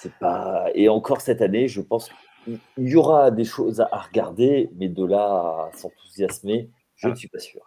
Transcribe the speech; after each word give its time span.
C'est 0.00 0.14
pas 0.14 0.68
et 0.74 0.88
encore 0.88 1.20
cette 1.20 1.42
année, 1.42 1.68
je 1.68 1.82
pense 1.82 2.08
qu'il 2.44 2.58
y 2.78 2.96
aura 2.96 3.30
des 3.30 3.44
choses 3.44 3.82
à 3.82 3.98
regarder, 3.98 4.70
mais 4.76 4.88
de 4.88 5.04
là 5.04 5.68
à 5.68 5.70
s'enthousiasmer, 5.76 6.70
je 6.96 7.08
ne 7.08 7.14
suis 7.14 7.28
pas 7.28 7.38
sûr. 7.38 7.60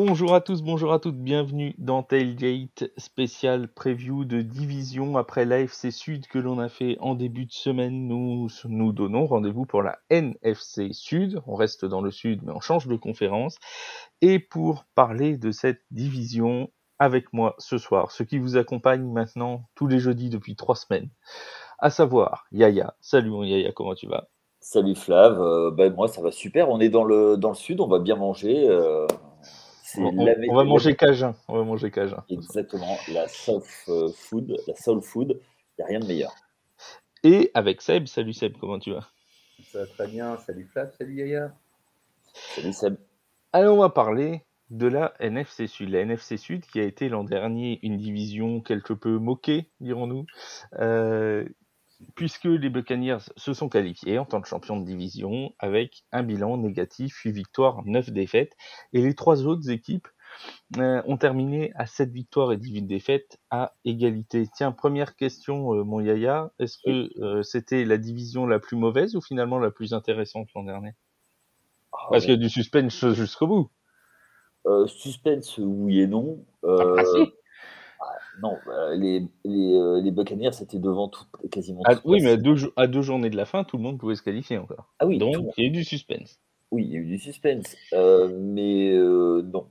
Bonjour 0.00 0.32
à 0.32 0.40
tous, 0.40 0.62
bonjour 0.62 0.92
à 0.92 1.00
toutes, 1.00 1.18
bienvenue 1.18 1.74
dans 1.76 2.04
Tailgate 2.04 2.84
spécial 2.98 3.66
preview 3.66 4.24
de 4.24 4.42
division 4.42 5.16
après 5.16 5.44
l'AFC 5.44 5.90
Sud 5.90 6.28
que 6.28 6.38
l'on 6.38 6.60
a 6.60 6.68
fait 6.68 6.96
en 7.00 7.16
début 7.16 7.46
de 7.46 7.52
semaine. 7.52 8.06
Nous 8.06 8.46
nous 8.66 8.92
donnons 8.92 9.26
rendez-vous 9.26 9.66
pour 9.66 9.82
la 9.82 9.98
NFC 10.08 10.92
Sud. 10.92 11.42
On 11.48 11.56
reste 11.56 11.84
dans 11.84 12.00
le 12.00 12.12
Sud 12.12 12.44
mais 12.44 12.52
on 12.52 12.60
change 12.60 12.86
de 12.86 12.94
conférence. 12.94 13.58
Et 14.20 14.38
pour 14.38 14.84
parler 14.94 15.36
de 15.36 15.50
cette 15.50 15.82
division 15.90 16.70
avec 17.00 17.32
moi 17.32 17.56
ce 17.58 17.76
soir, 17.76 18.12
ce 18.12 18.22
qui 18.22 18.38
vous 18.38 18.56
accompagne 18.56 19.02
maintenant 19.02 19.64
tous 19.74 19.88
les 19.88 19.98
jeudis 19.98 20.30
depuis 20.30 20.54
trois 20.54 20.76
semaines, 20.76 21.10
à 21.80 21.90
savoir 21.90 22.46
Yaya. 22.52 22.94
Salut 23.00 23.30
mon 23.30 23.42
Yaya, 23.42 23.72
comment 23.72 23.96
tu 23.96 24.06
vas? 24.06 24.28
Salut 24.60 24.94
Flav, 24.94 25.42
euh, 25.42 25.72
ben 25.72 25.92
moi 25.92 26.06
ça 26.06 26.22
va 26.22 26.30
super, 26.30 26.68
on 26.68 26.78
est 26.78 26.88
dans 26.88 27.04
le, 27.04 27.36
dans 27.36 27.48
le 27.48 27.56
sud, 27.56 27.80
on 27.80 27.88
va 27.88 27.98
bien 27.98 28.14
manger. 28.14 28.68
Euh, 28.68 29.08
on, 29.96 30.54
va 30.54 30.64
manger 30.64 30.94
cajun. 30.96 31.34
On 31.48 31.56
va 31.56 31.64
manger 31.64 31.90
cajun. 31.90 32.24
Exactement. 32.28 32.96
La 33.12 33.28
soul 33.28 33.62
euh, 33.88 34.10
food, 34.14 34.56
la 34.66 34.74
soul 34.74 35.02
food, 35.02 35.40
il 35.40 35.80
n'y 35.80 35.84
a 35.84 35.86
rien 35.86 36.00
de 36.00 36.06
meilleur. 36.06 36.32
Et 37.24 37.50
avec 37.54 37.82
Seb, 37.82 38.06
salut 38.06 38.32
Seb, 38.32 38.56
comment 38.58 38.78
tu 38.78 38.92
vas? 38.92 39.08
Ça 39.64 39.80
va 39.80 39.86
très 39.86 40.06
bien. 40.06 40.36
Salut 40.38 40.68
Flav, 40.72 40.92
salut 40.96 41.14
Yaya. 41.14 41.52
Salut 42.32 42.72
Seb. 42.72 42.96
Alors 43.52 43.76
on 43.76 43.80
va 43.80 43.88
parler 43.88 44.42
de 44.70 44.86
la 44.86 45.14
NFC 45.20 45.66
Sud. 45.66 45.90
La 45.90 46.00
NFC 46.00 46.36
Sud 46.36 46.64
qui 46.66 46.80
a 46.80 46.84
été 46.84 47.08
l'an 47.08 47.24
dernier 47.24 47.80
une 47.82 47.96
division 47.96 48.60
quelque 48.60 48.92
peu 48.92 49.18
moquée, 49.18 49.70
dirons-nous, 49.80 50.26
euh, 50.78 51.44
puisque 52.14 52.44
les 52.44 52.70
Buccaneers 52.70 53.18
se 53.36 53.54
sont 53.54 53.68
qualifiés 53.68 54.18
en 54.18 54.24
tant 54.24 54.40
que 54.40 54.48
champions 54.48 54.78
de 54.78 54.84
division 54.84 55.54
avec 55.58 56.04
un 56.12 56.22
bilan 56.22 56.56
négatif, 56.56 57.16
8 57.24 57.32
victoires, 57.32 57.82
9 57.84 58.10
défaites, 58.10 58.56
et 58.92 59.02
les 59.02 59.14
trois 59.14 59.46
autres 59.46 59.70
équipes 59.70 60.08
euh, 60.76 61.02
ont 61.06 61.16
terminé 61.16 61.72
à 61.74 61.86
7 61.86 62.10
victoires 62.10 62.52
et 62.52 62.56
18 62.56 62.82
défaites 62.82 63.38
à 63.50 63.74
égalité. 63.84 64.46
Tiens, 64.54 64.70
première 64.70 65.16
question, 65.16 65.74
euh, 65.74 65.82
mon 65.82 66.00
Yaya, 66.00 66.52
est-ce 66.58 66.78
que 66.84 67.10
euh, 67.20 67.42
c'était 67.42 67.84
la 67.84 67.96
division 67.96 68.46
la 68.46 68.58
plus 68.58 68.76
mauvaise 68.76 69.16
ou 69.16 69.20
finalement 69.20 69.58
la 69.58 69.70
plus 69.70 69.94
intéressante 69.94 70.48
l'an 70.54 70.64
dernier? 70.64 70.92
Ah, 71.92 72.08
Parce 72.10 72.24
qu'il 72.24 72.34
y 72.34 72.36
a 72.36 72.40
du 72.40 72.50
suspense 72.50 73.12
jusqu'au 73.12 73.46
bout. 73.46 73.70
suspense, 74.86 75.58
oui 75.58 76.00
et 76.00 76.06
non. 76.06 76.44
Ah, 76.62 76.84
non, 78.42 78.56
bah, 78.66 78.94
les, 78.94 79.26
les, 79.44 79.74
euh, 79.74 80.00
les 80.00 80.10
Buccaneers 80.10 80.52
c'était 80.52 80.78
devant 80.78 81.08
tout, 81.08 81.24
quasiment. 81.50 81.82
Ah, 81.86 82.00
oui, 82.04 82.20
mais 82.22 82.30
à 82.32 82.36
deux, 82.36 82.56
à 82.76 82.86
deux, 82.86 83.02
journées 83.02 83.30
de 83.30 83.36
la 83.36 83.44
fin, 83.44 83.64
tout 83.64 83.76
le 83.76 83.82
monde 83.82 83.98
pouvait 83.98 84.14
se 84.14 84.22
qualifier 84.22 84.58
encore. 84.58 84.92
Ah 84.98 85.06
oui. 85.06 85.18
Donc 85.18 85.36
il 85.56 85.64
y 85.64 85.66
a 85.66 85.68
eu 85.68 85.72
du 85.72 85.84
suspense. 85.84 86.40
Oui, 86.70 86.84
il 86.84 86.92
y 86.92 86.96
a 86.96 87.00
eu 87.00 87.06
du 87.06 87.18
suspense, 87.18 87.76
euh, 87.94 88.28
mais 88.38 88.92
euh, 88.92 89.42
non. 89.42 89.68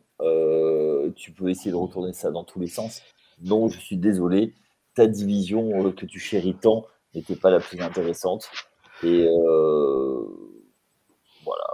tu 1.16 1.32
peux 1.32 1.50
essayer 1.50 1.72
de 1.72 1.76
retourner 1.76 2.14
ça 2.14 2.32
dans 2.32 2.44
tous 2.44 2.60
les 2.60 2.68
sens. 2.68 3.02
Non, 3.42 3.70
je 3.70 3.80
suis 3.80 3.98
désolé. 3.98 4.54
Ta 4.96 5.08
division 5.08 5.92
que 5.92 6.06
tu 6.06 6.20
chéris 6.20 6.56
tant 6.60 6.86
n'était 7.14 7.36
pas 7.36 7.52
la 7.52 7.60
plus 7.60 7.80
intéressante. 7.82 8.50
Et 9.04 9.28
voilà. 11.46 11.68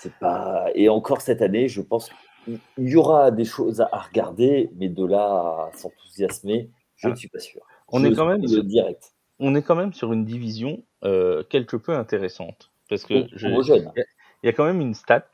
C'est 0.00 0.14
pas. 0.18 0.66
Et 0.74 0.88
encore 0.88 1.20
cette 1.20 1.40
année, 1.40 1.68
je 1.68 1.80
pense 1.80 2.10
il 2.46 2.88
y 2.88 2.96
aura 2.96 3.30
des 3.30 3.44
choses 3.44 3.80
à 3.80 3.98
regarder, 3.98 4.70
mais 4.76 4.88
de 4.88 5.04
là 5.04 5.68
à 5.68 5.70
s'enthousiasmer, 5.74 6.70
je 6.96 7.08
ne 7.08 7.12
ah. 7.12 7.16
suis 7.16 7.28
pas 7.28 7.38
sûr. 7.38 7.62
On 7.88 8.04
est 8.04 8.14
quand 8.14 8.26
même 8.26 8.44
direct. 8.44 9.14
On 9.38 9.54
est 9.54 9.62
quand 9.62 9.76
même 9.76 9.92
sur 9.92 10.12
une 10.12 10.24
division 10.24 10.82
euh, 11.04 11.42
quelque 11.44 11.76
peu 11.76 11.94
intéressante 11.96 12.70
parce 12.88 13.04
que 13.04 13.14
il 13.14 14.48
y, 14.48 14.48
a 14.48 14.52
quand 14.52 14.64
même 14.64 14.80
une 14.80 14.94
stat, 14.94 15.26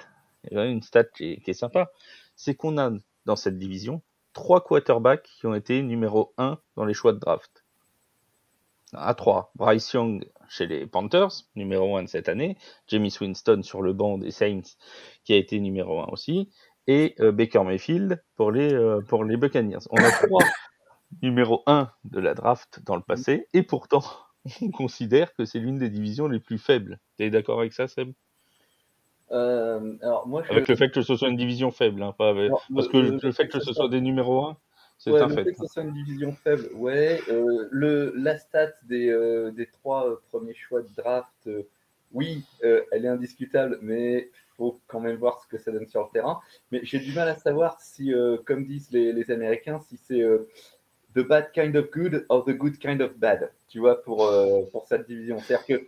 il 0.51 0.57
y 0.57 0.61
a 0.61 0.65
une 0.67 0.83
stat 0.83 1.05
qui 1.05 1.43
est, 1.45 1.53
sympa, 1.53 1.91
c'est 2.37 2.55
qu'on 2.55 2.79
a 2.79 2.91
dans 3.27 3.37
cette 3.37 3.59
division 3.59 4.03
trois 4.33 4.63
quarterbacks 4.63 5.29
qui 5.39 5.47
ont 5.47 5.55
été 5.55 5.83
numéro 5.83 6.33
1 6.39 6.59
dans 6.77 6.85
les 6.85 6.95
choix 6.95 7.13
de 7.13 7.19
draft. 7.19 7.65
À 8.93 9.15
3, 9.15 9.53
Bryce 9.55 9.93
Young 9.93 10.29
chez 10.49 10.67
les 10.67 10.87
Panthers, 10.87 11.45
numéro 11.55 11.97
1 11.97 12.05
de 12.05 12.09
cette 12.09 12.29
année, 12.29 12.57
Jamie 12.89 13.15
Winston 13.21 13.63
sur 13.63 13.83
le 13.83 13.93
banc 13.93 14.19
des 14.19 14.33
Saints 14.33 14.77
qui 15.25 15.33
a 15.33 15.37
été 15.37 15.61
numéro 15.61 16.01
1 16.01 16.07
aussi, 16.07 16.49
et 16.87 17.15
euh, 17.21 17.33
Baker 17.33 17.63
Mayfield 17.65 18.23
pour 18.37 18.51
les, 18.51 18.73
euh, 18.73 19.01
pour 19.01 19.25
les 19.25 19.37
Buccaneers. 19.37 19.79
On 19.91 19.97
a 19.97 20.11
trois 20.11 20.45
numéro 21.23 21.63
1 21.67 21.91
de 22.05 22.21
la 22.21 22.35
draft 22.35 22.81
dans 22.85 22.97
le 22.97 23.03
passé, 23.03 23.47
et 23.53 23.63
pourtant, 23.63 24.03
on 24.63 24.71
considère 24.71 25.35
que 25.35 25.45
c'est 25.45 25.59
l'une 25.59 25.79
des 25.79 25.91
divisions 25.91 26.29
les 26.29 26.41
plus 26.41 26.59
faibles. 26.59 26.99
Tu 27.19 27.25
es 27.25 27.31
d'accord 27.31 27.61
avec 27.61 27.73
ça, 27.73 27.89
Seb? 27.89 28.13
Euh, 29.33 29.97
alors 30.03 30.27
moi, 30.27 30.43
Avec 30.51 30.67
le 30.67 30.75
fait 30.75 30.91
que 30.91 31.03
ce 31.03 31.15
soit 31.15 31.29
une 31.29 31.37
division 31.37 31.71
faible, 31.71 32.03
hein, 32.03 32.13
pas 32.19 32.35
parce 32.75 32.89
que 32.89 32.97
le, 32.97 33.31
fait 33.31 33.47
que, 33.47 33.61
ce 33.61 33.73
soit 33.73 33.89
des 33.89 34.01
numéros 34.01 34.47
1, 34.47 34.57
c'est 34.99 35.17
un 35.17 35.29
fait. 35.29 35.37
Le 35.37 35.45
fait 35.45 35.53
que 35.53 35.59
ce 35.59 35.73
soit 35.73 35.83
une 35.85 35.93
division 35.93 36.33
faible, 36.33 36.69
ouais. 36.75 37.21
le, 37.71 38.13
la 38.17 38.37
stat 38.39 38.73
des, 38.83 39.51
des 39.55 39.67
trois 39.67 40.21
premiers 40.31 40.55
choix 40.55 40.83
de 40.83 40.89
draft, 40.97 41.49
oui, 42.13 42.45
elle 42.63 43.05
est 43.05 43.09
indiscutable, 43.09 43.79
mais 43.83 44.31
faut 44.61 44.79
quand 44.89 45.01
même 45.01 45.17
voir 45.17 45.41
ce 45.41 45.49
que 45.49 45.57
ça 45.57 45.71
donne 45.73 45.87
sur 45.87 46.03
le 46.03 46.09
terrain. 46.13 46.39
Mais 46.71 46.81
j'ai 46.83 46.99
du 46.99 47.13
mal 47.15 47.29
à 47.29 47.35
savoir 47.35 47.81
si, 47.81 48.13
euh, 48.13 48.37
comme 48.45 48.67
disent 48.67 48.91
les, 48.91 49.31
Américains, 49.31 49.81
si 49.89 49.97
c'est 49.97 50.21
euh, 50.21 50.49
the 51.15 51.21
bad 51.21 51.51
kind 51.53 51.75
of 51.77 51.91
good 51.91 52.27
or 52.29 52.45
the 52.45 52.51
good 52.51 52.79
kind 52.79 53.01
of 53.01 53.17
bad, 53.17 53.51
tu 53.69 53.79
vois, 53.79 54.03
pour, 54.03 54.27
euh, 54.27 54.63
pour 54.71 54.87
cette 54.87 55.07
division. 55.07 55.39
C'est-à-dire 55.39 55.67
que 55.67 55.87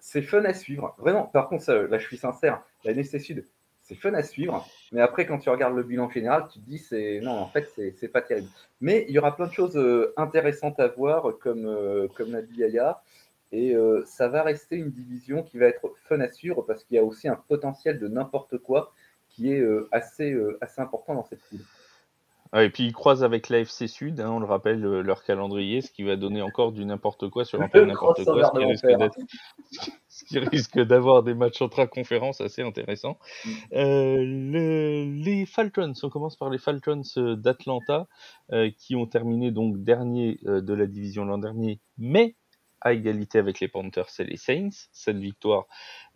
c'est 0.00 0.22
fun 0.22 0.44
à 0.44 0.54
suivre. 0.54 0.94
Vraiment, 0.98 1.24
par 1.24 1.48
contre, 1.48 1.72
là, 1.72 1.98
je 1.98 2.06
suis 2.06 2.16
sincère, 2.16 2.62
la 2.84 2.92
NC 2.92 3.20
Sud, 3.20 3.44
c'est 3.82 3.94
fun 3.94 4.14
à 4.14 4.22
suivre. 4.22 4.66
Mais 4.92 5.00
après, 5.00 5.24
quand 5.24 5.38
tu 5.38 5.48
regardes 5.48 5.76
le 5.76 5.82
bilan 5.84 6.10
général, 6.10 6.48
tu 6.52 6.58
te 6.58 6.64
dis, 6.64 6.78
c'est 6.78 7.20
non, 7.20 7.32
en 7.32 7.48
fait, 7.48 7.68
c'est 7.96 8.08
pas 8.08 8.22
terrible. 8.22 8.48
Mais 8.80 9.06
il 9.08 9.14
y 9.14 9.18
aura 9.18 9.34
plein 9.34 9.46
de 9.46 9.52
choses 9.52 9.78
intéressantes 10.16 10.80
à 10.80 10.88
voir, 10.88 11.38
comme, 11.40 12.08
comme 12.16 12.32
l'a 12.32 12.42
dit. 12.42 12.62
Et 13.52 13.74
euh, 13.74 14.02
ça 14.04 14.28
va 14.28 14.42
rester 14.42 14.76
une 14.76 14.90
division 14.90 15.42
qui 15.42 15.58
va 15.58 15.66
être 15.66 15.92
fun 16.04 16.20
à 16.20 16.30
suivre 16.30 16.62
parce 16.62 16.84
qu'il 16.84 16.96
y 16.96 16.98
a 16.98 17.04
aussi 17.04 17.28
un 17.28 17.40
potentiel 17.48 17.98
de 17.98 18.08
n'importe 18.08 18.58
quoi 18.58 18.92
qui 19.30 19.50
est 19.52 19.60
euh, 19.60 19.88
assez, 19.90 20.32
euh, 20.32 20.58
assez 20.60 20.80
important 20.82 21.14
dans 21.14 21.24
cette 21.24 21.40
poule. 21.48 21.60
et 22.60 22.68
puis 22.68 22.84
ils 22.84 22.92
croisent 22.92 23.24
avec 23.24 23.48
l'AFC 23.48 23.88
Sud, 23.88 24.20
hein, 24.20 24.30
on 24.32 24.38
le 24.38 24.44
rappelle, 24.44 24.80
leur 24.80 25.24
calendrier, 25.24 25.80
ce 25.80 25.90
qui 25.90 26.02
va 26.02 26.16
donner 26.16 26.42
encore 26.42 26.72
du 26.72 26.84
n'importe 26.84 27.30
quoi 27.30 27.46
sur 27.46 27.62
un 27.62 27.68
peu 27.68 27.84
n'importe 27.86 28.22
quoi, 28.24 28.52
ce 30.08 30.24
qui, 30.26 30.38
risque 30.40 30.80
d'avoir 30.80 31.22
des 31.22 31.34
matchs 31.34 31.62
intra-conférences 31.62 32.42
assez 32.42 32.60
intéressants. 32.60 33.18
Mm. 33.72 34.52
les 35.22 35.46
Falcons, 35.46 35.94
on 36.02 36.10
commence 36.10 36.36
par 36.36 36.50
les 36.50 36.58
Falcons 36.58 37.02
d'Atlanta, 37.16 38.08
qui 38.76 38.94
ont 38.94 39.06
terminé 39.06 39.52
donc 39.52 39.82
dernier 39.82 40.38
de 40.42 40.74
la 40.74 40.86
division 40.86 41.24
l'an 41.24 41.38
dernier, 41.38 41.80
mais 41.96 42.34
à 42.80 42.92
égalité 42.92 43.38
avec 43.38 43.60
les 43.60 43.68
Panthers 43.68 44.08
et 44.18 44.24
les 44.24 44.36
Saints, 44.36 44.88
cette 44.92 45.18
victoire, 45.18 45.66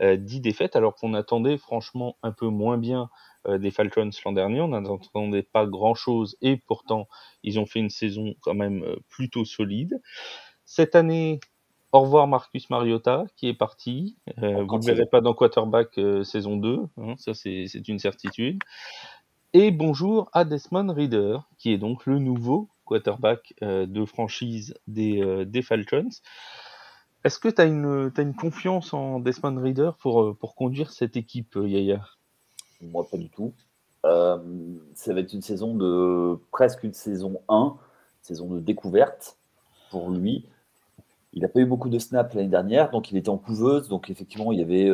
euh, 0.00 0.16
10 0.16 0.40
défaites, 0.40 0.76
alors 0.76 0.94
qu'on 0.94 1.14
attendait 1.14 1.58
franchement 1.58 2.16
un 2.22 2.32
peu 2.32 2.48
moins 2.48 2.78
bien 2.78 3.10
euh, 3.48 3.58
des 3.58 3.72
Falcons 3.72 4.10
l'an 4.24 4.32
dernier, 4.32 4.60
on 4.60 4.68
n'attendait 4.68 5.42
pas 5.42 5.66
grand-chose 5.66 6.36
et 6.42 6.56
pourtant 6.56 7.08
ils 7.42 7.58
ont 7.58 7.66
fait 7.66 7.80
une 7.80 7.90
saison 7.90 8.34
quand 8.40 8.54
même 8.54 8.84
euh, 8.84 8.96
plutôt 9.08 9.44
solide. 9.44 10.00
Cette 10.64 10.94
année, 10.94 11.40
au 11.90 12.00
revoir 12.02 12.28
Marcus 12.28 12.70
Mariota 12.70 13.24
qui 13.34 13.48
est 13.48 13.54
parti, 13.54 14.16
euh, 14.38 14.62
vous 14.62 14.78
ne 14.78 14.84
verrez 14.84 15.06
pas 15.06 15.20
dans 15.20 15.34
quarterback 15.34 15.98
saison 16.22 16.56
2, 16.56 16.86
hein, 16.98 17.14
ça 17.18 17.34
c'est 17.34 17.88
une 17.88 17.98
certitude. 17.98 18.60
Et 19.54 19.72
bonjour 19.72 20.30
à 20.32 20.44
Desmond 20.44 20.92
Reader, 20.94 21.38
qui 21.58 21.72
est 21.72 21.78
donc 21.78 22.06
le 22.06 22.20
nouveau 22.20 22.68
quarterback 22.84 23.54
euh, 23.62 23.86
de 23.86 24.04
franchise 24.04 24.74
des, 24.86 25.22
euh, 25.22 25.44
des 25.44 25.62
Falcons. 25.62 26.08
Est-ce 27.24 27.38
que 27.38 27.48
tu 27.48 27.60
as 27.60 27.64
une, 27.64 28.34
confiance 28.34 28.92
en 28.92 29.20
Desmond 29.20 29.60
Reader 29.60 29.92
pour, 30.00 30.22
euh, 30.22 30.36
conduire 30.56 30.90
cette 30.90 31.16
équipe, 31.16 31.56
Yaya? 31.56 32.00
Moi, 32.80 33.06
pas 33.08 33.16
du 33.16 33.30
tout. 33.30 33.54
ça 34.02 35.14
va 35.14 35.20
être 35.20 35.32
une 35.32 35.42
saison 35.42 35.74
de 35.76 36.36
presque 36.50 36.82
une 36.82 36.94
saison 36.94 37.40
1, 37.48 37.76
saison 38.22 38.48
de 38.48 38.58
découverte 38.58 39.38
pour 39.90 40.10
lui. 40.10 40.46
Il 41.32 41.42
n'a 41.42 41.48
pas 41.48 41.60
eu 41.60 41.64
beaucoup 41.64 41.88
de 41.88 41.98
snaps 41.98 42.34
l'année 42.34 42.48
dernière, 42.48 42.90
donc 42.90 43.10
il 43.12 43.16
était 43.16 43.28
en 43.28 43.38
couveuse. 43.38 43.88
Donc 43.88 44.10
effectivement, 44.10 44.50
il 44.50 44.58
y 44.58 44.62
avait 44.62 44.88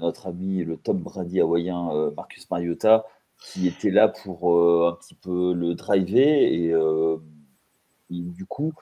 notre 0.00 0.26
ami 0.26 0.64
le 0.64 0.78
Tom 0.78 0.96
Brady 0.96 1.40
hawaïen, 1.40 2.10
Marcus 2.16 2.50
Mariota, 2.50 3.04
qui 3.38 3.68
était 3.68 3.90
là 3.90 4.08
pour 4.08 4.88
un 4.88 4.92
petit 4.92 5.14
peu 5.14 5.52
le 5.52 5.74
driver. 5.74 6.50
Et 6.50 6.72
du 8.22 8.46
coup, 8.46 8.72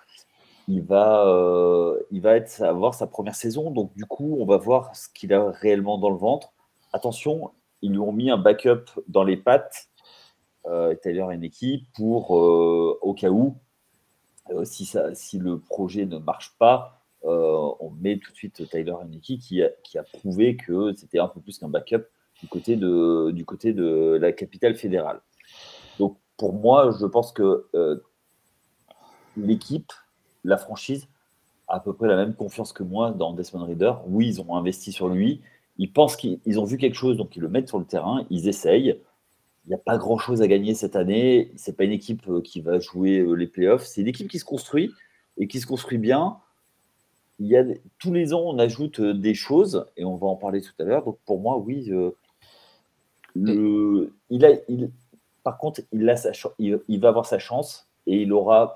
il 0.69 0.83
va, 0.83 1.27
euh, 1.27 1.99
il 2.11 2.21
va 2.21 2.37
être, 2.37 2.63
avoir 2.63 2.95
sa 2.95 3.07
première 3.07 3.35
saison. 3.35 3.71
Donc, 3.71 3.95
du 3.95 4.05
coup, 4.05 4.37
on 4.41 4.47
va 4.47 4.57
voir 4.57 4.95
ce 4.95 5.09
qu'il 5.09 5.33
a 5.33 5.51
réellement 5.51 5.99
dans 5.99 6.11
le 6.11 6.17
ventre. 6.17 6.53
Attention, 6.93 7.51
ils 7.83 7.91
lui 7.91 7.99
ont 7.99 8.13
mis 8.13 8.31
un 8.31 8.39
backup 8.39 8.85
dans 9.09 9.25
les 9.25 9.37
pattes, 9.37 9.89
euh, 10.67 10.95
équipe 11.43 11.87
pour, 11.95 12.37
euh, 12.37 12.99
au 13.03 13.15
cas 13.15 13.31
où, 13.31 13.57
euh, 14.51 14.65
si, 14.65 14.85
ça, 14.85 15.15
si 15.15 15.39
le 15.39 15.59
projet 15.59 16.07
ne 16.07 16.19
marche 16.19 16.55
pas, 16.59 16.99
on 17.25 17.91
met 18.01 18.19
tout 18.19 18.33
de 18.33 18.37
suite 18.37 18.69
Tyler 18.69 18.95
Henneke 19.01 19.39
qui 19.39 19.63
a, 19.63 19.71
qui 19.85 19.97
a 19.97 20.03
prouvé 20.03 20.57
que 20.57 20.93
c'était 20.95 21.21
un 21.21 21.29
peu 21.29 21.41
plus 21.41 21.59
qu'un 21.59 21.69
backup 21.69 22.05
du 22.41 22.49
côté, 22.49 22.75
de, 22.75 23.31
du 23.33 23.45
côté 23.45 23.73
de 23.73 24.19
la 24.21 24.33
capitale 24.33 24.75
fédérale. 24.75 25.21
Donc, 26.01 26.19
pour 26.37 26.53
moi, 26.53 26.91
je 27.01 27.07
pense 27.07 27.31
que 27.33 27.69
l'équipe 29.37 29.93
la 30.45 30.57
franchise 30.57 31.09
a 31.69 31.77
à 31.77 31.81
peu 31.81 31.93
près 31.93 32.09
la 32.09 32.17
même 32.17 32.35
confiance 32.35 32.73
que 32.73 32.83
moi 32.83 33.11
dans 33.13 33.33
Desmond 33.33 33.65
Reader. 33.65 33.95
Oui, 34.07 34.29
ils 34.29 34.41
ont 34.41 34.57
investi 34.57 34.93
sur 34.93 35.09
lui. 35.09 35.41
Ils 35.79 35.93
pensent 35.93 36.17
qu'ils 36.17 36.61
ont 36.61 36.65
vu 36.65 36.77
quelque 36.77 36.95
chose, 36.95 37.17
donc 37.17 37.37
ils 37.37 37.41
le 37.41 37.49
mettent 37.49 37.69
sur 37.69 37.79
le 37.79 37.85
terrain. 37.85 38.27
Ils 38.31 38.49
essayent. 38.49 39.01
Il 39.65 39.69
n'y 39.69 39.75
a 39.75 39.79
pas 39.79 39.97
grand-chose 39.97 40.43
à 40.43 40.49
gagner 40.49 40.75
cette 40.75 40.97
année. 40.97 41.53
Ce 41.57 41.71
n'est 41.71 41.77
pas 41.77 41.85
une 41.85 41.93
équipe 41.93 42.29
euh, 42.29 42.41
qui 42.41 42.61
va 42.61 42.81
jouer 42.81 43.21
euh, 43.21 43.35
les 43.35 43.47
playoffs. 43.47 43.85
C'est 43.85 44.01
une 44.01 44.09
équipe 44.09 44.29
qui 44.29 44.39
se 44.39 44.45
construit 44.45 44.93
et 45.39 45.47
qui 45.47 45.61
se 45.61 45.67
construit 45.67 45.99
bien. 45.99 46.39
Il 47.39 47.47
y 47.47 47.57
a, 47.57 47.65
tous 47.99 48.13
les 48.13 48.35
ans, 48.35 48.43
on 48.45 48.59
ajoute 48.59 49.01
euh, 49.01 49.15
des 49.15 49.35
choses 49.35 49.87
et 49.97 50.05
on 50.05 50.17
va 50.17 50.27
en 50.27 50.37
parler 50.37 50.61
tout 50.61 50.73
à 50.81 50.85
l'heure. 50.85 51.05
Donc 51.05 51.19
pour 51.25 51.41
moi, 51.41 51.57
oui, 51.59 51.91
le, 53.35 54.13
il 54.31 54.45
a, 54.45 54.51
il, 54.69 54.91
par 55.43 55.59
contre, 55.59 55.81
il, 55.93 56.09
a 56.11 56.17
sa, 56.17 56.33
il 56.59 57.01
va 57.01 57.09
avoir 57.09 57.27
sa 57.27 57.39
chance 57.39 57.89
et 58.07 58.23
il 58.23 58.33
aura 58.33 58.75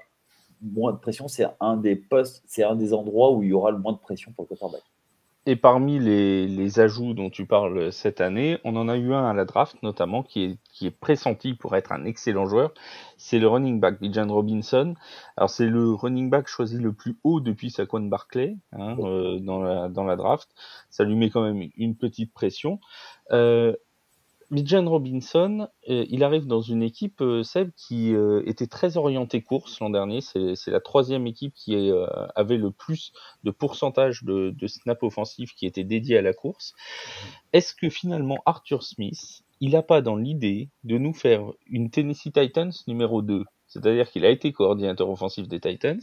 moins 0.63 0.93
de 0.93 0.99
pression, 0.99 1.29
c'est 1.29 1.47
un 1.61 1.77
des 1.77 1.97
postes, 1.97 2.43
c'est 2.47 2.65
un 2.65 2.77
des 2.77 2.93
endroits 2.93 3.33
où 3.33 3.43
il 3.43 3.51
y 3.51 3.53
aura 3.53 3.71
le 3.71 3.79
moins 3.79 3.93
de 3.93 3.99
pression 3.99 4.33
pour 4.33 4.45
le 4.45 4.57
quarterback. 4.57 4.83
Et 5.49 5.55
parmi 5.55 6.01
les, 6.01 6.81
ajouts 6.81 7.15
dont 7.15 7.31
tu 7.31 7.47
parles 7.47 7.93
cette 7.93 8.21
année, 8.21 8.59
on 8.65 8.75
en 8.75 8.89
a 8.89 8.97
eu 8.97 9.15
un 9.15 9.25
à 9.27 9.33
la 9.33 9.45
draft 9.45 9.81
notamment 9.85 10.25
qui 10.25 10.43
est, 10.43 10.59
qui 10.73 10.89
est 10.89 10.91
pressenti 10.91 11.55
pour 11.55 11.77
être 11.77 11.93
un 11.93 12.05
excellent 12.05 12.47
joueur. 12.47 12.75
C'est 13.17 13.39
le 13.39 13.47
running 13.47 13.79
back 13.79 14.01
Bijan 14.01 14.27
Robinson. 14.27 14.95
Alors 15.37 15.49
c'est 15.49 15.67
le 15.67 15.93
running 15.93 16.31
back 16.31 16.49
choisi 16.49 16.79
le 16.79 16.93
plus 16.93 17.17
haut 17.23 17.39
depuis 17.39 17.71
Saquon 17.71 18.01
Barclay 18.01 18.57
hein, 18.73 18.97
euh, 18.99 19.39
dans, 19.39 19.63
la, 19.63 19.89
dans 19.89 20.03
la 20.03 20.17
draft. 20.17 20.49
Ça 20.91 21.05
lui 21.05 21.15
met 21.15 21.31
quand 21.31 21.43
même 21.43 21.71
une 21.77 21.95
petite 21.95 22.35
pression. 22.35 22.81
Euh, 23.31 23.77
Bijan 24.51 24.89
Robinson, 24.89 25.69
euh, 25.89 26.07
il 26.09 26.23
arrive 26.23 26.47
dans 26.47 26.61
une 26.61 26.83
équipe, 26.83 27.21
euh, 27.21 27.43
Seb, 27.43 27.71
qui 27.77 28.15
euh, 28.15 28.43
était 28.47 28.69
très 28.69 28.97
orientée 28.97 29.43
course 29.43 29.81
l'an 29.81 29.91
dernier. 29.91 30.21
C'est 30.21 30.69
la 30.69 30.81
troisième 30.81 31.27
équipe 31.27 31.53
qui 31.55 31.91
avait 32.35 32.57
le 32.57 32.71
plus 32.71 33.13
de 33.45 33.51
pourcentage 33.51 34.23
de, 34.23 34.51
de 34.51 34.67
snaps 34.67 35.03
offensifs 35.03 35.55
qui 35.55 35.67
étaient 35.67 35.85
dédiés 35.85 36.19
à 36.19 36.23
la 36.23 36.33
course. 36.33 36.75
Est-ce 37.53 37.75
que 37.75 37.91
finalement 37.91 38.39
Arthur 38.47 38.83
Smith, 38.83 39.43
il 39.61 39.73
n'a 39.73 39.83
pas 39.83 40.01
dans 40.01 40.17
l'idée 40.17 40.71
de 40.85 40.99
nous 40.99 41.13
faire 41.13 41.43
une 41.67 41.91
Tennessee 41.91 42.33
Titans 42.33 42.73
numéro 42.87 43.23
2 43.23 43.45
c'est-à-dire 43.67 44.11
qu'il 44.11 44.25
a 44.25 44.31
été 44.31 44.53
coordinateur 44.53 45.11
offensif 45.11 45.49
des 45.49 45.61
Titans 45.61 46.01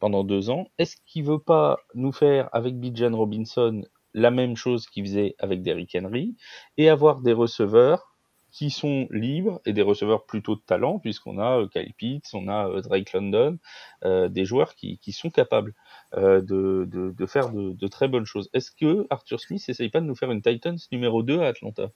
pendant 0.00 0.24
deux 0.24 0.50
ans. 0.50 0.66
Est-ce 0.78 0.96
qu'il 1.06 1.24
veut 1.24 1.38
pas 1.38 1.78
nous 1.94 2.12
faire 2.12 2.48
avec 2.52 2.78
Bijan 2.80 3.14
Robinson 3.14 3.82
la 4.14 4.30
même 4.30 4.56
chose 4.56 4.86
qu'il 4.86 5.04
faisait 5.04 5.34
avec 5.38 5.62
Derrick 5.62 5.96
Henry 6.00 6.36
et 6.76 6.88
avoir 6.88 7.20
des 7.20 7.32
receveurs 7.32 8.14
qui 8.54 8.70
sont 8.70 9.08
libres 9.10 9.60
et 9.66 9.72
des 9.72 9.82
receveurs 9.82 10.26
plutôt 10.26 10.54
de 10.54 10.60
talent, 10.60 11.00
puisqu'on 11.00 11.38
a 11.38 11.58
euh, 11.58 11.68
Kyle 11.68 11.92
Pitts, 11.94 12.32
on 12.34 12.46
a 12.46 12.68
euh, 12.68 12.80
Drake 12.82 13.12
London, 13.12 13.58
euh, 14.04 14.28
des 14.28 14.44
joueurs 14.44 14.76
qui, 14.76 15.00
sont 15.12 15.30
capables 15.30 15.74
de, 16.12 17.26
faire 17.26 17.50
de, 17.50 17.72
de, 17.72 17.86
très 17.88 18.06
bonnes 18.06 18.26
choses. 18.26 18.48
Est-ce 18.52 18.70
que 18.70 19.08
Arthur 19.10 19.40
Smith 19.40 19.68
essaye 19.68 19.88
pas 19.88 20.00
de 20.00 20.06
nous 20.06 20.14
faire 20.14 20.30
une 20.30 20.40
Titans 20.40 20.78
numéro 20.92 21.24
2 21.24 21.40
à 21.40 21.48
Atlanta? 21.48 21.90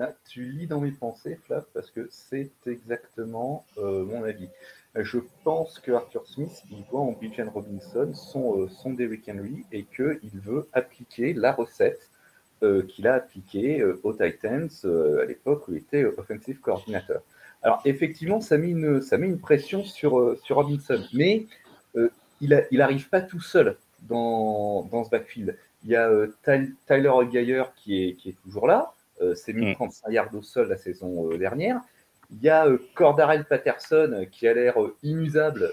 Ah, 0.00 0.12
Tu 0.28 0.44
lis 0.44 0.66
dans 0.66 0.80
mes 0.80 0.90
pensées, 0.90 1.38
Flav, 1.44 1.64
parce 1.72 1.90
que 1.90 2.08
c'est 2.10 2.50
exactement 2.66 3.64
euh, 3.78 4.04
mon 4.04 4.24
avis. 4.24 4.48
Je 4.96 5.18
pense 5.44 5.78
que 5.78 5.92
Arthur 5.92 6.26
Smith, 6.26 6.62
il 6.70 6.82
voit 6.90 7.00
en 7.00 7.12
Bijan 7.12 7.48
Robinson 7.48 8.12
son, 8.12 8.62
euh, 8.62 8.94
Derrick 8.96 9.28
Henry 9.28 9.64
et 9.70 9.84
qu'il 9.84 10.40
veut 10.40 10.68
appliquer 10.72 11.32
la 11.32 11.52
recette 11.52 12.10
euh, 12.64 12.82
qu'il 12.82 13.06
a 13.06 13.14
appliquée 13.14 13.80
euh, 13.80 14.00
aux 14.02 14.12
Titans 14.12 14.68
à 14.84 15.24
l'époque 15.26 15.68
où 15.68 15.72
il 15.72 15.78
était 15.78 16.04
offensive 16.04 16.58
coordinateur. 16.58 17.22
Alors 17.62 17.80
effectivement, 17.84 18.40
ça 18.40 18.58
met 18.58 18.70
une, 18.70 19.00
ça 19.00 19.16
met 19.16 19.28
une 19.28 19.38
pression 19.38 19.84
sur, 19.84 20.36
sur 20.42 20.56
Robinson, 20.56 21.00
mais 21.12 21.46
il 22.40 22.66
n'arrive 22.72 23.08
pas 23.10 23.20
tout 23.20 23.40
seul 23.40 23.76
dans, 24.08 24.82
dans, 24.90 25.04
ce 25.04 25.10
backfield. 25.10 25.56
Il 25.84 25.90
y 25.90 25.96
a 25.96 26.10
Tyler 26.42 27.12
Geyer 27.30 27.64
qui 27.76 28.02
est, 28.02 28.14
qui 28.14 28.30
est 28.30 28.42
toujours 28.42 28.66
là, 28.66 28.92
c'est 29.34 29.52
1035 29.52 30.08
mm. 30.08 30.12
yards 30.12 30.34
au 30.34 30.42
sol 30.42 30.68
la 30.68 30.76
saison 30.76 31.28
dernière. 31.36 31.80
Il 32.32 32.42
y 32.42 32.48
a 32.48 32.66
euh, 32.66 32.78
Cordarel 32.94 33.44
Patterson 33.44 34.10
euh, 34.12 34.24
qui 34.24 34.46
a 34.46 34.54
l'air 34.54 34.80
euh, 34.80 34.96
inusable, 35.02 35.70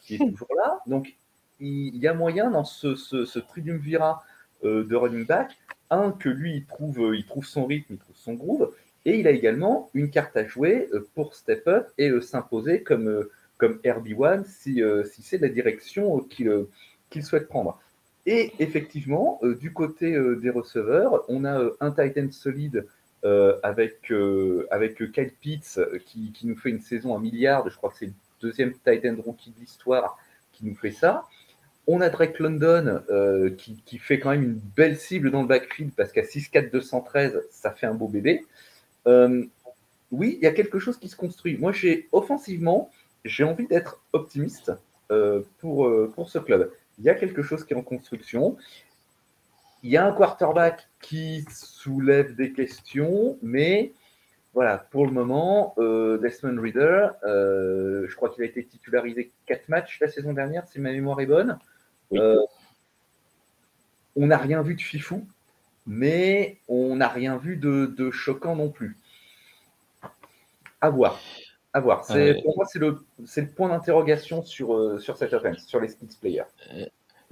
qui 0.00 0.14
est 0.14 0.18
toujours 0.30 0.54
là. 0.56 0.80
Donc, 0.86 1.14
il, 1.60 1.96
y 1.96 2.08
a 2.08 2.14
moyen 2.14 2.50
dans 2.50 2.64
ce, 2.64 2.94
ce, 2.94 3.38
triumvirat 3.38 4.22
de 4.62 4.94
running 4.94 5.26
back, 5.26 5.58
un, 5.90 6.10
que 6.10 6.30
lui, 6.30 6.56
il 6.56 6.64
trouve, 6.64 7.14
il 7.14 7.26
trouve 7.26 7.44
son 7.44 7.66
rythme, 7.66 7.94
il 7.94 7.98
trouve 7.98 8.16
son 8.16 8.32
groove, 8.32 8.74
et 9.04 9.18
il 9.18 9.26
a 9.26 9.30
également 9.30 9.90
une 9.92 10.10
carte 10.10 10.36
à 10.38 10.46
jouer 10.46 10.88
pour 11.14 11.34
step 11.34 11.68
up 11.68 11.88
et 11.98 12.10
s'imposer 12.22 12.82
comme, 12.82 13.26
comme 13.58 13.74
RB1 13.84 14.46
si, 14.46 14.82
si 15.04 15.22
c'est 15.22 15.36
la 15.36 15.50
direction 15.50 16.20
qu'il 16.30 17.24
souhaite 17.24 17.46
prendre. 17.46 17.78
Et 18.32 18.52
effectivement, 18.60 19.40
du 19.42 19.72
côté 19.72 20.16
des 20.40 20.50
receveurs, 20.50 21.24
on 21.28 21.44
a 21.44 21.68
un 21.80 21.90
Titan 21.90 22.30
solide 22.30 22.86
euh, 23.22 23.58
avec, 23.62 24.10
euh, 24.12 24.66
avec 24.70 24.96
Kyle 25.12 25.30
Pitts 25.42 25.78
qui, 26.06 26.32
qui, 26.32 26.46
nous 26.46 26.56
fait 26.56 26.70
une 26.70 26.80
saison 26.80 27.14
à 27.14 27.20
milliard. 27.20 27.68
Je 27.68 27.76
crois 27.76 27.90
que 27.90 27.98
c'est 27.98 28.06
le 28.06 28.14
deuxième 28.40 28.72
Titan 28.72 29.14
rookie 29.22 29.50
de 29.50 29.60
l'histoire 29.60 30.16
qui 30.52 30.64
nous 30.64 30.74
fait 30.74 30.90
ça. 30.90 31.26
On 31.86 32.00
a 32.00 32.08
Drake 32.08 32.38
London 32.38 33.02
euh, 33.10 33.50
qui, 33.50 33.82
qui, 33.84 33.98
fait 33.98 34.18
quand 34.18 34.30
même 34.30 34.42
une 34.42 34.60
belle 34.74 34.96
cible 34.96 35.30
dans 35.30 35.42
le 35.42 35.48
backfield 35.48 35.92
parce 35.94 36.12
qu'à 36.12 36.22
6'4 36.22 36.70
213, 36.70 37.42
ça 37.50 37.72
fait 37.72 37.86
un 37.86 37.94
beau 37.94 38.08
bébé. 38.08 38.46
oui, 39.06 40.38
il 40.40 40.42
y 40.42 40.46
a 40.46 40.52
quelque 40.52 40.78
chose 40.78 40.96
qui 40.96 41.08
se 41.08 41.16
construit. 41.16 41.58
Moi, 41.58 41.72
j'ai 41.72 42.08
offensivement, 42.12 42.90
j'ai 43.26 43.44
envie 43.44 43.66
d'être 43.66 44.00
optimiste 44.14 44.72
pour, 45.58 45.90
pour 46.14 46.30
ce 46.30 46.38
club. 46.38 46.72
Il 47.00 47.06
y 47.06 47.10
a 47.10 47.14
quelque 47.14 47.42
chose 47.42 47.64
qui 47.64 47.72
est 47.72 47.76
en 47.76 47.82
construction. 47.82 48.56
Il 49.82 49.90
y 49.90 49.96
a 49.96 50.06
un 50.06 50.12
quarterback 50.12 50.88
qui 51.00 51.44
soulève 51.50 52.36
des 52.36 52.52
questions, 52.52 53.38
mais 53.42 53.92
voilà, 54.52 54.78
pour 54.78 55.06
le 55.06 55.12
moment, 55.12 55.74
euh, 55.78 56.18
Desmond 56.18 56.60
Reader, 56.60 57.08
euh, 57.24 58.06
je 58.08 58.16
crois 58.16 58.28
qu'il 58.28 58.42
a 58.42 58.46
été 58.46 58.64
titularisé 58.64 59.32
quatre 59.46 59.68
matchs 59.68 59.98
la 60.00 60.08
saison 60.08 60.34
dernière, 60.34 60.66
si 60.66 60.80
ma 60.80 60.92
mémoire 60.92 61.20
est 61.20 61.26
bonne. 61.26 61.58
Euh, 62.12 62.36
on 64.16 64.26
n'a 64.26 64.36
rien 64.36 64.60
vu 64.60 64.74
de 64.74 64.80
fifou, 64.82 65.26
mais 65.86 66.58
on 66.68 66.96
n'a 66.96 67.08
rien 67.08 67.38
vu 67.38 67.56
de, 67.56 68.10
choquant 68.10 68.56
non 68.56 68.68
plus. 68.68 68.98
À 70.82 70.90
voir. 70.90 71.20
À 71.72 71.80
voir. 71.80 72.04
Pour 72.06 72.56
moi, 72.56 72.64
c'est 72.66 72.78
le, 72.78 72.98
le, 73.18 73.54
point 73.54 73.68
d'interrogation 73.68 74.42
sur, 74.42 75.00
sur 75.00 75.16
cette 75.16 75.32
offense, 75.32 75.64
sur 75.66 75.80
les 75.80 75.88
skills 75.88 76.16
players. 76.20 76.42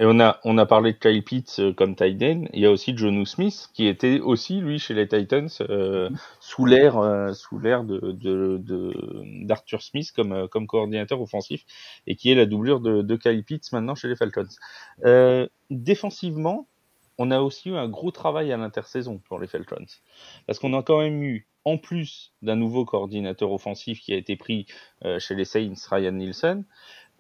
Et 0.01 0.05
on 0.07 0.21
a, 0.21 0.39
on 0.45 0.59
a 0.59 0.67
parlé 0.67 0.93
de 0.93 0.99
Kyle 0.99 1.25
Pitts 1.25 1.59
euh, 1.59 1.73
comme 1.73 1.97
Titan. 1.97 2.45
Il 2.53 2.61
y 2.61 2.67
a 2.67 2.71
aussi 2.71 2.97
Jonu 2.97 3.27
Smith 3.27 3.69
qui 3.75 3.89
était 3.89 4.21
aussi 4.21 4.61
lui 4.61 4.79
chez 4.79 4.95
les 4.95 5.09
Titans 5.09 5.49
euh, 5.61 6.09
sous 6.39 6.67
euh, 6.67 7.33
l'air 7.61 7.83
de, 7.85 9.45
d'Arthur 9.45 9.83
Smith 9.83 10.13
comme, 10.15 10.33
euh, 10.33 10.47
comme 10.47 10.69
coordinateur 10.69 11.21
offensif 11.21 11.65
et 12.07 12.15
qui 12.15 12.31
est 12.31 12.37
la 12.37 12.47
doublure 12.47 12.79
de, 12.79 13.03
de 13.03 13.17
Kyle 13.17 13.43
Pitts 13.43 13.73
maintenant 13.73 13.97
chez 13.97 14.07
les 14.07 14.15
Falcons. 14.15 14.47
défensivement, 15.71 16.69
on 17.21 17.33
a 17.33 17.41
aussi 17.41 17.71
eu 17.71 17.77
un 17.77 17.89
gros 17.89 18.13
travail 18.13 18.53
à 18.53 18.57
l'intersaison 18.57 19.19
pour 19.19 19.41
les 19.41 19.49
Falcons 19.49 19.87
parce 20.47 20.61
qu'on 20.61 20.75
a 20.75 20.83
quand 20.85 21.01
même 21.01 21.25
eu 21.25 21.49
en 21.69 21.79
plus 21.79 22.33
d'un 22.43 22.57
nouveau 22.57 22.85
coordinateur 22.85 23.53
offensif 23.53 24.01
qui 24.01 24.13
a 24.13 24.17
été 24.17 24.37
pris 24.37 24.67
chez 25.19 25.35
les 25.35 25.45
Saints, 25.45 25.75
Ryan 25.91 26.13
Nielsen, 26.13 26.65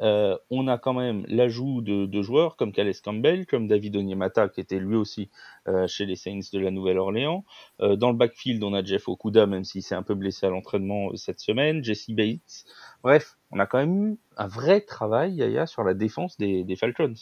euh, 0.00 0.36
on 0.50 0.68
a 0.68 0.78
quand 0.78 0.94
même 0.94 1.24
l'ajout 1.28 1.80
de, 1.80 2.22
joueurs 2.22 2.56
comme 2.56 2.72
Calais 2.72 2.92
Campbell, 3.02 3.46
comme 3.46 3.66
David 3.66 3.96
Onyemata, 3.96 4.48
qui 4.48 4.60
était 4.60 4.78
lui 4.78 4.96
aussi 4.96 5.30
euh, 5.66 5.86
chez 5.86 6.06
les 6.06 6.16
Saints 6.16 6.40
de 6.52 6.58
la 6.58 6.70
Nouvelle-Orléans. 6.70 7.44
Euh, 7.80 7.96
dans 7.96 8.10
le 8.10 8.16
backfield, 8.16 8.62
on 8.62 8.74
a 8.74 8.84
Jeff 8.84 9.08
Okuda, 9.08 9.46
même 9.46 9.64
s'il 9.64 9.82
s'est 9.82 9.94
un 9.94 10.02
peu 10.02 10.14
blessé 10.14 10.46
à 10.46 10.50
l'entraînement 10.50 11.14
cette 11.16 11.40
semaine, 11.40 11.82
Jesse 11.82 12.10
Bates. 12.10 12.64
Bref, 13.02 13.36
on 13.50 13.58
a 13.58 13.66
quand 13.66 13.78
même 13.78 14.12
eu 14.12 14.18
un 14.36 14.46
vrai 14.46 14.80
travail, 14.80 15.34
Yaya, 15.34 15.66
sur 15.66 15.82
la 15.82 15.94
défense 15.94 16.36
des, 16.38 16.76
Falcons. 16.76 17.14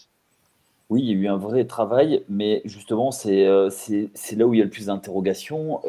Oui, 0.89 1.03
il 1.03 1.09
y 1.09 1.11
a 1.11 1.15
eu 1.15 1.27
un 1.27 1.37
vrai 1.37 1.65
travail, 1.65 2.25
mais 2.29 2.63
justement, 2.65 3.11
c'est 3.11 3.45
là 3.45 4.47
où 4.47 4.55
il 4.55 4.59
y 4.59 4.63
a 4.63 4.65
le 4.65 4.71
plus 4.71 4.87
d'interrogations. 4.87 5.81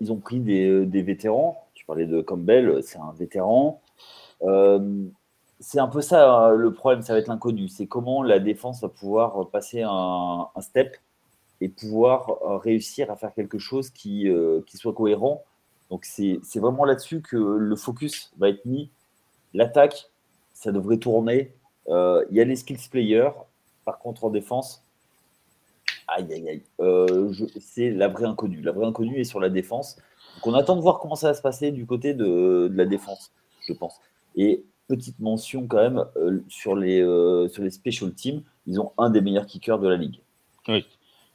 ils 0.00 0.12
ont 0.12 0.16
pris 0.16 0.40
des, 0.40 0.86
des, 0.86 1.02
vétérans. 1.02 1.66
Tu 1.74 1.84
parlais 1.84 2.06
de 2.06 2.22
Campbell, 2.22 2.82
c'est 2.82 2.98
un 2.98 3.12
vétéran. 3.12 3.82
c'est 5.60 5.78
un 5.78 5.88
peu 5.88 6.00
ça 6.00 6.52
le 6.56 6.72
problème, 6.72 7.02
ça 7.02 7.12
va 7.12 7.18
être 7.18 7.28
l'inconnu. 7.28 7.68
C'est 7.68 7.86
comment 7.86 8.22
la 8.22 8.38
défense 8.38 8.80
va 8.80 8.88
pouvoir 8.88 9.50
passer 9.50 9.82
un, 9.82 10.48
step 10.60 10.96
et 11.60 11.68
pouvoir 11.68 12.60
réussir 12.62 13.10
à 13.10 13.16
faire 13.16 13.34
quelque 13.34 13.58
chose 13.58 13.90
qui 13.90 14.28
soit 14.74 14.94
cohérent. 14.94 15.44
Donc 15.90 16.04
c'est 16.04 16.40
vraiment 16.56 16.84
là-dessus 16.84 17.20
que 17.20 17.36
le 17.36 17.76
focus 17.76 18.32
va 18.38 18.48
être 18.48 18.64
mis. 18.64 18.90
L'attaque, 19.54 20.10
ça 20.52 20.72
devrait 20.72 20.98
tourner. 20.98 21.52
Il 21.88 22.26
y 22.32 22.40
a 22.40 22.44
les 22.44 22.56
skills 22.56 22.88
players. 22.90 23.30
Par 23.86 24.00
contre, 24.00 24.24
en 24.24 24.30
défense, 24.30 24.84
aïe, 26.08 26.26
aïe, 26.30 26.48
aïe. 26.48 26.62
Euh, 26.80 27.32
c'est 27.60 27.90
la 27.90 28.08
vraie 28.08 28.26
inconnue. 28.26 28.60
La 28.60 28.72
vraie 28.72 28.84
inconnue 28.84 29.20
est 29.20 29.24
sur 29.24 29.38
la 29.38 29.48
défense. 29.48 29.96
Donc 30.34 30.48
on 30.48 30.54
attend 30.54 30.74
de 30.74 30.82
voir 30.82 30.98
comment 30.98 31.14
ça 31.14 31.28
va 31.28 31.34
se 31.34 31.40
passer 31.40 31.70
du 31.70 31.86
côté 31.86 32.12
de, 32.12 32.70
la 32.74 32.84
défense, 32.84 33.30
je 33.66 33.72
pense. 33.72 34.00
Et 34.34 34.64
petite 34.88 35.20
mention 35.20 35.68
quand 35.68 35.78
même 35.78 36.04
euh, 36.16 36.42
sur, 36.48 36.74
les, 36.74 37.00
euh, 37.00 37.48
sur 37.48 37.62
les 37.62 37.70
special 37.70 38.12
teams, 38.12 38.42
ils 38.66 38.80
ont 38.80 38.92
un 38.98 39.08
des 39.08 39.20
meilleurs 39.20 39.46
kickers 39.46 39.78
de 39.78 39.88
la 39.88 39.96
ligue. 39.96 40.20
Oui, 40.66 40.84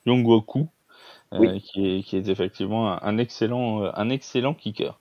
Yongwoku, 0.06 0.68
qui, 1.32 1.88
est, 1.88 2.04
qui 2.04 2.18
est 2.18 2.28
effectivement 2.28 3.02
un 3.02 3.18
excellent, 3.18 3.86
un 3.96 4.10
excellent 4.10 4.54
kicker. 4.54 5.00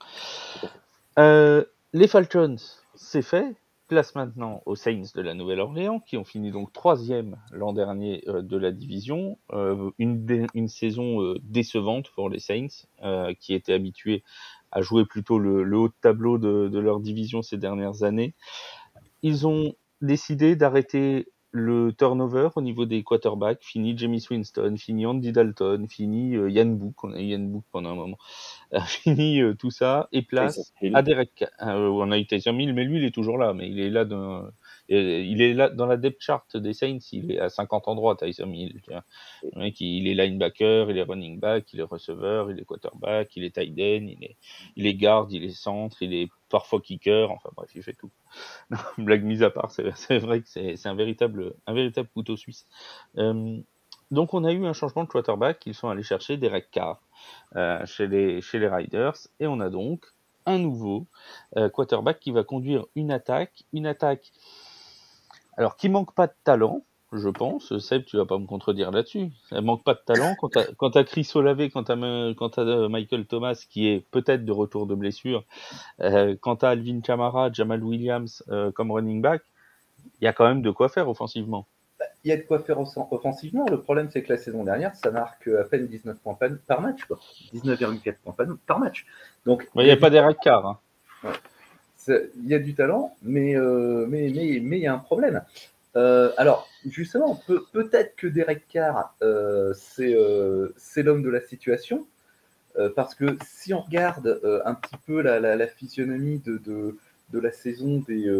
les 1.16 2.06
Falcons, 2.06 2.56
c'est 2.94 3.22
fait 3.22 3.56
place 3.90 4.14
maintenant 4.14 4.62
aux 4.66 4.76
Saints 4.76 5.02
de 5.16 5.20
la 5.20 5.34
Nouvelle-Orléans, 5.34 5.98
qui 5.98 6.16
ont 6.16 6.24
fini 6.24 6.52
donc 6.52 6.72
troisième 6.72 7.36
l'an 7.50 7.72
dernier 7.72 8.22
euh, 8.28 8.40
de 8.40 8.56
la 8.56 8.70
division. 8.70 9.36
Euh, 9.52 9.90
une, 9.98 10.46
une, 10.54 10.68
saison 10.68 11.20
euh, 11.20 11.34
décevante 11.42 12.08
pour 12.10 12.30
les 12.30 12.38
Saints, 12.38 12.86
qui 13.40 13.52
étaient 13.52 13.72
habitués 13.72 14.22
à 14.70 14.80
jouer 14.80 15.04
plutôt 15.04 15.40
le, 15.40 15.76
haut 15.76 15.88
de 15.88 15.94
tableau 16.00 16.38
de, 16.38 16.78
leur 16.78 17.00
division 17.00 17.42
ces 17.42 17.56
dernières 17.56 18.04
années. 18.04 18.32
Ils 19.22 19.48
ont 19.48 19.74
décidé 20.00 20.54
d'arrêter 20.54 21.26
le 21.52 21.92
turnover 21.92 22.48
au 22.54 22.62
niveau 22.62 22.86
des 22.86 23.02
quarterbacks, 23.02 23.62
fini 23.62 23.96
Jamie 23.96 24.24
Winston, 24.30 24.76
fini 24.78 25.06
Andy 25.06 25.32
Dalton, 25.32 25.86
fini 25.88 26.36
euh, 26.36 26.50
Yann 26.50 26.76
Book, 26.76 27.02
on 27.02 27.12
a 27.12 27.20
eu 27.20 27.24
Yann 27.24 27.50
Book 27.50 27.64
pendant 27.72 27.90
un 27.90 27.94
moment, 27.96 28.18
euh, 28.74 28.80
fini 28.86 29.40
euh, 29.40 29.54
tout 29.54 29.70
ça, 29.70 30.08
et 30.12 30.22
place 30.22 30.72
à 30.94 31.02
Derek, 31.02 31.44
on 31.60 32.12
a 32.12 32.18
eu 32.18 32.26
Tyson 32.26 32.52
Mill, 32.52 32.72
mais 32.74 32.84
lui 32.84 32.98
il 32.98 33.04
est 33.04 33.14
toujours 33.14 33.38
là, 33.38 33.52
mais 33.52 33.68
il 33.68 33.80
est 33.80 33.90
là 33.90 34.04
il 34.90 35.40
est 35.40 35.54
là 35.54 35.68
dans 35.68 35.86
la 35.86 35.96
depth 35.96 36.20
chart 36.20 36.56
des 36.56 36.72
Saints, 36.72 36.98
il 37.12 37.32
est 37.32 37.38
à 37.38 37.48
50 37.48 37.88
endroits, 37.88 38.16
Tyson 38.16 38.52
Hill. 38.52 38.80
il 39.54 40.08
est 40.08 40.14
linebacker, 40.14 40.90
il 40.90 40.98
est 40.98 41.02
running 41.02 41.38
back, 41.38 41.72
il 41.72 41.80
est 41.80 41.84
receveur, 41.84 42.50
il 42.50 42.58
est 42.58 42.64
quarterback, 42.64 43.36
il 43.36 43.44
est 43.44 43.54
tight 43.54 43.70
end, 43.70 44.06
il 44.08 44.24
est, 44.24 44.36
il 44.76 44.98
guard, 44.98 45.28
il 45.30 45.44
est 45.44 45.54
centre, 45.54 46.02
il 46.02 46.12
est 46.14 46.28
parfois 46.48 46.80
kicker, 46.80 47.30
enfin 47.30 47.50
bref, 47.56 47.70
il 47.74 47.82
fait 47.82 47.94
tout. 47.94 48.10
blague 48.98 49.22
mise 49.22 49.42
à 49.42 49.50
part, 49.50 49.70
c'est 49.70 50.18
vrai 50.18 50.42
que 50.42 50.48
c'est 50.48 50.86
un 50.86 50.94
véritable, 50.94 51.54
couteau 52.12 52.36
suisse. 52.36 52.66
Euh, 53.16 53.58
donc 54.10 54.34
on 54.34 54.42
a 54.44 54.52
eu 54.52 54.66
un 54.66 54.72
changement 54.72 55.04
de 55.04 55.08
quarterback, 55.08 55.64
ils 55.66 55.74
sont 55.74 55.88
allés 55.88 56.02
chercher 56.02 56.36
Derek 56.36 56.70
Carr 56.70 57.00
euh, 57.54 57.84
chez, 57.86 58.08
les, 58.08 58.40
chez 58.40 58.66
Riders, 58.66 59.16
et 59.38 59.46
on 59.46 59.60
a 59.60 59.70
donc 59.70 60.04
un 60.46 60.58
nouveau 60.58 61.06
euh, 61.56 61.68
quarterback 61.68 62.18
qui 62.18 62.32
va 62.32 62.42
conduire 62.42 62.86
une 62.96 63.12
attaque, 63.12 63.64
une 63.72 63.86
attaque 63.86 64.32
alors, 65.60 65.76
qui 65.76 65.90
manque 65.90 66.14
pas 66.14 66.26
de 66.26 66.32
talent, 66.42 66.86
je 67.12 67.28
pense. 67.28 67.76
Seb, 67.80 68.06
tu 68.06 68.16
vas 68.16 68.24
pas 68.24 68.38
me 68.38 68.46
contredire 68.46 68.90
là-dessus. 68.90 69.28
Elle 69.50 69.60
manque 69.60 69.84
pas 69.84 69.92
de 69.92 70.00
talent. 70.06 70.34
Quand 70.38 70.90
tu 70.90 70.98
as 70.98 71.04
Chris 71.04 71.30
Olave, 71.34 71.68
quand 71.68 71.84
tu 71.84 71.92
as, 71.92 72.62
euh, 72.62 72.88
Michael 72.88 73.26
Thomas, 73.26 73.66
qui 73.68 73.88
est 73.88 74.06
peut-être 74.10 74.46
de 74.46 74.52
retour 74.52 74.86
de 74.86 74.94
blessure, 74.94 75.44
euh, 76.00 76.34
quand 76.40 76.56
tu 76.56 76.64
as 76.64 76.70
Alvin 76.70 77.02
Kamara, 77.02 77.52
Jamal 77.52 77.84
Williams 77.84 78.42
euh, 78.48 78.72
comme 78.72 78.90
running 78.90 79.20
back, 79.20 79.42
il 80.22 80.24
y 80.24 80.28
a 80.28 80.32
quand 80.32 80.48
même 80.48 80.62
de 80.62 80.70
quoi 80.70 80.88
faire 80.88 81.10
offensivement. 81.10 81.66
Bah, 81.98 82.06
il 82.24 82.30
y 82.30 82.32
a 82.32 82.38
de 82.38 82.42
quoi 82.42 82.60
faire 82.60 82.78
offensivement. 82.80 83.66
Le 83.68 83.82
problème, 83.82 84.08
c'est 84.10 84.22
que 84.22 84.32
la 84.32 84.38
saison 84.38 84.64
dernière, 84.64 84.94
ça 84.96 85.10
marque 85.10 85.46
à 85.46 85.64
peine 85.64 85.88
19 85.88 86.20
points 86.20 86.38
par 86.66 86.80
match. 86.80 87.06
19,4 87.52 88.14
points 88.24 88.46
par 88.66 88.78
match. 88.78 89.04
Donc, 89.44 89.68
il 89.74 89.84
n'y 89.84 89.90
a, 89.90 89.98
pas 89.98 90.08
des. 90.08 90.16
Hein 90.16 90.78
il 92.08 92.46
y 92.46 92.54
a 92.54 92.58
du 92.58 92.74
talent, 92.74 93.14
mais 93.22 93.56
euh, 93.56 94.06
il 94.12 94.76
y 94.76 94.86
a 94.86 94.94
un 94.94 94.98
problème. 94.98 95.42
Euh, 95.96 96.32
alors 96.36 96.68
justement, 96.86 97.40
peut, 97.46 97.64
peut-être 97.72 98.14
que 98.16 98.26
Derek 98.26 98.66
Carr 98.68 99.14
euh, 99.22 99.72
c'est 99.74 100.16
c'est 100.76 101.02
l'homme 101.02 101.22
de 101.22 101.30
la 101.30 101.40
situation 101.40 102.06
parce 102.94 103.14
que 103.14 103.36
si 103.44 103.74
on 103.74 103.80
regarde 103.80 104.40
un 104.64 104.74
petit 104.74 104.96
peu 105.06 105.20
la, 105.20 105.66
physionomie 105.66 106.38
de, 106.38 106.58
de, 106.58 106.96
de, 107.30 107.38
la 107.38 107.52
saison 107.52 108.02
des 108.06 108.30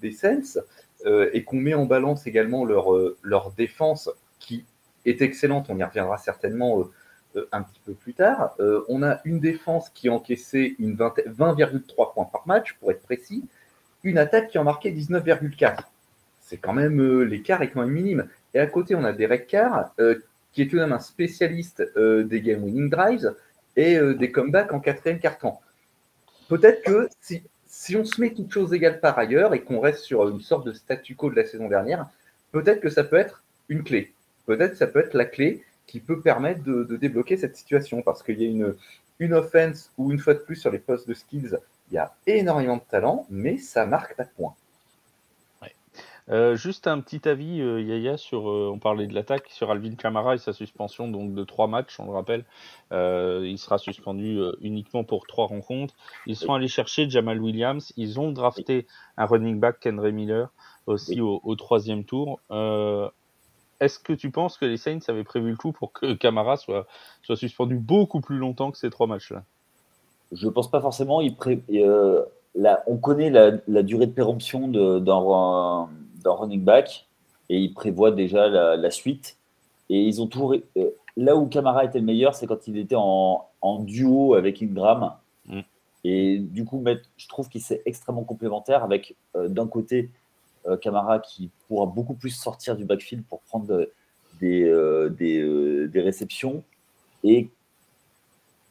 des 0.00 0.12
Saints 0.12 0.60
et 1.04 1.44
qu'on 1.44 1.58
met 1.58 1.74
en 1.74 1.84
balance 1.84 2.26
également 2.26 2.64
leur 2.64 2.86
leur 3.22 3.52
défense 3.52 4.10
qui 4.40 4.64
est 5.04 5.22
excellente, 5.22 5.66
on 5.68 5.78
y 5.78 5.84
reviendra 5.84 6.18
certainement 6.18 6.80
euh, 6.80 6.84
un 7.52 7.62
petit 7.62 7.80
peu 7.84 7.92
plus 7.94 8.14
tard. 8.14 8.54
Euh, 8.60 8.82
on 8.88 9.02
a 9.02 9.20
une 9.24 9.40
défense 9.40 9.90
qui 9.90 10.08
a 10.08 10.12
encaissé 10.12 10.76
20,3 10.80 12.14
points 12.14 12.24
par 12.24 12.46
match, 12.46 12.74
pour 12.80 12.90
être 12.90 13.02
précis, 13.02 13.44
une 14.02 14.18
attaque 14.18 14.48
qui 14.48 14.58
en 14.58 14.64
marquait 14.64 14.90
19,4. 14.90 15.84
C'est 16.40 16.58
quand 16.58 16.72
même, 16.72 17.00
euh, 17.00 17.22
l'écart 17.22 17.62
est 17.62 17.70
quand 17.70 17.80
même 17.80 17.90
minime. 17.90 18.28
Et 18.52 18.60
à 18.60 18.66
côté, 18.66 18.94
on 18.94 19.04
a 19.04 19.12
Derek 19.12 19.46
Carr, 19.46 19.94
qui 20.52 20.62
est 20.62 20.66
tout 20.66 20.76
de 20.76 20.82
même 20.82 20.92
un 20.92 21.00
spécialiste 21.00 21.82
des 21.96 22.40
game 22.40 22.62
winning 22.62 22.88
drives 22.88 23.34
et 23.74 23.98
des 23.98 24.30
comebacks 24.30 24.72
en 24.72 24.78
quatrième 24.78 25.18
carton. 25.18 25.54
Peut-être 26.48 26.84
que 26.84 27.08
si, 27.20 27.42
si 27.66 27.96
on 27.96 28.04
se 28.04 28.20
met 28.20 28.30
toutes 28.30 28.52
choses 28.52 28.72
égales 28.72 29.00
par 29.00 29.18
ailleurs 29.18 29.52
et 29.52 29.62
qu'on 29.62 29.80
reste 29.80 30.04
sur 30.04 30.28
une 30.28 30.40
sorte 30.40 30.64
de 30.64 30.72
statu 30.72 31.16
quo 31.16 31.28
de 31.28 31.34
la 31.34 31.44
saison 31.44 31.68
dernière, 31.68 32.06
peut-être 32.52 32.80
que 32.80 32.88
ça 32.88 33.02
peut 33.02 33.16
être 33.16 33.42
une 33.68 33.82
clé. 33.82 34.12
Peut-être 34.46 34.72
que 34.72 34.76
ça 34.76 34.86
peut 34.86 35.00
être 35.00 35.14
la 35.14 35.24
clé 35.24 35.64
qui 35.86 36.00
peut 36.00 36.20
permettre 36.20 36.62
de, 36.62 36.96
débloquer 36.96 37.36
cette 37.36 37.56
situation 37.56 38.02
parce 38.02 38.22
qu'il 38.22 38.40
y 38.40 38.46
a 38.46 38.48
une, 38.48 38.74
une 39.18 39.34
offense 39.34 39.92
ou 39.98 40.12
une 40.12 40.18
fois 40.18 40.34
de 40.34 40.40
plus 40.40 40.56
sur 40.56 40.70
les 40.70 40.78
postes 40.78 41.08
de 41.08 41.14
skills, 41.14 41.58
il 41.90 41.94
y 41.94 41.98
a 41.98 42.14
énormément 42.26 42.76
de 42.76 42.82
talent, 42.82 43.26
mais 43.30 43.58
ça 43.58 43.86
marque 43.86 44.16
pas 44.16 44.24
de 44.24 44.30
points. 44.36 44.54
Euh, 46.30 46.56
juste 46.56 46.86
un 46.86 47.00
petit 47.00 47.28
avis, 47.28 47.60
euh, 47.60 47.82
Yaya, 47.82 48.16
sur, 48.16 48.48
euh, 48.48 48.70
on 48.72 48.78
parlait 48.78 49.06
de 49.06 49.14
l'attaque, 49.14 49.48
sur 49.50 49.70
Alvin 49.70 49.94
Kamara 49.94 50.34
et 50.34 50.38
sa 50.38 50.54
suspension 50.54 51.06
donc 51.06 51.34
de 51.34 51.44
trois 51.44 51.66
matchs, 51.66 52.00
on 52.00 52.06
le 52.06 52.12
rappelle. 52.12 52.44
il 52.90 53.58
sera 53.58 53.78
suspendu 53.78 54.40
uniquement 54.60 55.04
pour 55.04 55.26
trois 55.26 55.46
rencontres. 55.46 55.94
Ils 56.26 56.36
sont 56.36 56.54
allés 56.54 56.68
chercher 56.68 57.10
Jamal 57.10 57.40
Williams, 57.40 57.92
ils 57.96 58.20
ont 58.20 58.32
drafté 58.32 58.86
un 59.16 59.26
running 59.26 59.60
back, 59.60 59.80
Kendra 59.80 60.10
Miller, 60.10 60.50
aussi 60.86 61.20
au, 61.20 61.40
au, 61.44 61.56
troisième 61.56 62.04
tour. 62.04 62.40
Est-ce 63.80 63.98
que 63.98 64.12
tu 64.12 64.30
penses 64.30 64.58
que 64.58 64.64
les 64.64 64.76
Saints 64.76 65.00
avaient 65.08 65.24
prévu 65.24 65.50
le 65.50 65.56
coup 65.56 65.72
pour 65.72 65.92
que 65.92 66.14
Camara 66.14 66.56
soit, 66.56 66.86
soit 67.22 67.36
suspendu 67.36 67.76
beaucoup 67.76 68.20
plus 68.20 68.38
longtemps 68.38 68.70
que 68.70 68.78
ces 68.78 68.90
trois 68.90 69.06
matchs-là? 69.06 69.44
Je 70.32 70.46
ne 70.46 70.52
pense 70.52 70.70
pas 70.70 70.80
forcément. 70.80 71.20
Il 71.20 71.36
euh, 71.72 72.22
on 72.86 72.96
connaît 72.96 73.30
la, 73.30 73.82
durée 73.82 74.06
de 74.06 74.12
péremption 74.12 74.68
d'un 74.68 75.88
running 76.24 76.62
back 76.62 77.06
et 77.48 77.58
ils 77.58 77.74
prévoient 77.74 78.10
déjà 78.10 78.48
la, 78.48 78.90
suite. 78.90 79.36
Et 79.90 80.02
ils 80.02 80.22
ont 80.22 80.26
tout. 80.26 80.54
Euh, 80.76 80.90
là 81.16 81.36
où 81.36 81.46
Camara 81.46 81.84
était 81.84 81.98
le 81.98 82.04
meilleur, 82.04 82.34
c'est 82.34 82.46
quand 82.46 82.66
il 82.66 82.78
était 82.78 82.96
en, 82.96 83.48
duo 83.80 84.34
avec 84.34 84.62
Ingram. 84.62 85.12
Mm. 85.46 85.60
Et 86.04 86.38
du 86.38 86.64
coup, 86.64 86.82
je 87.16 87.28
trouve 87.28 87.48
qu'il 87.48 87.62
s'est 87.62 87.82
extrêmement 87.86 88.24
complémentaire 88.24 88.84
avec 88.84 89.16
euh, 89.36 89.48
d'un 89.48 89.66
côté 89.66 90.10
Camara 90.80 91.18
qui 91.18 91.50
pourra 91.68 91.86
beaucoup 91.86 92.14
plus 92.14 92.30
sortir 92.30 92.76
du 92.76 92.84
backfield 92.84 93.24
pour 93.26 93.40
prendre 93.42 93.88
des, 94.40 94.64
euh, 94.64 95.10
euh, 95.20 95.88
des, 95.88 96.00
réceptions. 96.00 96.62
Et 97.22 97.48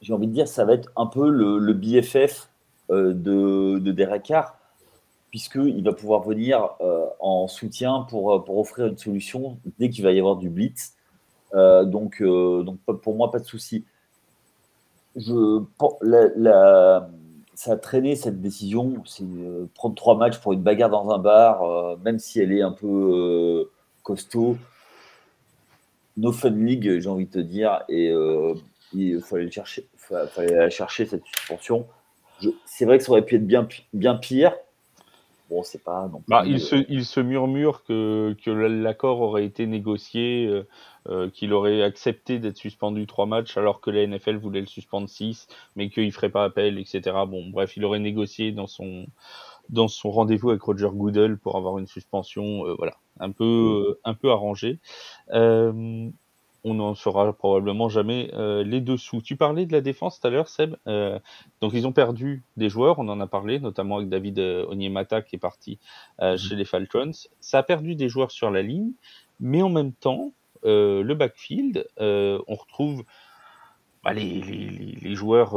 j'ai 0.02 0.14
envie 0.14 0.28
de 0.28 0.34
dire, 0.34 0.48
ça 0.48 0.66
va 0.66 0.74
être 0.74 0.92
un 0.96 1.08
peu 1.08 1.30
le, 1.30 1.74
BFF 1.74 2.50
de, 2.90 3.80
de 3.80 3.92
Derek 3.92 4.24
Carr, 4.24 4.58
puisqu'il 5.32 5.84
va 5.84 5.94
pouvoir 5.94 6.22
venir 6.22 6.70
en 7.20 7.48
soutien 7.48 8.06
pour, 8.10 8.44
pour 8.44 8.58
offrir 8.58 8.88
une 8.88 8.98
solution 8.98 9.58
dès 9.80 9.90
qu'il 9.90 10.04
va 10.04 10.12
y 10.12 10.20
avoir 10.20 10.36
du 10.36 10.50
blitz. 10.50 10.94
donc, 11.54 12.22
donc, 12.22 12.80
pour 13.02 13.16
moi, 13.16 13.32
pas 13.32 13.40
de 13.40 13.46
souci. 13.46 13.86
Je, 15.16 15.64
la, 16.02 17.10
ça 17.56 17.74
a 17.74 17.78
traîné 17.78 18.16
cette 18.16 18.42
décision. 18.42 19.04
C'est 19.06 19.24
euh, 19.24 19.70
prendre 19.76 19.96
trois 19.96 20.18
matchs 20.18 20.40
pour 20.40 20.54
une 20.54 20.62
bagarre 20.62 20.90
dans 20.90 21.12
un 21.12 21.20
bar, 21.20 21.64
euh, 21.64 21.98
même 22.04 22.20
si 22.20 22.40
elle 22.40 22.52
est 22.52 22.62
un 22.62 22.72
peu 22.72 22.88
euh, 22.88 23.72
costaud. 24.04 24.58
No 26.18 26.32
Fun 26.32 26.52
League, 26.52 27.00
j'ai 27.00 27.10
envie 27.10 27.26
de 27.26 27.32
te 27.32 27.40
dire, 27.40 27.84
et 27.90 28.14
il 28.94 29.20
fallait, 29.20 29.50
chercher, 29.50 29.88
chercher 30.70 31.08
cette 31.08 31.26
suspension. 31.26 31.88
C'est 32.66 32.86
vrai 32.86 33.00
que 33.00 33.04
ça 33.04 33.12
aurait 33.12 33.26
pu 33.26 33.38
être 33.38 33.48
bien, 33.48 33.68
bien 33.94 34.14
pire. 34.14 34.54
Bon, 35.50 35.62
c'est 35.64 35.84
pas 35.84 36.10
bah, 36.28 36.44
il, 36.46 36.60
se, 36.60 36.76
il 36.90 37.06
se 37.06 37.20
murmure 37.20 37.84
que, 37.84 38.36
que 38.44 38.50
l'accord 38.50 39.22
aurait 39.22 39.46
été 39.46 39.68
négocié 39.68 40.64
euh, 41.10 41.30
qu'il 41.30 41.54
aurait 41.54 41.84
accepté 41.84 42.40
d'être 42.40 42.58
suspendu 42.58 43.06
trois 43.08 43.26
matchs 43.26 43.58
alors 43.58 43.82
que 43.82 43.92
la 43.92 44.08
NFL 44.08 44.38
voulait 44.38 44.62
le 44.62 44.68
suspendre 44.68 45.10
six, 45.10 45.48
mais 45.76 45.90
qu'il 45.90 46.12
ferait 46.12 46.30
pas 46.30 46.46
appel, 46.46 46.80
etc. 46.80 47.02
Bon, 47.28 47.50
bref, 47.50 47.76
il 47.76 47.84
aurait 47.86 48.00
négocié 48.00 48.52
dans 48.52 48.68
son 48.68 49.06
dans 49.70 49.88
son 49.88 50.12
rendez-vous 50.12 50.50
avec 50.50 50.62
Roger 50.62 50.90
Goodell 50.92 51.38
pour 51.38 51.56
avoir 51.56 51.78
une 51.78 51.88
suspension, 51.88 52.64
voilà, 52.78 52.98
un 53.20 53.32
peu, 53.32 53.98
un 54.04 54.14
peu 54.14 54.30
arrangée. 54.30 54.80
Euh, 55.32 56.10
on 56.64 56.76
n'en 56.76 56.96
saura 56.96 57.32
probablement 57.34 57.90
jamais 57.90 58.30
euh, 58.34 58.64
les 58.64 58.82
dessous. 58.82 59.22
Tu 59.22 59.36
parlais 59.36 59.66
de 59.66 59.74
la 59.74 59.82
défense 59.82 60.20
tout 60.20 60.28
à 60.28 60.30
l'heure, 60.30 60.48
Seb. 60.48 60.76
Euh, 60.88 61.20
donc 61.62 61.74
ils 61.74 61.86
ont 61.86 61.92
perdu 61.92 62.44
des 62.58 62.70
joueurs, 62.70 63.00
on 63.00 63.08
en 63.10 63.20
a 63.20 63.28
parlé, 63.28 63.60
notamment 63.60 63.98
avec 63.98 64.10
David 64.10 64.40
euh, 64.40 64.66
Onyemata 64.70 65.22
qui 65.22 65.36
est 65.36 65.40
parti 65.40 65.80
mhm. 66.22 66.38
chez 66.38 66.56
les 66.56 66.66
Falcons. 66.66 67.12
Ça 67.40 67.60
a 67.60 67.64
perdu 67.64 67.96
des 67.96 68.08
joueurs 68.10 68.32
sur 68.32 68.50
la 68.50 68.62
ligne, 68.62 68.92
mais 69.40 69.62
en 69.62 69.70
même 69.70 69.94
temps, 69.94 70.32
le 70.64 71.14
backfield, 71.14 71.86
on 72.00 72.56
retrouve 72.56 73.04
bah, 74.02 74.14
les, 74.14 75.16
joueurs 75.16 75.56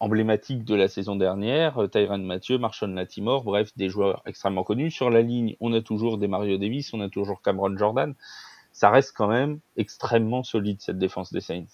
emblématiques 0.00 0.64
de 0.64 0.74
la 0.74 0.88
saison 0.88 1.16
dernière, 1.16 1.90
Tyron 1.90 2.18
Mathieu, 2.18 2.56
Marshall 2.56 2.94
Latimore, 2.94 3.44
bref, 3.44 3.70
des 3.76 3.90
joueurs 3.90 4.22
extrêmement 4.24 4.64
connus. 4.64 4.90
Sur 4.90 5.10
la 5.10 5.20
ligne, 5.20 5.56
on 5.60 5.74
a 5.74 5.82
toujours 5.82 6.16
des 6.16 6.28
Mario 6.28 6.56
Davis, 6.56 6.94
on 6.94 7.00
a 7.02 7.10
toujours 7.10 7.42
Cameron 7.42 7.76
Jordan 7.76 8.14
ça 8.80 8.88
reste 8.88 9.12
quand 9.14 9.28
même 9.28 9.58
extrêmement 9.76 10.42
solide 10.42 10.80
cette 10.80 10.98
défense 10.98 11.34
des 11.34 11.42
Saints. 11.42 11.66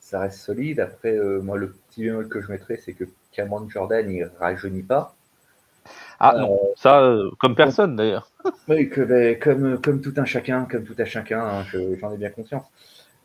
Ça 0.00 0.18
reste 0.18 0.40
solide. 0.40 0.80
Après, 0.80 1.16
euh, 1.16 1.40
moi, 1.40 1.56
le 1.56 1.70
petit 1.70 2.02
bémol 2.02 2.28
que 2.28 2.42
je 2.42 2.50
mettrais, 2.50 2.76
c'est 2.76 2.92
que 2.92 3.04
Cameron 3.30 3.70
Jordan, 3.70 4.10
il 4.10 4.28
rajeunit 4.40 4.82
pas. 4.82 5.14
Ah 6.18 6.34
non, 6.36 6.54
euh, 6.54 6.72
ça, 6.74 7.02
euh, 7.02 7.30
comme 7.38 7.54
personne 7.54 7.94
d'ailleurs. 7.94 8.32
Oui, 8.68 8.88
que, 8.88 9.00
ben, 9.02 9.38
comme, 9.38 9.80
comme 9.80 10.00
tout 10.00 10.12
un 10.16 10.24
chacun, 10.24 10.64
comme 10.64 10.82
tout 10.82 10.96
un 10.98 11.04
chacun, 11.04 11.40
hein, 11.40 11.64
j'en 12.00 12.12
ai 12.12 12.16
bien 12.16 12.30
conscience. 12.30 12.64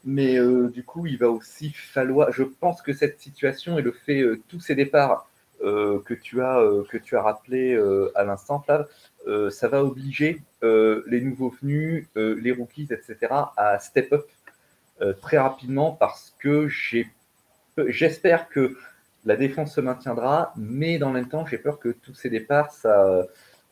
Mais 0.06 0.38
du 0.70 0.84
coup, 0.84 1.08
il 1.08 1.18
va 1.18 1.30
aussi 1.30 1.72
falloir. 1.72 2.32
Je 2.32 2.44
pense 2.44 2.84
que 2.84 2.94
cette 2.94 3.20
situation 3.20 3.80
et 3.80 3.82
le 3.82 3.94
fait, 3.94 4.24
tous 4.50 4.60
ces 4.60 4.76
départs 4.76 5.28
que, 5.64 6.14
tu 6.14 6.42
as, 6.42 6.62
que 6.90 6.98
tu 6.98 7.16
as 7.16 7.22
rappelé 7.22 7.80
à 8.16 8.24
l'instant, 8.24 8.60
Flav, 8.60 8.88
euh, 9.28 9.50
ça 9.50 9.68
va 9.68 9.84
obliger 9.84 10.42
euh, 10.64 11.04
les 11.08 11.22
nouveaux 11.22 11.50
venus, 11.62 12.08
euh, 12.18 12.38
les 12.42 12.52
rookies, 12.52 12.90
etc., 12.92 13.34
à 13.58 13.80
step 13.80 14.14
up 14.14 14.28
très 15.22 15.38
rapidement 15.38 15.92
parce 15.92 16.34
que 16.40 16.70
j'espère 17.90 18.48
que 18.48 18.78
la 19.26 19.36
défense 19.36 19.76
se 19.76 19.82
maintiendra, 19.82 20.54
mais 20.56 20.98
dans 20.98 21.10
le 21.10 21.16
même 21.16 21.28
temps, 21.28 21.46
j'ai 21.46 21.58
peur 21.58 21.78
que 21.78 21.90
tous 21.90 22.14
ces 22.14 22.30
départs, 22.30 22.72
ça, 22.72 23.28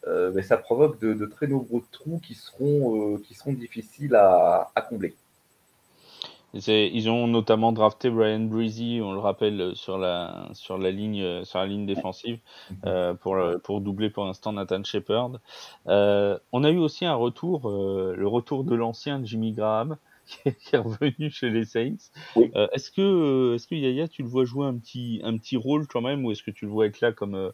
ben, 0.05 0.41
ça 0.41 0.57
provoque 0.57 1.00
de, 1.00 1.25
très 1.27 1.48
nombreux 1.48 1.83
trous 1.89 2.19
qui 2.19 2.33
seront, 2.33 3.17
qui 3.19 3.33
seront 3.33 3.53
difficiles 3.53 4.15
à 4.15 4.88
combler. 4.89 5.15
Ils 6.53 7.10
ont 7.10 7.27
notamment 7.27 7.72
drafté 7.72 8.10
Brian 8.10 8.41
Breezy, 8.41 9.00
on 9.01 9.13
le 9.13 9.20
rappelle, 9.20 9.72
sur 9.75 9.98
la, 9.98 10.50
sur 10.53 10.77
la, 10.77 10.91
ligne, 10.91 11.46
sur 11.46 11.60
la 11.60 11.65
ligne 11.65 11.86
défensive 11.86 12.39
mhm. 12.70 12.77
euh, 12.86 13.13
pour, 13.13 13.38
pour 13.63 13.81
doubler 13.81 14.10
pour 14.10 14.25
l'instant 14.25 14.53
Nathan 14.53 14.84
Shepard. 14.84 15.39
Euh, 15.88 16.38
on 16.51 16.63
a 16.63 16.70
eu 16.70 16.77
aussi 16.77 17.05
un 17.05 17.15
retour, 17.15 17.70
euh, 17.70 18.15
le 18.17 18.27
retour 18.27 18.63
de 18.63 18.75
l'ancien 18.75 19.22
Jimmy 19.24 19.53
Graham 19.53 19.98
qui 20.43 20.75
est 20.75 20.77
revenu 20.77 21.29
chez 21.29 21.50
les 21.50 21.65
Saints. 21.65 22.12
est-ce 22.36 22.91
que, 22.91 23.55
est-ce 23.55 23.67
que 23.67 23.75
Yaya, 23.75 24.08
tu 24.08 24.22
le 24.22 24.27
vois 24.27 24.46
jouer 24.46 24.67
un 24.67 24.77
petit, 24.77 25.22
un 25.24 25.38
petit 25.38 25.58
rôle 25.58 25.88
quand 25.88 26.01
même, 26.01 26.25
ou 26.25 26.31
est-ce 26.31 26.43
que 26.43 26.51
tu 26.51 26.65
le 26.65 26.72
vois 26.72 26.86
être 26.86 27.01
là 27.01 27.12
comme 27.12 27.51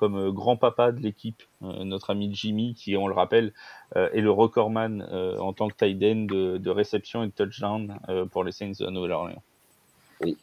comme 0.00 0.16
euh, 0.16 0.32
grand-papa 0.32 0.92
de 0.92 1.00
l'équipe, 1.00 1.42
euh, 1.62 1.84
notre 1.84 2.08
ami 2.10 2.34
Jimmy, 2.34 2.74
qui, 2.74 2.96
on 2.96 3.06
le 3.06 3.12
rappelle, 3.12 3.52
euh, 3.96 4.08
est 4.12 4.22
le 4.22 4.30
recordman 4.30 5.02
en 5.38 5.52
tant 5.52 5.68
que 5.68 5.74
tight 5.76 6.02
end 6.02 6.24
de, 6.24 6.70
réception 6.70 7.22
et 7.22 7.26
de 7.26 7.32
touchdown 7.32 7.98
pour 8.32 8.44
les 8.44 8.52
Saints 8.52 8.72
de 8.80 8.88
Nouvelle-Orléans. 8.88 9.42
Oui, 10.22 10.36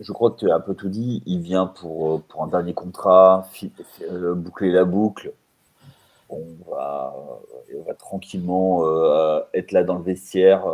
je 0.00 0.12
crois 0.12 0.32
que 0.32 0.38
tu 0.38 0.50
as 0.50 0.56
un 0.56 0.60
peu 0.60 0.74
tout 0.74 0.88
dit. 0.88 1.22
Il 1.26 1.40
vient 1.40 1.66
pour, 1.66 2.22
pour 2.22 2.42
un 2.42 2.48
dernier 2.48 2.74
contrat, 2.74 3.48
boucler 4.34 4.72
la 4.72 4.84
boucle. 4.84 5.32
On 6.28 6.42
va, 6.68 7.14
on 7.76 7.82
va 7.82 7.94
tranquillement 7.94 8.84
être 9.52 9.72
là 9.72 9.84
dans 9.84 9.96
le 9.96 10.02
vestiaire. 10.02 10.64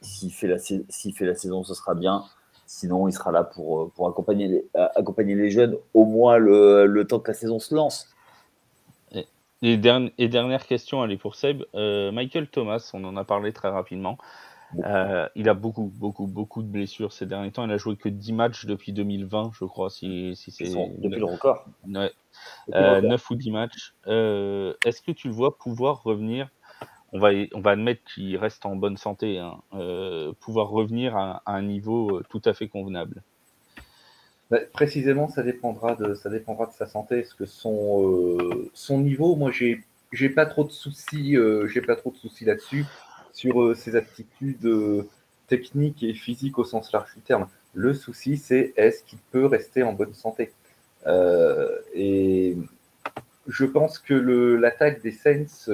S'il 0.00 0.32
fait, 0.32 0.48
la, 0.48 0.58
fait 0.58 1.26
la 1.26 1.34
saison, 1.34 1.62
ce 1.62 1.74
sera 1.74 1.94
bien. 1.94 2.24
Sinon, 2.74 3.06
il 3.06 3.12
sera 3.12 3.30
là 3.30 3.44
pour, 3.44 3.82
euh, 3.82 3.92
pour 3.94 4.08
accompagner, 4.08 4.48
les, 4.48 4.66
euh, 4.74 4.88
accompagner 4.96 5.36
les 5.36 5.48
jeunes 5.48 5.76
au 5.94 6.04
moins 6.04 6.38
le, 6.38 6.86
le 6.86 7.06
temps 7.06 7.20
que 7.20 7.30
la 7.30 7.34
saison 7.34 7.60
se 7.60 7.72
lance. 7.72 8.12
Et, 9.62 9.76
dernière, 9.76 10.10
et 10.18 10.26
dernière 10.26 10.66
question, 10.66 11.04
elle 11.04 11.12
est 11.12 11.16
pour 11.16 11.36
Seb. 11.36 11.62
Euh, 11.76 12.10
Michael 12.10 12.48
Thomas, 12.48 12.90
on 12.92 13.04
en 13.04 13.16
a 13.16 13.22
parlé 13.22 13.52
très 13.52 13.68
rapidement. 13.68 14.18
il 14.74 15.48
a 15.48 15.54
beaucoup, 15.54 15.92
beaucoup, 15.94 16.26
beaucoup 16.26 16.64
de 16.64 16.68
blessures 16.68 17.12
ces 17.12 17.26
derniers 17.26 17.52
temps. 17.52 17.64
Il 17.64 17.70
a 17.70 17.76
joué 17.76 17.94
que 17.94 18.08
10 18.08 18.32
matchs 18.32 18.66
depuis 18.66 18.92
2020, 18.92 19.52
je 19.54 19.64
crois, 19.66 19.88
si, 19.88 20.34
si 20.34 20.50
c'est. 20.50 20.64
Depuis 20.98 21.20
le 21.20 21.26
record. 21.26 21.66
Ouais. 21.86 22.10
9 22.66 23.30
ou 23.30 23.34
10 23.36 23.50
matchs. 23.52 23.94
Est-ce 24.04 25.00
que 25.00 25.12
tu 25.12 25.28
le 25.28 25.34
vois 25.34 25.56
pouvoir 25.56 26.02
revenir 26.02 26.50
on 27.14 27.20
va, 27.20 27.30
on 27.54 27.60
va 27.60 27.70
admettre 27.70 28.02
qu'il 28.12 28.36
reste 28.36 28.66
en 28.66 28.74
bonne 28.74 28.96
santé, 28.96 29.38
hein, 29.38 29.58
euh, 29.72 30.32
pouvoir 30.40 30.68
revenir 30.68 31.16
à, 31.16 31.42
un 31.46 31.62
niveau 31.62 32.18
euh, 32.18 32.24
tout 32.28 32.42
à 32.44 32.54
fait 32.54 32.66
convenable 32.66 33.22
bah, 34.50 34.58
Précisément, 34.72 35.28
ça 35.28 35.44
dépendra, 35.44 35.94
de, 35.94 36.14
ça 36.14 36.28
dépendra 36.28 36.66
de 36.66 36.72
sa 36.72 36.86
santé. 36.86 37.20
Est-ce 37.20 37.36
que 37.36 37.46
son, 37.46 38.02
euh, 38.02 38.68
son 38.74 38.98
niveau, 38.98 39.36
moi, 39.36 39.52
j'ai, 39.52 39.84
j'ai 40.12 40.28
pas 40.28 40.44
trop 40.44 40.64
de 40.64 40.72
soucis, 40.72 41.36
j'ai 41.72 41.80
pas 41.80 41.94
trop 41.94 42.10
de 42.10 42.16
soucis 42.16 42.44
là-dessus 42.44 42.84
sur 43.32 43.76
ses 43.76 43.94
aptitudes 43.94 45.06
techniques 45.46 46.02
et 46.02 46.14
physiques 46.14 46.58
au 46.58 46.64
sens 46.64 46.92
large 46.92 47.14
du 47.14 47.20
terme. 47.20 47.46
Le 47.74 47.94
souci, 47.94 48.36
c'est 48.36 48.74
est-ce 48.76 49.04
qu'il 49.04 49.18
peut 49.30 49.46
rester 49.46 49.84
en 49.84 49.92
bonne 49.92 50.14
santé 50.14 50.52
Et 51.94 52.56
je 53.46 53.64
pense 53.64 53.98
que 53.98 54.14
l'attaque 54.14 55.00
des 55.02 55.12
Saints 55.12 55.68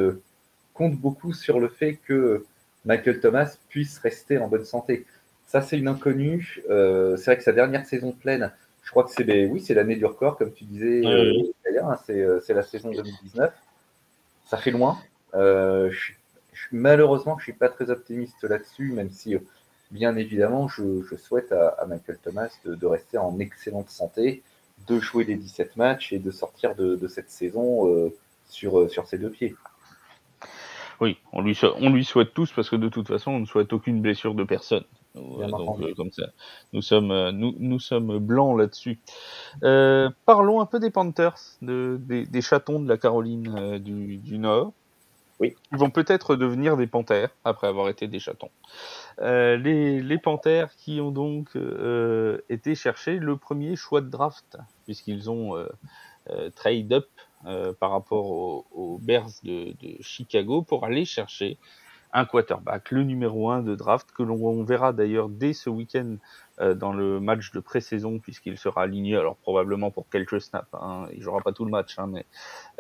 compte 0.81 0.97
beaucoup 0.97 1.35
sur 1.35 1.61
le 1.61 1.69
fait 1.69 1.97
que 2.07 2.47
Michael 2.87 3.21
Thomas 3.21 3.59
puisse 3.69 3.99
rester 3.99 4.39
en 4.39 4.49
bonne 4.49 4.65
santé. 4.65 5.05
Ça, 5.47 5.61
c'est 5.61 5.79
une 5.79 5.89
inconnue. 5.89 6.63
Euh, 6.71 7.19
c'est 7.19 7.27
vrai 7.27 7.37
que 7.37 7.43
sa 7.43 7.53
dernière 7.53 7.85
saison 7.85 8.13
pleine, 8.13 8.51
je 8.83 8.91
crois 8.91 9.05
que 9.05 9.11
c'est 9.11 9.45
oui, 9.45 9.61
c'est 9.61 9.75
l'année 9.75 9.97
du 9.97 10.07
record, 10.07 10.39
comme 10.39 10.55
tu 10.55 10.65
disais, 10.65 11.05
euh, 11.05 11.35
hein, 11.83 11.99
euh, 12.09 12.41
c'est 12.43 12.55
la 12.55 12.63
saison 12.63 12.93
2019. 12.93 13.53
Ça 14.47 14.57
fait 14.57 14.71
loin. 14.71 14.99
malheureusement, 16.73 17.37
je 17.37 17.43
ne 17.43 17.45
suis 17.45 17.53
pas 17.53 17.69
très 17.69 17.91
optimiste 17.91 18.43
là-dessus, 18.45 18.93
même 18.93 19.11
si, 19.11 19.37
bien 19.91 20.17
évidemment, 20.17 20.67
je, 20.67 21.15
souhaite 21.17 21.53
à, 21.53 21.85
Michael 21.89 22.17
Thomas 22.25 22.49
de, 22.65 22.87
rester 22.87 23.19
en 23.19 23.39
excellente 23.39 23.91
santé, 23.91 24.43
de 24.89 24.99
jouer 24.99 25.25
les 25.25 25.37
17 25.37 25.77
matchs 25.77 26.15
et 26.15 26.19
de 26.19 26.31
sortir 26.31 26.75
de, 26.75 27.07
cette 27.07 27.31
saison 27.31 28.11
sur, 28.49 28.91
sur 28.91 29.07
ses 29.07 29.19
deux 29.19 29.31
pieds. 29.31 29.55
Oui, 31.01 31.17
on 31.33 31.41
lui, 31.41 31.59
on 31.81 31.91
lui 31.91 32.05
souhaite 32.05 32.35
tous 32.35 32.53
parce 32.53 32.69
que 32.69 32.77
de 32.77 32.91
toute 32.91 33.09
façon, 33.09 33.31
on 33.31 33.41
ne 33.41 33.47
souhaite 33.47 33.73
aucune 33.73 34.03
blessure 34.03 34.35
de 34.35 34.45
personne. 34.45 34.85
donc, 35.15 35.81
euh, 35.81 35.95
comme 35.97 36.11
ça, 36.11 36.27
nous 36.75 36.83
sommes, 36.83 37.11
euh, 37.11 37.33
nous, 37.33 37.55
nous 37.59 37.81
sommes 37.81 38.19
blancs 38.19 38.59
là-dessus. 38.59 39.01
Euh, 39.63 40.11
parlons 40.27 40.61
un 40.61 40.67
peu 40.67 40.79
des 40.79 40.91
Panthers, 40.91 41.39
de, 41.63 41.99
des, 41.99 42.43
chatons 42.43 42.81
de 42.81 42.89
la 42.89 42.99
Caroline 42.99 43.79
du, 43.79 44.39
Nord. 44.39 44.75
Oui. 45.41 45.55
Ils 45.73 45.79
vont 45.79 45.89
peut-être 45.89 46.37
devenir 46.37 46.77
des 46.77 46.87
panthères 46.87 47.31
après 47.45 47.67
avoir 47.67 47.89
été 47.89 48.07
des 48.07 48.19
chatons. 48.19 48.51
les, 49.23 50.03
les 50.03 50.19
panthères 50.19 50.77
qui 50.77 51.01
ont 51.01 51.13
donc 51.13 51.57
été 52.51 52.75
chercher 52.75 53.19
le 53.19 53.39
premier 53.39 53.75
choix 53.75 54.03
de 54.03 54.11
draft, 54.11 54.59
puisqu'ils 54.85 55.31
ont 55.31 55.57
trade 56.57 56.93
up 56.93 57.09
euh, 57.47 57.73
par 57.73 57.91
rapport 57.91 58.27
aux, 58.31 58.99
Bears 59.01 59.31
de, 59.45 59.75
Chicago 60.01 60.61
pour 60.61 60.85
aller 60.85 61.07
chercher 61.07 61.57
un 62.13 62.27
quarterback, 62.27 62.91
le 62.91 63.03
numéro 63.05 63.51
1 63.51 63.63
de 63.63 63.75
draft, 63.75 64.11
que 64.13 64.23
l'on 64.23 64.63
verra 64.65 64.93
d'ailleurs 64.93 65.29
dès 65.29 65.53
ce 65.55 65.71
week-end 65.71 66.17
euh, 66.61 66.75
dans 66.75 66.93
le 66.93 67.19
match 67.19 67.53
de 67.53 67.61
pré-saison, 67.61 68.19
puisqu'il 68.19 68.59
sera 68.59 68.83
aligné, 68.83 69.17
alors 69.17 69.37
probablement 69.37 69.91
pour 69.91 70.09
quelques 70.11 70.41
snaps, 70.41 70.69
hein, 70.75 71.07
il 71.15 71.23
jouera 71.23 71.41
pas 71.41 71.53
tout 71.53 71.65
le 71.65 71.71
match, 71.71 71.99
hein, 71.99 72.09
mais 72.09 72.27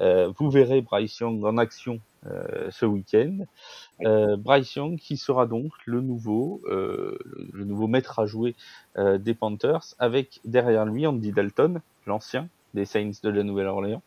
euh, 0.01 0.31
vous 0.37 0.51
verrez 0.51 0.83
Bryce 0.83 1.19
Young 1.21 1.43
en 1.45 1.57
action 1.57 2.01
ce 2.69 2.85
week-end. 2.85 3.47
Bryce 4.37 4.75
Young 4.75 4.99
qui 4.99 5.17
sera 5.17 5.47
donc 5.47 5.73
le 5.87 6.03
nouveau, 6.03 6.61
le 6.67 7.65
nouveau 7.65 7.87
maître 7.87 8.19
à 8.19 8.27
jouer 8.27 8.55
des 8.99 9.33
Panthers, 9.33 9.95
avec 9.99 10.39
derrière 10.45 10.85
lui 10.85 11.07
Andy 11.07 11.33
Dalton, 11.33 11.81
l'ancien 12.07 12.51
des 12.75 12.85
Saints 12.85 13.13
de 13.23 13.31
la 13.31 13.43
Nouvelle-Orléans. 13.43 14.03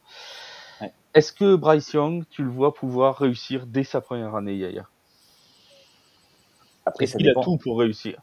Est-ce 1.13 1.31
que 1.31 1.55
Bryce 1.55 1.93
Young, 1.93 2.23
tu 2.29 2.43
le 2.43 2.49
vois 2.49 2.73
pouvoir 2.73 3.17
réussir 3.17 3.67
dès 3.67 3.83
sa 3.83 4.01
première 4.01 4.35
année, 4.35 4.55
Yaya? 4.55 4.87
Après, 6.85 7.05
Est-ce 7.05 7.17
qu'il 7.17 7.29
a 7.29 7.41
tout 7.41 7.57
pour 7.57 7.79
réussir? 7.79 8.19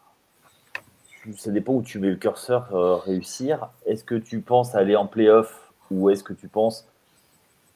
Ça 1.37 1.51
dépend 1.51 1.75
où 1.75 1.83
tu 1.83 1.99
mets 1.99 2.11
le 2.11 2.17
curseur 2.17 2.75
euh, 2.75 2.97
réussir. 2.97 3.69
Est-ce 3.87 4.05
que 4.05 4.15
tu 4.15 4.41
penses 4.41 4.75
aller 4.75 4.97
en 4.97 5.07
playoff 5.07 5.73
ou 5.91 6.11
est-ce 6.11 6.25
que 6.25 6.33
tu 6.33 6.49
penses 6.49 6.87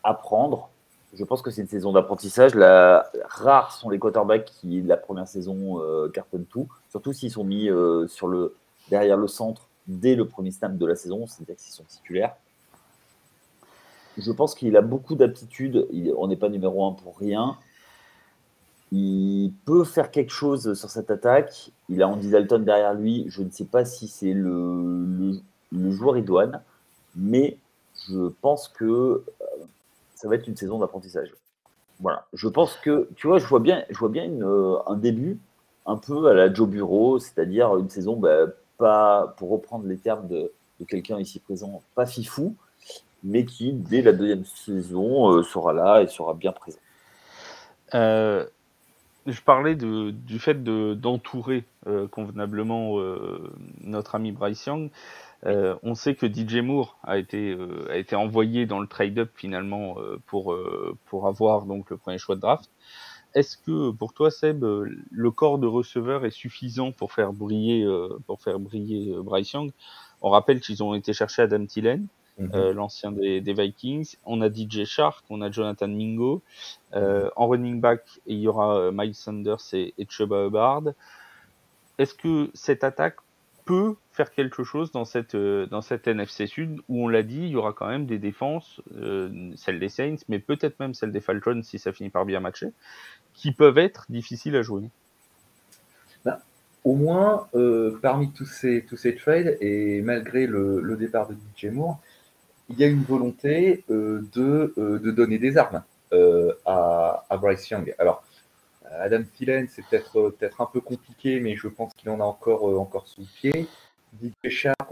apprendre? 0.03 0.70
Je 1.12 1.22
pense 1.24 1.42
que 1.42 1.50
c'est 1.50 1.61
une 1.61 1.68
saison 1.68 1.92
d'apprentissage. 1.92 2.55
La... 2.55 3.09
Rares 3.27 3.72
sont 3.72 3.90
les 3.90 3.98
quarterbacks 3.98 4.46
qui, 4.46 4.83
la 4.83 4.96
première 4.96 5.29
saison, 5.29 5.81
euh, 5.81 6.09
cartonnent 6.09 6.46
tout. 6.46 6.68
Surtout 6.90 7.12
s'ils 7.12 7.31
sont 7.31 7.44
mis 7.44 7.68
euh, 7.68 8.09
sur 8.09 8.27
le... 8.27 8.57
derrière 8.88 9.16
le 9.16 9.29
centre 9.29 9.68
dès 9.87 10.16
le 10.16 10.27
premier 10.27 10.50
snap 10.50 10.77
de 10.77 10.87
la 10.87 10.96
saison, 10.96 11.27
c'est-à-dire 11.27 11.57
qu'ils 11.57 11.72
sont 11.72 11.85
titulaires. 11.85 12.35
Je 14.18 14.33
pense 14.33 14.55
qu'il 14.55 14.77
a 14.77 14.83
beaucoup 14.83 15.14
d'aptitudes. 15.14 15.87
On 16.16 16.29
n'est 16.29 16.37
pas 16.37 16.48
numéro 16.48 16.87
un 16.87 16.92
pour 16.92 17.18
rien. 17.18 17.57
Il 18.92 19.53
peut 19.64 19.85
faire 19.85 20.11
quelque 20.11 20.33
chose 20.33 20.74
sur 20.74 20.90
cette 20.90 21.11
attaque. 21.11 21.70
Il 21.88 22.03
a 22.03 22.09
Andy 22.09 22.31
Dalton 22.31 22.64
derrière 22.64 22.94
lui. 22.94 23.24
Je 23.29 23.42
ne 23.42 23.50
sais 23.50 23.64
pas 23.64 23.85
si 23.85 24.09
c'est 24.09 24.33
le, 24.33 25.40
joueur 25.72 26.16
idoine, 26.16 26.62
mais 27.16 27.59
je 28.09 28.29
pense 28.40 28.68
que 28.68 28.85
euh, 28.85 29.24
ça 30.14 30.29
va 30.29 30.37
être 30.37 30.46
une 30.46 30.57
saison 30.57 30.79
d'apprentissage. 30.79 31.33
Voilà. 32.00 32.27
Je 32.33 32.48
pense 32.48 32.77
que, 32.77 33.09
tu 33.16 33.27
vois, 33.27 33.38
je 33.38 33.46
vois 33.46 33.61
bien, 33.61 33.85
je 33.90 33.98
vois 33.98 34.09
bien 34.09 34.31
euh, 34.31 34.79
un 34.87 34.96
début 34.96 35.38
un 35.87 35.96
peu 35.96 36.29
à 36.29 36.35
la 36.35 36.53
Joe 36.53 36.68
Bureau, 36.68 37.18
c'est-à-dire 37.18 37.77
une 37.77 37.90
saison, 37.90 38.16
bah, 38.16 38.46
pas, 38.79 39.35
pour 39.37 39.50
reprendre 39.50 39.87
les 39.87 39.98
termes 39.98 40.29
de, 40.29 40.53
quelqu'un 40.88 41.18
ici 41.18 41.38
présent, 41.38 41.83
pas 41.94 42.07
fifou, 42.07 42.57
mais 43.25 43.47
qui, 43.47 43.73
dès 43.73 44.03
la 44.03 44.13
deuxième 44.13 44.45
saison, 44.45 45.33
euh, 45.33 45.43
sera 45.43 45.73
là 45.73 46.03
et 46.03 46.07
sera 46.07 46.35
bien 46.35 46.53
présent. 46.53 46.79
Euh, 47.95 48.47
je 49.27 49.41
parlais 49.41 49.75
de, 49.75 50.11
du 50.11 50.39
fait 50.39 50.63
d'entourer 50.63 51.65
euh, 51.87 52.07
convenablement 52.07 52.99
notre 53.81 54.15
ami 54.15 54.33
Bryce 54.33 54.67
Young. 54.67 54.91
on 55.45 55.95
sait 55.95 56.15
que 56.15 56.27
DJ 56.27 56.57
Moore 56.57 56.99
a 57.03 57.17
été, 57.17 57.57
a 57.89 57.97
été 57.97 58.15
envoyé 58.15 58.67
dans 58.67 58.81
le 58.81 58.87
trade-up 58.87 59.31
finalement 59.35 59.97
pour, 60.27 60.55
pour 61.07 61.27
avoir 61.27 61.65
donc 61.65 61.89
le 61.89 61.97
premier 61.97 62.19
choix 62.19 62.37
de 62.37 62.43
draft. 62.43 62.71
Est-ce 63.35 63.57
que 63.57 63.91
pour 63.91 64.13
toi, 64.13 64.31
Seb, 64.31 64.63
le 64.63 65.31
corps 65.31 65.59
de 65.59 65.67
receveur 65.67 66.27
est 66.27 66.31
suffisant 66.31 66.93
pour 66.93 67.13
faire 67.13 67.33
briller, 67.33 67.87
pour 68.27 68.43
faire 68.43 68.59
briller 68.59 69.15
Bryce 69.23 69.53
Young? 69.53 69.71
On 70.21 70.29
rappelle 70.29 70.61
qu'ils 70.61 70.83
ont 70.83 70.95
été 70.95 71.15
chercher 71.15 71.43
Adam 71.43 71.65
Thielen, 71.65 72.09
Mhm. 72.38 72.51
Euh, 72.55 72.73
l'ancien 72.73 73.12
des, 73.12 73.40
Vikings. 73.40 74.16
On 74.25 74.40
a 74.40 74.53
DJ 74.53 74.85
Shark, 74.85 75.25
on 75.31 75.40
a 75.40 75.51
Jonathan 75.51 75.88
Mingo. 75.88 76.42
Euh, 76.94 77.31
en 77.37 77.47
running 77.49 77.81
back, 77.81 78.03
il 78.27 78.38
y 78.38 78.49
aura 78.49 78.77
euh, 78.77 78.92
Miles 78.92 79.14
Sanders 79.14 79.62
et, 79.73 79.94
et 79.99 80.07
Chuba 80.09 80.47
Hubbard. 80.47 80.83
Est-ce 81.99 82.14
que 82.14 82.51
cette 82.55 82.83
attaque 82.83 83.16
peut 83.64 83.94
faire 84.12 84.33
quelque 84.33 84.64
chose 84.64 84.90
dans 84.90 85.05
cette, 85.05 85.37
dans 85.37 85.81
cette 85.81 86.07
NFC 86.09 86.47
Sud 86.47 86.81
où 86.88 87.05
on 87.05 87.09
l'a 87.09 87.23
dit, 87.23 87.38
il 87.38 87.49
y 87.49 87.57
aura 87.57 87.73
quand 87.73 87.88
même 87.88 88.05
des 88.05 88.18
défenses, 88.18 88.83
celle 89.57 89.79
des 89.79 89.88
Saints, 89.88 90.16
mais 90.29 90.38
peut-être 90.38 90.79
même 90.81 90.92
celle 90.92 91.12
des 91.12 91.20
Falcons 91.20 91.62
si 91.62 91.79
ça 91.79 91.92
finit 91.92 92.11
par 92.11 92.27
bien 92.27 92.40
matcher, 92.40 92.73
qui 93.33 93.53
peuvent 93.53 93.79
être 93.79 94.05
difficiles 94.11 94.55
à 94.57 94.62
jouer? 94.62 94.90
Ben, 96.27 96.38
au 96.85 96.94
moins, 96.94 97.49
parmi 98.03 98.33
tous 98.33 98.44
ces, 98.44 98.85
tous 98.85 98.99
ces 98.99 99.14
trades, 99.14 99.57
et 99.62 100.03
malgré 100.03 100.47
le, 100.47 100.81
le 100.81 100.97
départ 100.97 101.29
de 101.29 101.35
DJ 101.57 101.73
Moore, 101.73 102.01
il 102.68 102.79
y 102.79 102.85
a 102.85 102.87
une 102.87 103.03
volonté 103.03 103.85
euh, 103.90 104.22
de, 104.33 104.74
euh, 104.79 104.98
de, 104.98 105.11
donner 105.11 105.38
des 105.38 105.57
armes 105.57 105.83
euh, 106.12 106.55
à, 106.64 107.24
à, 107.29 107.37
Bryce 107.37 107.68
Young. 107.68 107.94
Alors, 107.98 108.24
Adam 109.00 109.22
Thielen, 109.22 109.68
c'est 109.68 109.85
peut-être 109.87 110.31
peut-être 110.31 110.61
un 110.61 110.66
peu 110.66 110.81
compliqué, 110.81 111.40
mais 111.40 111.57
je 111.57 111.68
pense 111.68 111.92
qu'il 111.94 112.11
en 112.11 112.20
a 112.20 112.24
encore, 112.24 112.64
encore 112.81 113.09
sous 113.09 113.22
le 113.22 113.27
pied. 113.27 113.66
DJ 114.22 114.48
Shark, 114.48 114.90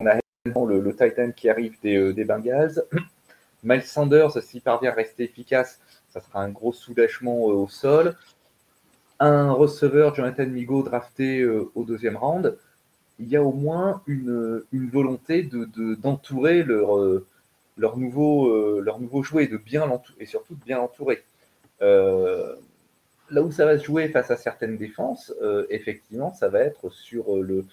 on 0.00 0.06
a 0.06 0.18
le, 0.44 0.80
le 0.80 0.92
Titan 0.92 1.32
qui 1.32 1.48
arrive 1.48 1.76
des, 1.82 2.12
des 2.12 2.24
Bengals. 2.24 2.84
Miles 3.64 3.84
Sanders, 3.84 4.42
s'il 4.42 4.60
parvient 4.60 4.90
à 4.90 4.94
rester 4.94 5.24
efficace, 5.24 5.80
ça 6.08 6.20
sera 6.20 6.42
un 6.42 6.50
gros 6.50 6.72
soulagement 6.72 7.42
au 7.42 7.68
sol. 7.68 8.16
Un 9.18 9.52
receveur, 9.52 10.14
Jonathan 10.14 10.46
Migo, 10.46 10.82
drafté 10.82 11.44
au 11.44 11.84
deuxième 11.84 12.16
round 12.16 12.58
il 13.22 13.28
y 13.28 13.36
a 13.36 13.42
au 13.42 13.52
moins 13.52 14.02
une, 14.06 14.62
volonté 14.72 15.48
d'entourer 16.02 16.64
de, 16.64 16.68
leur, 16.68 16.98
euh, 16.98 17.26
leur, 17.76 17.96
nouveau, 17.96 18.48
euh, 18.48 18.80
leur 18.84 19.00
nouveau 19.00 19.22
jouet, 19.22 19.46
de 19.46 19.56
bien 19.56 19.88
et 20.18 20.26
surtout 20.26 20.54
de 20.54 20.64
bien 20.64 20.78
l'entourer. 20.78 21.22
Euh, 21.82 22.54
là 23.30 23.42
où 23.42 23.52
ça 23.52 23.64
va 23.64 23.78
se 23.78 23.84
jouer 23.84 24.08
face 24.08 24.30
à 24.30 24.36
certaines 24.36 24.76
défenses, 24.76 25.32
effectivement, 25.70 26.34
ça 26.34 26.48
va 26.48 26.60
être 26.60 26.90
sur 26.90 27.36
le, 27.36 27.64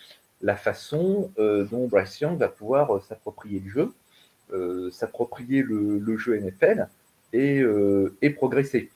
la 0.41 0.55
façon 0.55 1.31
dont 1.37 1.87
Bryce 1.87 2.21
Young 2.21 2.37
va 2.37 2.47
pouvoir 2.47 3.03
s'approprier 3.03 3.61
le 3.65 3.69
jeu, 3.69 4.91
s'approprier 4.91 5.61
le, 5.63 6.17
jeu 6.17 6.39
NFL 6.39 6.87
et, 7.33 7.61
et 8.21 8.29
progresser. 8.29 8.89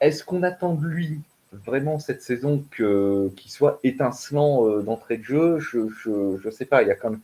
Est-ce 0.00 0.22
qu'on 0.22 0.42
attend 0.42 0.74
de 0.74 0.86
lui 0.86 1.20
vraiment 1.64 1.98
cette 1.98 2.22
saison 2.22 2.64
que, 2.70 3.30
qu'il 3.36 3.50
soit 3.50 3.78
étincelant 3.82 4.68
euh, 4.68 4.82
d'entrée 4.82 5.18
de 5.18 5.22
jeu, 5.22 5.58
je 5.58 5.78
ne 6.44 6.50
sais 6.50 6.64
pas. 6.64 6.82
Il 6.82 6.88
y 6.88 6.90
a 6.90 6.94
quand 6.94 7.10
même 7.10 7.20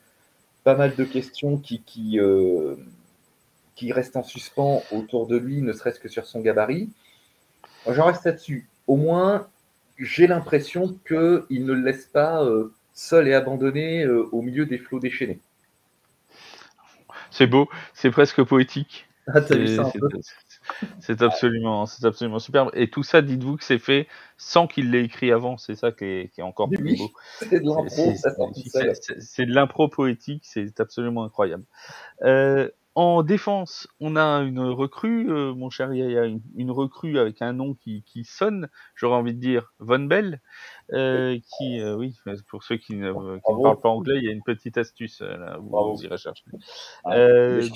pas 0.64 0.75
mal 0.75 0.95
de 0.95 1.05
questions 1.05 1.57
qui, 1.57 1.83
qui, 1.83 2.19
euh, 2.19 2.75
qui 3.75 3.93
restent 3.93 4.16
en 4.16 4.23
suspens 4.23 4.83
autour 4.93 5.27
de 5.27 5.37
lui, 5.37 5.62
ne 5.62 5.73
serait-ce 5.73 6.01
que 6.01 6.09
sur 6.09 6.27
son 6.27 6.40
gabarit. 6.40 6.90
J'en 7.88 8.07
reste 8.07 8.25
là-dessus. 8.25 8.69
Au 8.87 8.97
moins, 8.97 9.49
j'ai 9.99 10.27
l'impression 10.27 10.99
qu'il 11.07 11.64
ne 11.64 11.73
le 11.73 11.83
laisse 11.83 12.07
pas 12.07 12.45
euh, 12.45 12.73
seul 12.93 13.29
et 13.29 13.35
abandonné 13.35 14.07
au 14.07 14.43
milieu 14.43 14.66
des 14.66 14.79
flots 14.79 15.01
déchaînés. 15.01 15.40
C'est 17.31 17.47
beau, 17.47 17.69
c'est 17.95 18.11
presque 18.11 18.43
poétique. 18.43 19.09
Ah, 19.27 19.40
t'as 19.40 19.57
vu 19.57 19.77
ça 19.77 19.83
un 19.83 19.90
peu? 19.90 20.09
C'est 21.00 21.22
absolument, 21.22 21.87
c'est 21.87 22.04
absolument 22.04 22.38
superbe. 22.38 22.70
Et 22.74 22.90
tout 22.90 23.02
ça, 23.02 23.22
dites-vous 23.22 23.56
que 23.56 23.64
c'est 23.64 23.78
fait 23.78 24.06
sans 24.37 24.66
qu'il 24.66 24.90
l'ait 24.90 25.04
écrit 25.04 25.33
avant. 25.33 25.56
C'est 25.56 25.74
ça 25.74 25.92
qui 25.92 26.04
est, 26.04 26.33
qui 26.33 26.40
est 26.40 26.44
encore 26.44 26.68
plus 26.68 26.96
beau. 26.96 27.11
C'est 27.40 27.61
de 29.46 29.52
l'impro. 29.52 29.88
Poétique. 29.88 30.44
C'est 30.44 30.80
absolument 30.80 31.24
incroyable. 31.24 31.64
Euh, 32.22 32.68
en 32.96 33.22
défense, 33.22 33.88
on 34.00 34.16
a 34.16 34.40
une 34.42 34.61
recrue, 34.61 35.30
euh, 35.30 35.54
mon 35.54 35.70
cher 35.70 35.92
il 35.94 36.11
y 36.11 36.18
a 36.18 36.24
une, 36.24 36.70
recrue 36.70 37.18
avec 37.18 37.40
un 37.40 37.52
nom 37.52 37.74
qui, 37.74 38.02
qui 38.02 38.24
sonne, 38.24 38.68
j'aurais 38.96 39.16
envie 39.16 39.33
de 39.33 39.38
dire 39.38 39.72
Von 39.78 40.00
Bell, 40.00 40.40
euh, 40.92 41.38
qui, 41.56 41.80
euh, 41.80 41.94
oui, 41.94 42.16
pour 42.48 42.64
ceux 42.64 42.76
qui 42.76 42.96
ne, 42.96 43.12
qui 43.12 43.52
ne 43.52 43.62
parlent 43.62 43.80
pas 43.80 43.88
anglais, 43.88 44.16
il 44.16 44.24
y 44.24 44.28
a 44.28 44.33
une 44.33 44.42
petite 44.42 44.76
astuce, 44.76 45.20
là, 45.20 45.56
vous, 45.61 45.70
vous 45.70 46.04
irez 46.04 46.18
chercher. 46.18 46.44
Ah, 47.04 47.16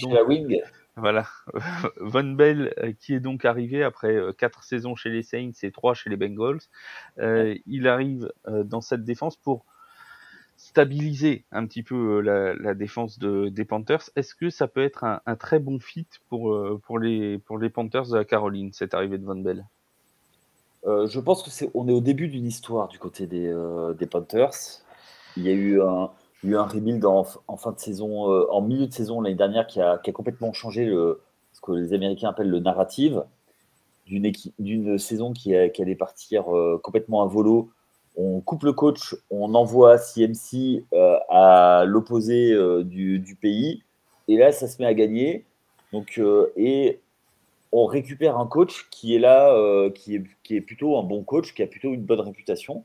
donc, 0.03 0.13
la 0.13 0.25
wing. 0.25 0.61
Voilà, 0.97 1.27
Von 1.97 2.33
Bell 2.35 2.73
euh, 2.79 2.93
qui 2.93 3.15
est 3.15 3.21
donc 3.21 3.45
arrivé 3.45 3.83
après 3.83 4.15
euh, 4.15 4.33
quatre 4.33 4.63
saisons 4.63 4.95
chez 4.95 5.11
les 5.11 5.23
Saints 5.23 5.51
et 5.65 5.73
trois 5.73 5.95
chez 5.95 6.09
les 6.09 6.17
Bengals. 6.17 6.61
Euh, 7.19 7.57
il 7.67 7.89
arrive 7.89 8.33
dans 8.47 8.81
cette 8.81 9.05
défense 9.05 9.37
pour 9.37 9.65
stabiliser 10.57 11.45
un 11.51 11.67
petit 11.67 11.83
peu 11.83 12.21
la, 12.21 12.75
défense 12.75 13.19
de, 13.19 13.49
des 13.49 13.65
Panthers. 13.65 14.11
Est-ce 14.15 14.37
que 14.37 14.51
ça 14.51 14.69
peut 14.69 14.85
être 14.85 15.05
un, 15.05 15.37
très 15.37 15.59
bon 15.59 15.81
fit 15.81 16.07
pour, 16.29 16.57
pour, 16.83 17.01
les, 17.01 17.39
pour 17.39 17.59
les 17.59 17.71
Panthers 17.71 18.15
à 18.15 18.25
Caroline, 18.25 18.73
cette 18.73 18.95
arrivée 18.95 19.19
de 19.19 19.25
Von 19.25 19.41
Bell? 19.41 19.67
Je 20.87 21.19
pense 21.19 21.43
que 21.43 21.51
c'est 21.51 21.71
on 21.75 21.89
est 21.89 21.93
au 21.93 22.01
début 22.01 22.29
d'une 22.29 22.47
histoire 22.47 22.89
du 22.89 22.99
côté 23.01 23.27
des, 23.27 23.53
des 23.99 24.07
Panthers. 24.07 24.83
Il 25.37 25.43
y 25.43 25.49
a 25.49 25.53
eu 25.53 25.83
un, 25.83 26.11
il 26.45 26.51
y 26.51 26.53
a 26.53 26.57
eu 26.57 26.59
un 26.59 26.67
rebuild 26.67 27.05
en, 27.07 27.25
fin 27.25 27.73
de 27.73 27.79
saison, 27.79 28.31
euh, 28.31 28.47
en 28.51 28.61
milieu 28.61 28.87
de 28.87 28.93
saison 28.93 29.23
l'année 29.23 29.35
dernière 29.35 29.67
qui 29.67 29.81
a, 29.81 29.99
complètement 30.13 30.53
changé 30.53 30.85
le, 30.85 31.23
ce 31.55 31.61
que 31.63 31.73
les 31.73 31.95
Américains 31.95 32.29
appellent 32.29 32.51
le 32.51 32.61
narrative 32.61 33.25
d'une 34.07 34.99
saison 34.99 35.33
qui, 35.33 35.55
allait 35.55 35.95
partir 35.95 36.55
euh, 36.55 36.79
complètement 36.83 37.23
à 37.23 37.27
volo. 37.27 37.71
On 38.17 38.43
coupe 38.43 38.63
le 38.65 38.75
coach, 38.75 39.17
on 39.31 39.55
envoie 39.55 39.97
CMC 39.97 40.85
euh, 40.93 41.17
à 41.31 41.85
l'opposé 41.87 42.55
du, 42.85 43.39
pays, 43.41 43.83
et 44.29 44.37
là 44.37 44.53
ça 44.53 44.69
se 44.69 44.81
met 44.81 44.87
à 44.87 44.93
gagner. 44.93 45.47
Donc, 45.93 46.21
et 46.57 47.01
on 47.73 47.87
récupère 47.87 48.37
un 48.37 48.47
coach 48.47 48.87
qui 48.91 49.15
est 49.15 49.19
là, 49.19 49.51
qui 49.95 50.17
est 50.51 50.61
plutôt 50.61 50.99
un 50.99 51.03
bon 51.03 51.23
coach, 51.25 51.55
qui 51.55 51.63
a 51.63 51.67
plutôt 51.67 51.95
une 51.95 52.05
bonne 52.05 52.21
réputation. 52.21 52.85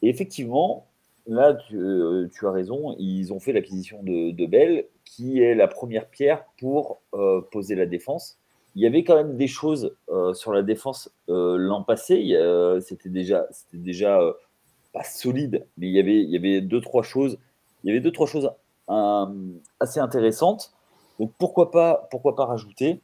Et 0.00 0.08
effectivement, 0.08 0.86
là, 1.30 1.56
euh, 1.72 2.28
tu, 2.32 2.46
as 2.46 2.50
raison, 2.50 2.96
ils 2.98 3.32
ont 3.32 3.40
fait 3.40 3.52
l'acquisition 3.52 4.02
de, 4.02 4.32
de, 4.32 4.46
Bell, 4.46 4.86
qui 5.04 5.40
est 5.40 5.54
la 5.54 5.68
première 5.68 6.08
pierre 6.08 6.44
pour 6.58 7.00
euh, 7.14 7.40
poser 7.52 7.74
la 7.74 7.86
défense. 7.86 8.38
Il 8.74 8.82
y 8.82 8.86
avait 8.86 9.04
quand 9.04 9.16
même 9.16 9.36
des 9.36 9.46
choses 9.46 9.96
euh, 10.10 10.34
sur 10.34 10.52
la 10.52 10.62
défense 10.62 11.10
l'an 11.28 11.82
passé. 11.82 12.36
c'était 12.80 13.08
déjà, 13.08 13.46
c'était 13.50 13.82
déjà 13.82 14.20
pas 14.92 15.04
solide, 15.04 15.66
mais 15.76 15.88
il 15.88 15.92
y 15.92 16.00
avait, 16.00 16.22
il 16.22 16.30
y 16.30 16.36
avait 16.36 16.60
deux 16.60 16.80
trois 16.80 17.02
choses. 17.02 17.38
Il 17.82 17.88
y 17.88 17.90
avait 17.90 18.00
deux 18.00 18.12
trois 18.12 18.26
choses 18.26 18.50
assez 18.88 20.00
intéressantes. 20.00 20.72
Donc 21.18 21.32
pourquoi 21.38 21.70
pas, 21.70 22.08
pourquoi 22.10 22.34
pas 22.34 22.44
rajouter 22.44 23.00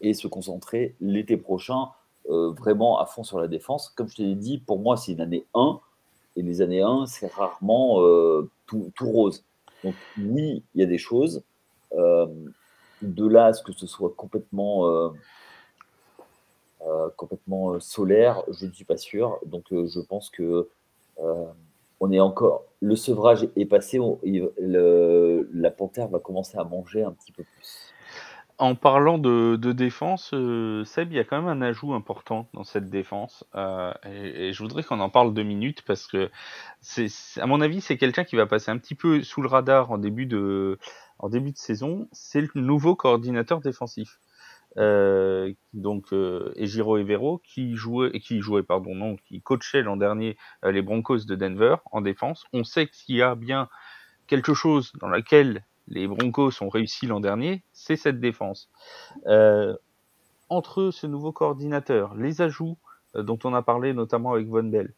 et 0.00 0.14
se 0.14 0.26
concentrer 0.28 0.94
l'été 1.00 1.36
prochain 1.36 1.88
vraiment 2.28 2.98
à 2.98 3.06
fond 3.06 3.24
sur 3.24 3.40
la 3.40 3.48
défense. 3.48 3.88
Comme 3.90 4.08
je 4.08 4.16
t'ai 4.16 4.34
dit, 4.34 4.58
pour 4.58 4.78
moi, 4.78 4.96
c'est 4.96 5.12
une 5.12 5.20
année 5.20 5.46
1 5.54 5.80
et 6.36 6.42
les 6.42 6.62
années 6.62 6.82
1, 6.82 7.06
c'est 7.06 7.32
rarement 7.32 8.02
euh, 8.02 8.50
tout, 8.66 8.90
rose. 9.00 9.44
Donc 9.84 9.94
oui, 10.18 10.62
il 10.74 10.80
y 10.80 10.84
a 10.84 10.86
des 10.86 10.98
choses. 10.98 11.42
Euh, 11.92 12.26
de 13.02 13.26
là 13.26 13.46
à 13.46 13.52
ce 13.52 13.62
que 13.62 13.72
ce 13.72 13.86
soit 13.86 14.14
complètement, 14.16 14.88
euh, 14.88 15.10
complètement 17.16 17.78
solaire, 17.80 18.42
je 18.50 18.66
ne 18.66 18.72
suis 18.72 18.84
pas 18.84 18.96
sûr. 18.96 19.38
Donc 19.44 19.66
je 19.70 20.00
pense 20.00 20.30
que 20.30 20.68
on 22.00 22.10
est 22.10 22.20
encore. 22.20 22.64
Le 22.80 22.96
sevrage 22.96 23.48
est 23.56 23.66
passé. 23.66 24.00
la 24.24 25.70
panthère 25.70 26.08
va 26.08 26.18
commencer 26.18 26.58
à 26.58 26.64
manger 26.64 27.02
un 27.02 27.12
petit 27.12 27.32
peu 27.32 27.44
plus. 27.44 27.91
En 28.62 28.76
parlant 28.76 29.18
de, 29.18 29.56
défense, 29.72 30.30
euh, 30.34 30.84
Seb, 30.84 31.10
il 31.10 31.16
y 31.16 31.18
a 31.18 31.24
quand 31.24 31.36
même 31.42 31.48
un 31.48 31.66
ajout 31.66 31.94
important 31.94 32.48
dans 32.54 32.62
cette 32.62 32.88
défense. 32.90 33.44
Euh, 33.56 33.92
et, 34.04 34.52
je 34.52 34.62
voudrais 34.62 34.84
qu'on 34.84 35.00
en 35.00 35.10
parle 35.10 35.34
deux 35.34 35.42
minutes 35.42 35.82
parce 35.82 36.06
que, 36.06 36.30
à 37.40 37.46
mon 37.46 37.60
avis, 37.60 37.80
c'est 37.80 37.98
quelqu'un 37.98 38.22
qui 38.22 38.36
va 38.36 38.46
passer 38.46 38.70
un 38.70 38.78
petit 38.78 38.94
peu 38.94 39.24
sous 39.24 39.42
le 39.42 39.48
radar 39.48 39.90
en 39.90 39.98
début 39.98 40.26
de, 40.26 40.78
saison. 41.56 42.08
C'est 42.12 42.40
le 42.40 42.50
nouveau 42.54 42.94
coordinateur 42.94 43.60
défensif. 43.60 44.20
Euh, 44.78 45.52
donc 45.74 46.14
Ejiro 46.56 46.96
Evero 46.96 47.42
qui 47.44 47.76
qui 48.22 48.40
jouait 48.40 48.62
pardon 48.62 48.94
non 48.94 49.16
qui 49.16 49.42
coachait 49.42 49.82
l'an 49.82 49.98
dernier 49.98 50.38
les 50.62 50.80
Broncos 50.80 51.26
de 51.26 51.34
Denver 51.34 51.76
en 51.90 52.00
défense 52.00 52.46
on 52.54 52.64
sait 52.64 52.86
qu'il 52.86 53.16
y 53.16 53.20
a 53.20 53.34
bien 53.34 53.68
quelque 54.28 54.54
chose 54.54 54.94
dans 54.98 55.10
laquelle 55.10 55.62
les 55.88 56.06
Broncos 56.06 56.62
ont 56.62 56.68
réussi 56.68 57.06
l'an 57.06 57.20
dernier, 57.20 57.62
c'est 57.72 57.96
cette 57.96 58.20
défense. 58.20 58.70
Euh, 59.26 59.76
entre 60.48 60.90
ce 60.90 61.06
nouveau 61.06 61.32
coordinateur, 61.32 62.14
les 62.14 62.40
ajouts 62.40 62.78
euh, 63.16 63.22
dont 63.22 63.38
on 63.44 63.54
a 63.54 63.62
parlé 63.62 63.92
notamment 63.92 64.32
avec 64.32 64.46
Von 64.46 64.64
Bell, 64.64 64.92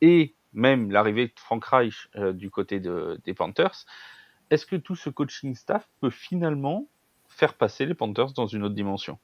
et 0.00 0.34
même 0.52 0.90
l'arrivée 0.90 1.26
de 1.26 1.32
Frank 1.36 1.64
Reich 1.64 2.08
euh, 2.16 2.32
du 2.32 2.50
côté 2.50 2.80
des 2.80 3.34
Panthers, 3.34 3.86
est-ce 4.50 4.66
que 4.66 4.76
tout 4.76 4.96
ce 4.96 5.10
coaching 5.10 5.54
staff 5.54 5.88
peut 6.00 6.10
finalement 6.10 6.86
faire 7.28 7.54
passer 7.54 7.86
les 7.86 7.94
Panthers 7.94 8.32
dans 8.32 8.46
une 8.46 8.62
autre 8.62 8.74
dimension? 8.74 9.18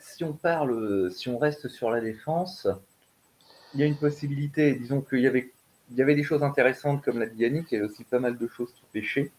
Si 0.00 0.24
on 0.24 0.32
parle, 0.32 1.10
si 1.10 1.28
on 1.28 1.38
reste 1.38 1.68
sur 1.68 1.90
la 1.90 2.00
défense, 2.00 2.68
il 3.74 3.80
y 3.80 3.82
a 3.82 3.86
une 3.86 3.96
possibilité. 3.96 4.74
Disons 4.74 5.00
qu'il 5.00 5.20
y 5.20 5.26
avait, 5.26 5.52
il 5.90 5.96
y 5.96 6.02
avait 6.02 6.14
des 6.14 6.22
choses 6.22 6.42
intéressantes 6.42 7.02
comme 7.02 7.18
l'a 7.18 7.26
Yannick, 7.26 7.70
il 7.70 7.74
y 7.74 7.78
avait 7.78 7.86
aussi 7.86 8.04
pas 8.04 8.18
mal 8.18 8.36
de 8.36 8.46
choses 8.48 8.72
qui 8.72 8.82
pêchaient. 8.92 9.30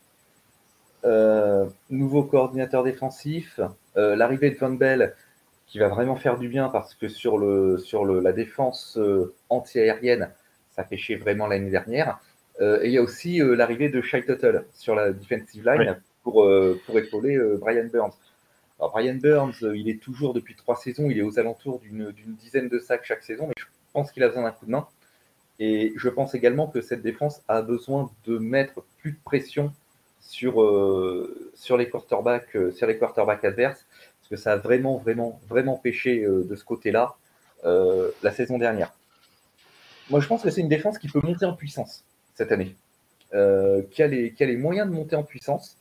Euh, 1.06 1.66
nouveau 1.90 2.24
coordinateur 2.24 2.84
défensif, 2.84 3.62
euh, 3.96 4.18
l'arrivée 4.18 4.52
de 4.52 4.58
Van 4.58 4.72
Bell 4.72 5.16
qui 5.66 5.80
va 5.80 5.88
vraiment 5.88 6.18
faire 6.18 6.38
du 6.38 6.50
bien 6.50 6.68
parce 6.68 6.94
que 6.94 7.08
sur, 7.08 7.38
le, 7.38 7.78
sur 7.78 8.04
le, 8.04 8.20
la 8.20 8.34
défense 8.34 8.98
euh, 8.98 9.34
anti-aérienne, 9.50 10.30
ça 10.72 10.84
pêchait 10.84 11.16
vraiment 11.16 11.48
l'année 11.48 11.70
dernière. 11.70 12.20
et 12.60 12.88
il 12.88 12.92
y 12.92 12.98
a 12.98 13.02
aussi 13.02 13.40
l'arrivée 13.40 13.90
de 13.90 14.02
Shai 14.02 14.26
Tuttle 14.26 14.66
sur 14.74 14.96
la 14.96 15.12
defensive 15.12 15.66
line 15.66 16.02
pour, 16.24 16.48
pour 16.86 17.00
épauler 17.00 17.40
Brian 17.60 17.88
Burns. 17.92 18.14
Alors 18.78 18.92
Brian 18.92 19.16
Burns, 19.16 19.62
il 19.62 19.90
est 19.90 20.02
toujours 20.02 20.34
depuis 20.34 20.56
trois 20.56 20.76
saisons, 20.76 21.10
il 21.10 21.18
est 21.18 21.22
aux 21.22 21.40
alentours 21.40 21.80
d'une 21.80 22.14
dizaine 22.40 22.70
de 22.70 22.80
sacs 22.80 23.06
chaque 23.06 23.24
saison, 23.24 23.48
mais 23.48 23.54
je 23.58 23.66
pense 23.94 24.12
qu'il 24.12 24.24
a 24.24 24.28
besoin 24.28 24.44
d'un 24.44 24.52
coup 24.52 24.66
de 24.66 24.72
main. 24.72 24.88
Et 25.60 25.94
je 25.98 26.10
pense 26.10 26.36
également 26.36 26.68
que 26.68 26.82
cette 26.82 27.02
défense 27.02 27.42
a 27.48 27.62
besoin 27.62 28.10
de 28.26 28.38
mettre 28.38 28.84
plus 29.00 29.12
de 29.12 29.20
pression 29.24 29.74
sur, 30.30 30.62
euh, 30.62 31.52
sur, 31.56 31.76
les 31.76 31.90
quarterbacks, 31.90 32.56
euh, 32.56 32.72
sur 32.72 32.86
les 32.86 33.00
quarterbacks 33.00 33.44
adverses, 33.44 33.84
parce 34.20 34.30
que 34.30 34.36
ça 34.36 34.54
a 34.54 34.58
vraiment, 34.58 34.98
vraiment, 34.98 35.42
vraiment 35.50 35.76
pêché 35.76 36.24
euh, 36.24 36.44
de 36.44 36.56
ce 36.56 36.64
côté-là 36.64 37.16
la 37.66 38.32
saison 38.32 38.58
dernière. 38.58 38.94
Moi, 40.10 40.22
je 40.22 40.28
pense 40.28 40.44
que 40.44 40.50
c'est 40.50 40.62
une 40.62 40.70
défense 40.70 40.98
qui 40.98 41.10
peut 41.10 41.20
monter 41.22 41.46
en 41.46 41.54
puissance 41.54 42.06
cette 42.36 42.54
année, 42.54 42.74
qui, 43.32 44.02
a 44.02 44.08
les, 44.08 44.32
qui 44.32 44.56
moyens 44.56 44.88
de 44.88 44.94
monter 44.94 45.18
en 45.18 45.24
puissance, 45.24 45.76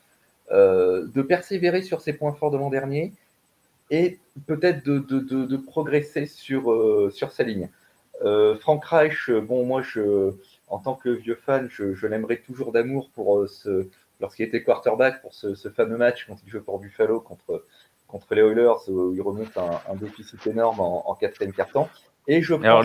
de 0.50 1.22
persévérer 1.22 1.82
sur 1.82 2.00
ses 2.00 2.14
points 2.14 2.32
forts 2.32 2.50
de 2.50 2.56
l'an 2.56 2.68
dernier 2.68 3.12
et 3.92 4.18
peut-être 4.48 4.84
de, 4.84 4.98
de, 4.98 5.20
de, 5.20 5.56
progresser 5.56 6.26
sur, 6.26 7.12
sur 7.12 7.30
sa 7.30 7.44
ligne. 7.44 7.68
Frank 8.58 8.84
Reich, 8.84 9.30
bon, 9.30 9.64
moi, 9.64 9.80
je, 9.82 10.32
en 10.66 10.80
tant 10.80 10.96
que 10.96 11.10
vieux 11.10 11.38
fan, 11.46 11.68
je 11.70 12.06
l'aimerais 12.08 12.38
toujours 12.38 12.72
d'amour 12.72 13.10
pour 13.14 13.48
ce, 13.48 13.88
lorsqu'il 14.20 14.46
était 14.46 14.62
quarterback 14.62 15.22
pour 15.22 15.34
ce, 15.34 15.54
fameux 15.70 15.96
match 15.96 16.26
quand 16.26 16.36
il 16.44 16.50
joue 16.50 16.62
pour 16.62 16.78
Buffalo 16.78 17.20
contre, 17.20 17.64
contre 18.06 18.34
les 18.34 18.42
Oilers, 18.42 18.88
où 18.88 19.14
il 19.14 19.22
remonte 19.22 19.56
un, 19.56 19.80
un 19.90 19.96
déficit 19.96 20.46
énorme 20.46 20.80
en, 20.80 21.14
quatrième 21.14 21.52
quart-temps. 21.52 21.88
Et 22.26 22.42
je 22.42 22.54
Alors, 22.54 22.84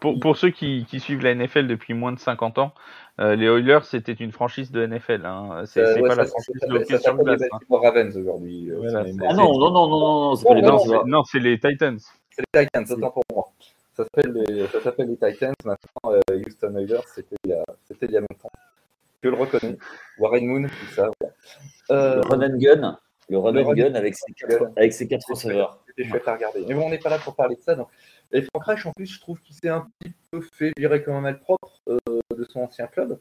pour, 0.00 0.18
pour, 0.18 0.36
ceux 0.38 0.50
qui, 0.50 0.86
qui, 0.88 0.98
suivent 0.98 1.22
la 1.22 1.34
NFL 1.34 1.66
depuis 1.66 1.92
moins 1.92 2.12
de 2.12 2.18
50 2.18 2.58
ans, 2.58 2.72
euh, 3.20 3.36
les 3.36 3.46
Oilers, 3.46 3.84
c'était 3.84 4.12
une 4.12 4.32
franchise 4.32 4.70
de 4.70 4.86
NFL. 4.86 5.26
Hein. 5.26 5.64
C'est 5.66 5.80
euh, 5.80 6.08
pas 6.08 6.14
la 6.14 6.24
franchise 6.24 6.54
de 6.66 6.74
hockey 6.74 6.98
sur 6.98 7.16
glace. 7.16 7.42
C'est 7.42 7.76
Ravens 7.76 8.16
aujourd'hui. 8.16 8.70
Euh, 8.70 8.90
ah 9.28 9.34
non, 9.34 9.52
non, 9.58 9.70
non, 9.70 9.88
non, 9.88 10.00
non, 10.00 10.34
c'est 10.34 10.48
pas 10.48 10.54
les 10.54 10.62
Non, 11.06 11.24
c'est 11.24 11.40
les 11.40 11.60
Titans. 11.60 11.98
C'est 12.30 12.42
les 12.54 12.64
Titans, 12.64 12.84
autant 12.90 13.10
pour 13.10 13.22
moi. 13.34 13.44
Ça 13.92 14.04
s'appelle 14.04 14.32
les, 14.32 14.62
les, 14.62 15.32
Titans. 15.32 15.54
Maintenant, 15.64 16.20
Houston 16.46 16.76
Oilers, 16.76 17.06
c'était 17.14 17.36
il, 17.44 17.56
il 18.02 18.10
y 18.10 18.16
a 18.16 18.20
longtemps 18.20 18.50
je 19.24 19.28
le 19.30 19.36
reconnais. 19.36 19.78
Warren 20.18 20.46
Moon, 20.46 20.68
tout 20.68 20.94
ça. 20.94 21.10
Euh, 21.90 22.16
le 22.16 22.20
run 22.28 22.42
and 22.42 22.58
gun, 22.58 22.98
le 23.30 23.38
run 23.38 23.56
and 23.56 23.72
gun 23.72 23.94
avec 23.94 24.14
ses 24.14 24.32
quatre, 24.34 24.70
avec 24.76 24.92
ses 24.92 25.08
quatre 25.08 25.26
receveurs. 25.28 25.82
C'était 25.86 26.08
chouette 26.08 26.28
à 26.28 26.34
regarder. 26.34 26.64
Mais 26.68 26.74
bon, 26.74 26.86
on 26.86 26.90
n'est 26.90 26.98
pas 26.98 27.10
là 27.10 27.18
pour 27.18 27.34
parler 27.34 27.56
de 27.56 27.62
ça. 27.62 27.74
Donc. 27.74 27.88
Et 28.32 28.42
Frank 28.42 28.64
Reich, 28.64 28.86
en 28.86 28.92
plus, 28.92 29.06
je 29.06 29.20
trouve 29.20 29.40
qu'il 29.40 29.54
s'est 29.54 29.68
un 29.68 29.88
petit 29.98 30.12
peu 30.30 30.40
fait 30.40 30.72
virer 30.76 31.02
comme 31.02 31.14
un 31.14 31.20
mal 31.20 31.38
propre 31.40 31.80
euh, 31.88 31.98
de 32.36 32.44
son 32.44 32.60
ancien 32.60 32.86
club 32.86 33.18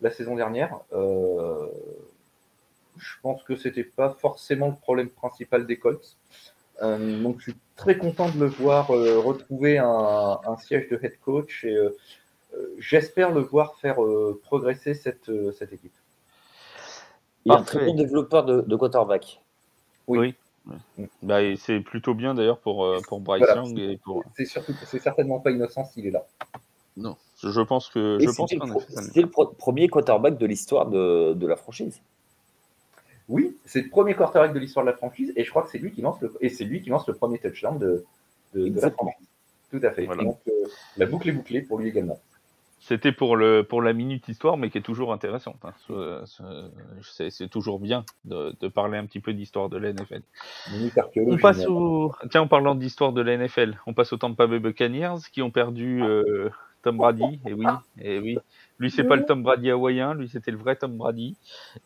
la 0.00 0.10
saison 0.10 0.34
dernière. 0.34 0.78
Euh, 0.92 1.68
je 2.98 3.14
pense 3.22 3.42
que 3.44 3.56
c'était 3.56 3.84
pas 3.84 4.10
forcément 4.10 4.68
le 4.68 4.74
problème 4.74 5.08
principal 5.08 5.66
des 5.66 5.78
Colts. 5.78 6.16
donc 6.82 7.36
je 7.38 7.50
suis 7.50 7.56
très 7.76 7.96
content 7.96 8.28
de 8.28 8.40
le 8.40 8.46
voir 8.46 8.88
retrouver 8.88 9.78
un, 9.78 10.40
un, 10.44 10.56
siège 10.56 10.88
de 10.88 10.98
head 11.02 11.18
coach 11.20 11.64
et 11.64 11.74
euh, 11.74 11.96
j'espère 12.78 13.30
le 13.30 13.40
voir 13.40 13.76
faire 13.76 14.02
euh, 14.02 14.40
progresser 14.44 14.94
cette, 14.94 15.28
euh, 15.28 15.52
cette 15.52 15.72
équipe. 15.72 15.92
Il 17.44 17.52
est 17.52 17.56
un 17.56 17.62
très 17.62 17.84
bon 17.84 17.94
développeur 17.94 18.44
de, 18.44 18.76
quarterback. 18.76 19.40
Oui. 20.06 20.34
Bah, 21.22 21.38
c'est 21.56 21.80
plutôt 21.80 22.14
bien 22.14 22.34
d'ailleurs 22.34 22.58
pour, 22.58 22.86
pour 23.08 23.20
Bryce 23.20 23.46
Young. 23.54 23.78
Et 23.78 23.96
pour... 23.96 24.22
C'est 24.34 24.98
certainement 24.98 25.40
pas 25.40 25.50
innocent 25.50 25.84
s'il 25.84 26.06
est 26.06 26.10
là. 26.10 26.26
Non, 26.96 27.16
je 27.42 27.60
pense 27.62 27.88
que. 27.88 28.18
Je 28.20 28.30
pense 28.30 28.50
C'était 28.50 29.22
le, 29.22 29.28
premier 29.28 29.88
quarterback 29.88 30.36
de 30.36 30.46
l'histoire 30.46 30.86
de, 30.86 31.32
de, 31.34 31.46
la 31.46 31.56
franchise. 31.56 32.02
Oui, 33.28 33.56
c'est 33.64 33.82
le 33.82 33.88
premier 33.88 34.14
quarterback 34.14 34.52
de 34.52 34.58
l'histoire 34.58 34.84
de 34.84 34.90
la 34.90 34.96
franchise 34.96 35.32
et 35.36 35.44
je 35.44 35.50
crois 35.50 35.62
que 35.62 35.70
c'est 35.70 35.78
lui 35.78 35.92
qui 35.92 36.02
lance 36.02 36.20
le 36.20 36.30
et 36.40 36.48
c'est 36.48 36.64
lui 36.64 36.82
qui 36.82 36.90
lance 36.90 37.06
le 37.06 37.14
premier 37.14 37.38
touchdown 37.38 37.78
de, 37.78 38.04
de, 38.54 38.80
la 38.80 38.90
franchise. 38.90 39.26
Tout 39.70 39.80
à 39.82 39.92
fait. 39.92 40.06
Donc 40.06 40.40
la 40.96 41.06
boucle 41.06 41.28
est 41.28 41.32
bouclée 41.32 41.62
pour 41.62 41.78
lui 41.78 41.88
également. 41.88 42.18
C'était 42.80 43.12
pour, 43.12 43.36
le, 43.36 43.62
pour 43.62 43.82
la 43.82 43.92
minute 43.92 44.26
histoire, 44.28 44.56
mais 44.56 44.70
qui 44.70 44.78
est 44.78 44.82
toujours 44.82 45.12
intéressante. 45.12 45.58
Hein. 45.64 46.24
C'est 47.02 47.48
toujours 47.48 47.78
bien 47.78 48.04
de, 48.24 48.54
de, 48.58 48.68
parler 48.68 48.96
un 48.96 49.04
petit 49.04 49.20
peu 49.20 49.34
d'histoire 49.34 49.68
de 49.68 49.76
la 49.76 49.92
NFL. 49.92 50.22
On 51.16 51.36
passe 51.36 51.66
au... 51.66 52.12
Tiens, 52.30 52.40
en 52.40 52.48
parlant 52.48 52.74
d'histoire 52.74 53.12
de 53.12 53.20
la 53.20 53.36
NFL, 53.36 53.78
on 53.86 53.92
passe 53.92 54.14
au 54.14 54.16
Tampa 54.16 54.46
Bay 54.46 54.58
Buccaneers 54.60 55.18
qui 55.30 55.42
ont 55.42 55.50
perdu 55.50 56.02
euh, 56.02 56.48
Tom 56.82 56.96
Brady. 56.96 57.38
Et 57.46 57.52
oui, 57.52 57.66
et 57.98 58.18
oui. 58.18 58.38
Lui, 58.78 58.90
c'est 58.90 59.04
pas 59.04 59.16
le 59.16 59.26
Tom 59.26 59.42
Brady 59.42 59.70
hawaïen, 59.70 60.14
lui, 60.14 60.30
c'était 60.30 60.50
le 60.50 60.56
vrai 60.56 60.74
Tom 60.74 60.96
Brady. 60.96 61.36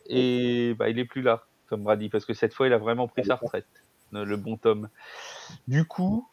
Et 0.07 0.75
bah, 0.79 0.89
il 0.89 0.97
est 0.97 1.05
plus 1.05 1.21
là, 1.21 1.43
Tom 1.69 1.83
Brady, 1.83 2.07
parce 2.07 2.25
que 2.25 2.33
cette 2.33 2.53
fois, 2.53 2.67
il 2.67 2.73
a 2.73 2.77
vraiment 2.77 3.09
pris 3.09 3.25
sa 3.25 3.35
retraite, 3.35 3.67
le 4.13 4.37
bon 4.37 4.55
Tom. 4.55 4.87
Du 5.67 5.83
coup, 5.83 6.25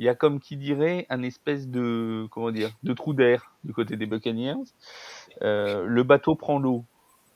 il 0.00 0.04
y 0.04 0.08
a 0.08 0.14
comme 0.14 0.40
qui 0.40 0.56
dirait 0.56 1.04
un 1.10 1.22
espèce 1.22 1.68
de 1.68 2.26
comment 2.30 2.50
dire 2.50 2.70
de 2.82 2.94
trou 2.94 3.12
d'air 3.12 3.52
du 3.64 3.74
côté 3.74 3.98
des 3.98 4.06
Buccaneers. 4.06 4.54
Euh, 5.42 5.84
le 5.84 6.02
bateau 6.04 6.36
prend 6.36 6.58
l'eau 6.58 6.86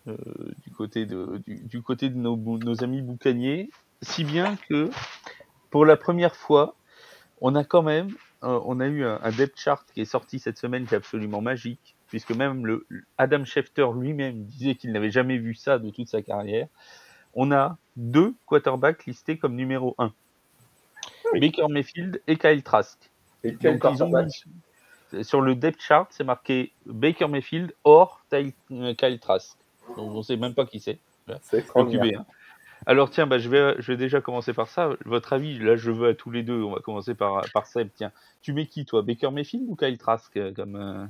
euh, 0.06 0.16
du 0.62 0.70
côté 0.72 1.04
de 1.04 2.16
nos, 2.16 2.82
amis 2.82 3.02
boucaniers, 3.02 3.68
si 4.00 4.24
bien 4.24 4.56
que 4.70 4.88
pour 5.68 5.84
la 5.84 5.98
première 5.98 6.34
fois, 6.34 6.74
on 7.42 7.54
a 7.54 7.64
quand 7.64 7.82
même 7.82 8.08
euh, 8.44 8.58
on 8.64 8.80
a 8.80 8.86
eu 8.86 9.04
un, 9.04 9.30
depth 9.30 9.58
chart 9.58 9.84
qui 9.92 10.00
est 10.00 10.06
sorti 10.06 10.38
cette 10.38 10.56
semaine 10.56 10.86
qui 10.86 10.94
est 10.94 10.96
absolument 10.96 11.42
magique, 11.42 11.96
puisque 12.06 12.32
même 12.32 12.64
le 12.64 12.86
Adam 13.18 13.44
Schefter 13.44 13.88
lui-même 13.94 14.42
disait 14.42 14.74
qu'il 14.74 14.90
n'avait 14.92 15.10
jamais 15.10 15.36
vu 15.36 15.54
ça 15.54 15.78
de 15.78 15.90
toute 15.90 16.08
sa 16.08 16.22
carrière. 16.22 16.68
On 17.34 17.52
a 17.52 17.76
deux 17.96 18.34
quarterbacks 18.46 19.04
listés 19.04 19.36
comme 19.36 19.54
numéro 19.54 19.94
1. 19.98 20.14
Baker 21.40 21.68
Mayfield 21.68 22.20
et 22.26 22.36
Kyle 22.36 22.62
Trask. 22.62 22.98
sur 25.22 25.40
le 25.40 25.54
depth 25.54 25.80
chart, 25.80 26.08
c'est 26.10 26.24
marqué 26.24 26.72
Baker 26.86 27.28
Mayfield 27.28 27.74
or 27.84 28.22
euh, 28.32 28.94
Kyle 28.94 29.18
Trask. 29.20 29.56
Donc 29.96 30.10
on 30.10 30.18
ne 30.18 30.22
sait 30.22 30.36
même 30.36 30.54
pas 30.54 30.66
qui 30.66 30.80
c'est. 30.80 30.98
C'est. 31.42 31.64
Alors 32.86 33.10
tiens, 33.10 33.26
bah, 33.26 33.38
je, 33.38 33.48
vais, 33.48 33.76
je 33.78 33.92
vais 33.92 33.96
déjà 33.96 34.20
commencer 34.20 34.52
par 34.52 34.68
ça. 34.68 34.90
Votre 35.04 35.32
avis, 35.32 35.58
là 35.58 35.76
je 35.76 35.90
veux 35.90 36.08
à 36.08 36.14
tous 36.14 36.30
les 36.30 36.42
deux, 36.42 36.62
on 36.62 36.72
va 36.72 36.80
commencer 36.80 37.14
par, 37.14 37.44
par 37.52 37.66
Seb. 37.66 37.88
Tiens, 37.94 38.12
tu 38.42 38.52
mets 38.52 38.66
qui 38.66 38.84
toi 38.84 39.02
Baker 39.02 39.30
Mayfield 39.30 39.64
ou 39.68 39.76
Kyle 39.76 39.96
Trask 39.96 40.36
euh, 40.36 40.52
comme, 40.52 40.76
euh, 40.76 41.06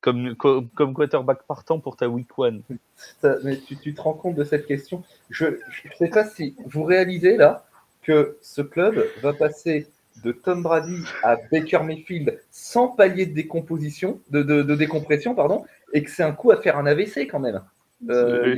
comme, 0.00 0.36
comme, 0.74 0.94
quarterback 0.94 1.44
partant 1.44 1.78
pour 1.80 1.96
ta 1.96 2.08
week 2.08 2.28
one? 2.36 2.62
Mais 3.22 3.56
tu, 3.56 3.76
tu, 3.76 3.94
te 3.94 4.02
rends 4.02 4.14
compte 4.14 4.34
de 4.34 4.44
cette 4.44 4.66
question? 4.66 5.02
Je 5.30 5.46
ne 5.46 5.56
sais 5.96 6.08
pas 6.08 6.26
si 6.26 6.56
vous 6.66 6.84
réalisez 6.84 7.36
là 7.36 7.64
que 8.02 8.36
ce 8.40 8.62
club 8.62 9.04
va 9.22 9.32
passer 9.32 9.86
de 10.22 10.32
Tom 10.32 10.62
Brady 10.62 11.02
à 11.22 11.36
Baker 11.50 11.80
Mayfield 11.84 12.40
sans 12.50 12.88
palier 12.88 13.26
de 13.26 13.34
décomposition, 13.34 14.20
de, 14.30 14.62
décompression, 14.74 15.34
pardon, 15.34 15.64
et 15.92 16.02
que 16.02 16.10
c'est 16.10 16.22
un 16.22 16.32
coup 16.32 16.50
à 16.50 16.60
faire 16.60 16.76
un 16.76 16.86
AVC 16.86 17.28
quand 17.30 17.40
même. 17.40 17.62
Euh, 18.10 18.56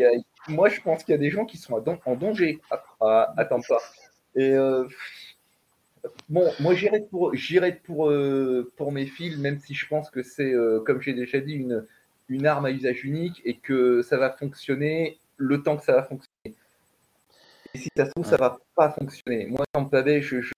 moi, 0.48 0.68
je 0.68 0.80
pense 0.80 1.04
qu'il 1.04 1.12
y 1.12 1.14
a 1.14 1.20
des 1.20 1.30
gens 1.30 1.44
qui 1.44 1.58
sont 1.58 1.74
en 1.74 2.14
danger 2.14 2.60
à, 3.00 3.34
à, 3.36 3.44
Tampa. 3.44 3.78
Et 4.34 4.50
euh, 4.50 4.84
bon, 6.28 6.50
moi, 6.60 6.74
j'irai 6.74 7.00
pour, 7.00 7.34
j'irai 7.34 7.72
pour, 7.72 8.10
euh, 8.10 8.72
pour 8.76 8.92
mes 8.92 9.06
fils, 9.06 9.36
même 9.36 9.58
si 9.60 9.74
je 9.74 9.86
pense 9.86 10.10
que 10.10 10.22
c'est, 10.22 10.52
comme 10.84 11.00
j'ai 11.00 11.12
déjà 11.12 11.40
dit, 11.40 11.54
une, 11.54 11.86
une 12.28 12.46
arme 12.46 12.66
à 12.66 12.70
usage 12.70 13.04
unique 13.04 13.42
et 13.44 13.56
que 13.56 14.02
ça 14.02 14.16
va 14.16 14.30
fonctionner 14.30 15.18
le 15.36 15.62
temps 15.62 15.76
que 15.76 15.84
ça 15.84 15.92
va 15.92 16.02
fonctionner. 16.02 16.56
Et 17.74 17.78
si 17.78 17.88
ça 17.96 18.06
se 18.06 18.10
trouve, 18.12 18.26
ça 18.26 18.36
va 18.36 18.58
pas 18.74 18.90
fonctionner. 18.90 19.46
Moi, 19.46 19.64
Tampa 19.72 20.02
Bay, 20.02 20.22
je, 20.22 20.40
je, 20.40 20.52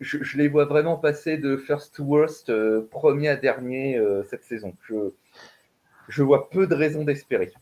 je, 0.00 0.36
les 0.36 0.48
vois 0.48 0.66
vraiment 0.66 0.96
passer 0.96 1.38
de 1.38 1.56
first 1.56 1.94
to 1.96 2.04
worst, 2.04 2.52
premier 2.90 3.28
à 3.28 3.36
dernier 3.36 4.00
cette 4.28 4.44
saison. 4.44 4.74
Je, 4.82 5.12
je 6.08 6.22
vois 6.22 6.50
peu 6.50 6.66
de 6.66 6.74
raisons 6.74 7.04
d'espérer. 7.04 7.52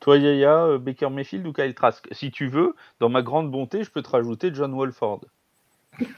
Toi, 0.00 0.16
Yaya, 0.16 0.64
euh, 0.64 0.78
Baker 0.78 1.10
Mayfield 1.10 1.46
ou 1.46 1.52
Kyle 1.52 1.74
Trask? 1.74 2.08
Si 2.12 2.30
tu 2.30 2.48
veux, 2.48 2.74
dans 3.00 3.10
ma 3.10 3.22
grande 3.22 3.50
bonté, 3.50 3.84
je 3.84 3.90
peux 3.90 4.02
te 4.02 4.08
rajouter 4.08 4.50
John 4.52 4.74
Wolford. 4.74 5.20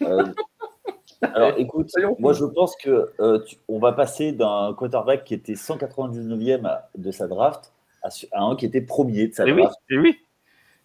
Euh, 0.03 0.25
alors 1.23 1.55
écoute, 1.57 1.91
moi 2.19 2.33
je 2.33 2.45
pense 2.45 2.77
que 2.77 3.11
euh, 3.21 3.41
on 3.69 3.79
va 3.79 3.93
passer 3.93 4.33
d'un 4.33 4.75
quarterback 4.77 5.25
qui 5.25 5.35
était 5.35 5.55
199e 5.55 6.81
de 6.97 7.11
sa 7.11 7.27
draft 7.27 7.73
à, 8.03 8.11
un 8.33 8.55
qui 8.55 8.67
était 8.67 8.81
premier 8.81 9.29
de 9.29 9.35
sa 9.35 9.45
draft. 9.45 9.75
et 9.89 9.99
oui, 9.99 10.19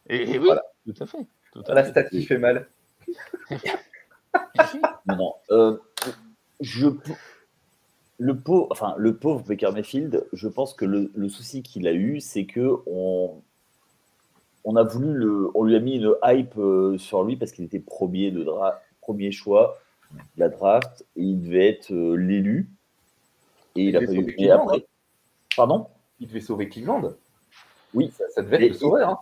et 0.10 0.40
oui, 0.40 0.50
tout 0.88 1.04
à 1.04 1.06
fait. 1.06 1.28
La 1.68 1.84
stat 1.84 2.04
qui 2.06 2.24
fait 2.24 2.38
mal. 2.38 2.68
non, 5.08 5.36
non. 5.50 5.80
je, 6.60 6.88
le 8.20 8.38
pauvre, 8.38 8.68
enfin, 8.72 8.96
le 8.98 9.16
pauvre 9.16 9.44
Baker 9.48 9.72
Mayfield, 9.72 10.26
je 10.34 10.48
pense 10.48 10.74
que 10.74 10.86
le, 10.86 11.30
souci 11.30 11.62
qu'il 11.62 11.88
a 11.88 11.94
eu, 11.94 12.20
c'est 12.20 12.46
que 12.46 12.78
on, 12.88 13.42
on 14.64 14.76
a 14.76 14.84
voulu 14.84 15.14
le, 15.14 15.50
on 15.56 15.64
lui 15.64 15.76
a 15.76 15.80
mis 15.80 15.98
une 15.98 16.14
hype 16.24 16.58
euh, 16.58 16.98
sur 16.98 17.24
lui 17.24 17.36
parce 17.36 17.52
qu'il 17.52 17.66
était 17.66 17.80
premier 17.80 18.32
de 18.32 18.46
premier 19.02 19.32
choix 19.32 19.78
de 20.12 20.20
la 20.38 20.50
draft 20.50 21.06
et 21.16 21.22
il 21.22 21.42
devait 21.42 21.70
être 21.70 21.92
euh, 21.92 22.16
l'élu. 22.16 22.70
Et 23.76 23.86
il, 23.86 23.96
a 23.96 24.00
pas 24.00 24.12
eu. 24.12 24.36
Et 24.38 24.50
après, 24.50 24.86
pardon? 25.56 25.88
Il 26.20 26.28
devait 26.28 26.42
sauver 26.42 26.70
Cleveland. 26.70 27.14
Oui, 27.94 28.12
ça, 28.34 28.42
devait 28.42 28.66
être 28.66 28.74
le 28.74 28.78
sauveur. 28.78 29.22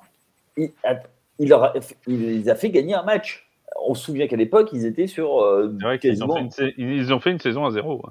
Hein. 0.57 0.99
Il, 1.39 1.47
il, 1.47 1.53
a, 1.53 1.73
il, 2.07 2.21
les 2.21 2.49
a 2.49 2.55
fait 2.55 2.69
gagner 2.69 2.93
un 2.93 3.03
match. 3.03 3.49
On 3.87 3.93
se 3.93 4.05
souvient 4.05 4.27
qu'à 4.27 4.37
l'époque, 4.37 4.69
ils 4.71 4.85
étaient 4.85 5.07
sur. 5.07 5.41
Euh, 5.41 5.67
vrai 5.81 5.99
quasiment... 5.99 6.37
ils, 6.37 6.45
ont 6.45 6.51
fait 6.51 6.73
une, 6.77 6.91
ils 6.91 7.13
ont 7.13 7.19
fait 7.19 7.31
une 7.31 7.39
saison 7.39 7.65
à 7.65 7.71
zéro. 7.71 8.01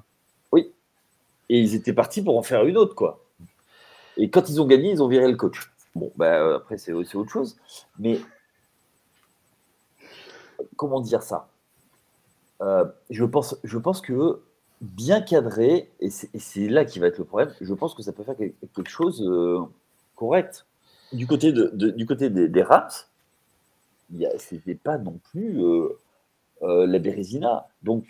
Oui, 0.51 0.71
et 1.49 1.59
ils 1.59 1.75
étaient 1.75 1.93
partis 1.93 2.21
pour 2.21 2.37
en 2.37 2.43
faire 2.43 2.65
une 2.65 2.77
autre, 2.77 2.95
quoi. 2.95 3.23
Et 4.17 4.29
quand 4.29 4.49
ils 4.49 4.61
ont 4.61 4.65
gagné, 4.65 4.91
ils 4.91 5.01
ont 5.01 5.07
viré 5.07 5.29
le 5.29 5.35
coach. 5.35 5.71
Bon, 5.95 6.11
bah, 6.15 6.55
après, 6.55 6.77
c'est 6.77 6.93
aussi 6.93 7.17
autre 7.17 7.31
chose. 7.31 7.57
Mais 7.99 8.19
comment 10.75 11.01
dire 11.01 11.23
ça? 11.23 11.47
Euh, 12.61 12.85
je, 13.09 13.25
pense, 13.25 13.57
je 13.63 13.77
pense 13.77 14.01
que 14.01 14.41
bien 14.81 15.21
cadré, 15.21 15.91
et 15.99 16.09
c'est 16.09 16.67
là 16.67 16.85
qui 16.85 16.99
va 16.99 17.07
être 17.07 17.17
le 17.17 17.25
problème, 17.25 17.53
je 17.59 17.73
pense 17.73 17.93
que 17.93 18.03
ça 18.03 18.13
peut 18.13 18.23
faire 18.23 18.37
quelque 18.37 18.89
chose 18.89 19.21
euh, 19.27 19.59
correct. 20.15 20.65
Du 21.11 21.27
côté, 21.27 21.51
de, 21.51 21.69
du 21.89 22.05
côté 22.05 22.29
des, 22.29 22.47
des 22.47 22.63
Rams, 22.63 22.89
c'était 24.37 24.75
pas 24.75 24.97
non 24.97 25.19
plus 25.31 25.59
euh, 25.61 25.97
la 26.61 26.99
Bérésina. 26.99 27.67
Donc, 27.83 28.05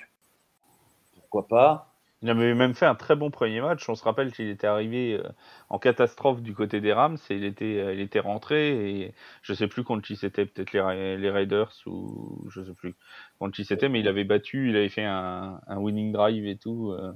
pourquoi 1.15 1.47
pas? 1.47 1.95
Il 2.25 2.31
avait 2.31 2.55
même 2.55 2.73
fait 2.73 2.87
un 2.87 2.95
très 2.95 3.15
bon 3.15 3.29
premier 3.29 3.61
match. 3.61 3.87
On 3.87 3.93
se 3.93 4.03
rappelle 4.03 4.31
qu'il 4.31 4.49
était 4.49 4.65
arrivé 4.65 5.13
euh, 5.13 5.29
en 5.69 5.77
catastrophe 5.77 6.41
du 6.41 6.55
côté 6.55 6.81
des 6.81 6.91
Rams 6.91 7.17
et 7.29 7.35
il 7.35 7.43
était, 7.43 7.77
euh, 7.79 7.93
il 7.93 7.99
était 7.99 8.19
rentré 8.19 9.01
et 9.01 9.13
je 9.43 9.53
sais 9.53 9.67
plus 9.67 9.83
contre 9.83 10.01
qui 10.07 10.15
c'était, 10.15 10.47
peut-être 10.47 10.73
les, 10.73 11.17
les, 11.17 11.29
Raiders 11.29 11.71
ou 11.85 12.47
je 12.49 12.63
sais 12.63 12.73
plus 12.73 12.95
contre 13.37 13.55
qui 13.55 13.63
c'était, 13.63 13.89
mais 13.89 13.99
il 13.99 14.07
avait 14.07 14.23
battu, 14.23 14.69
il 14.69 14.75
avait 14.75 14.89
fait 14.89 15.03
un, 15.03 15.59
un 15.67 15.77
winning 15.77 16.11
drive 16.13 16.47
et 16.47 16.55
tout 16.55 16.93
euh, 16.93 17.11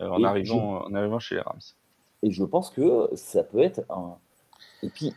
en, 0.00 0.22
arrivant, 0.22 0.84
en 0.84 0.94
arrivant 0.94 1.18
chez 1.18 1.36
les 1.36 1.40
Rams. 1.40 1.60
Et 2.22 2.30
je 2.30 2.44
pense 2.44 2.68
que 2.68 3.08
ça 3.14 3.44
peut 3.44 3.60
être 3.60 3.80
un. 3.90 4.16
Et 4.82 4.90
puis, 4.90 5.14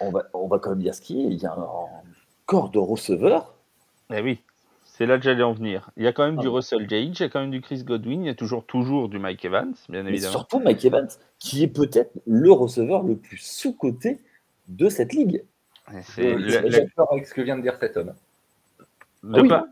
on, 0.00 0.12
va, 0.12 0.24
on 0.34 0.46
va 0.46 0.60
quand 0.60 0.70
même 0.70 0.82
dire 0.82 0.94
ce 0.94 1.00
qui 1.00 1.20
est. 1.20 1.24
Il 1.24 1.38
y 1.38 1.46
a 1.46 1.52
un 1.52 1.66
corps 2.52 2.68
de 2.68 2.78
receveur. 2.78 3.54
Eh 4.12 4.20
oui. 4.20 4.42
C'est 4.84 5.06
là 5.06 5.16
que 5.16 5.24
j'allais 5.24 5.42
en 5.42 5.54
venir. 5.54 5.88
Il 5.96 6.02
y 6.02 6.06
a 6.06 6.12
quand 6.12 6.26
même 6.26 6.36
du 6.36 6.48
ah 6.48 6.50
Russell 6.50 6.86
Gage, 6.86 7.18
il 7.18 7.22
y 7.22 7.22
a 7.22 7.30
quand 7.30 7.40
même 7.40 7.50
du 7.50 7.62
Chris 7.62 7.82
Godwin, 7.82 8.24
il 8.24 8.26
y 8.26 8.28
a 8.28 8.34
toujours, 8.34 8.66
toujours 8.66 9.08
du 9.08 9.18
Mike 9.18 9.42
Evans, 9.46 9.72
bien 9.88 10.04
évidemment. 10.04 10.32
surtout 10.32 10.58
Mike 10.58 10.84
Evans, 10.84 11.08
qui 11.38 11.62
est 11.62 11.68
peut-être 11.68 12.12
le 12.26 12.52
receveur 12.52 13.04
le 13.04 13.16
plus 13.16 13.38
sous-coté 13.38 14.20
de 14.68 14.90
cette 14.90 15.14
ligue. 15.14 15.42
C'est 16.02 16.36
d'accord 16.68 17.10
avec 17.10 17.26
ce 17.26 17.32
que 17.32 17.40
vient 17.40 17.56
de 17.56 17.62
dire 17.62 17.78
cet 17.80 17.96
homme. 17.96 18.12
De 19.22 19.50
ah 19.50 19.64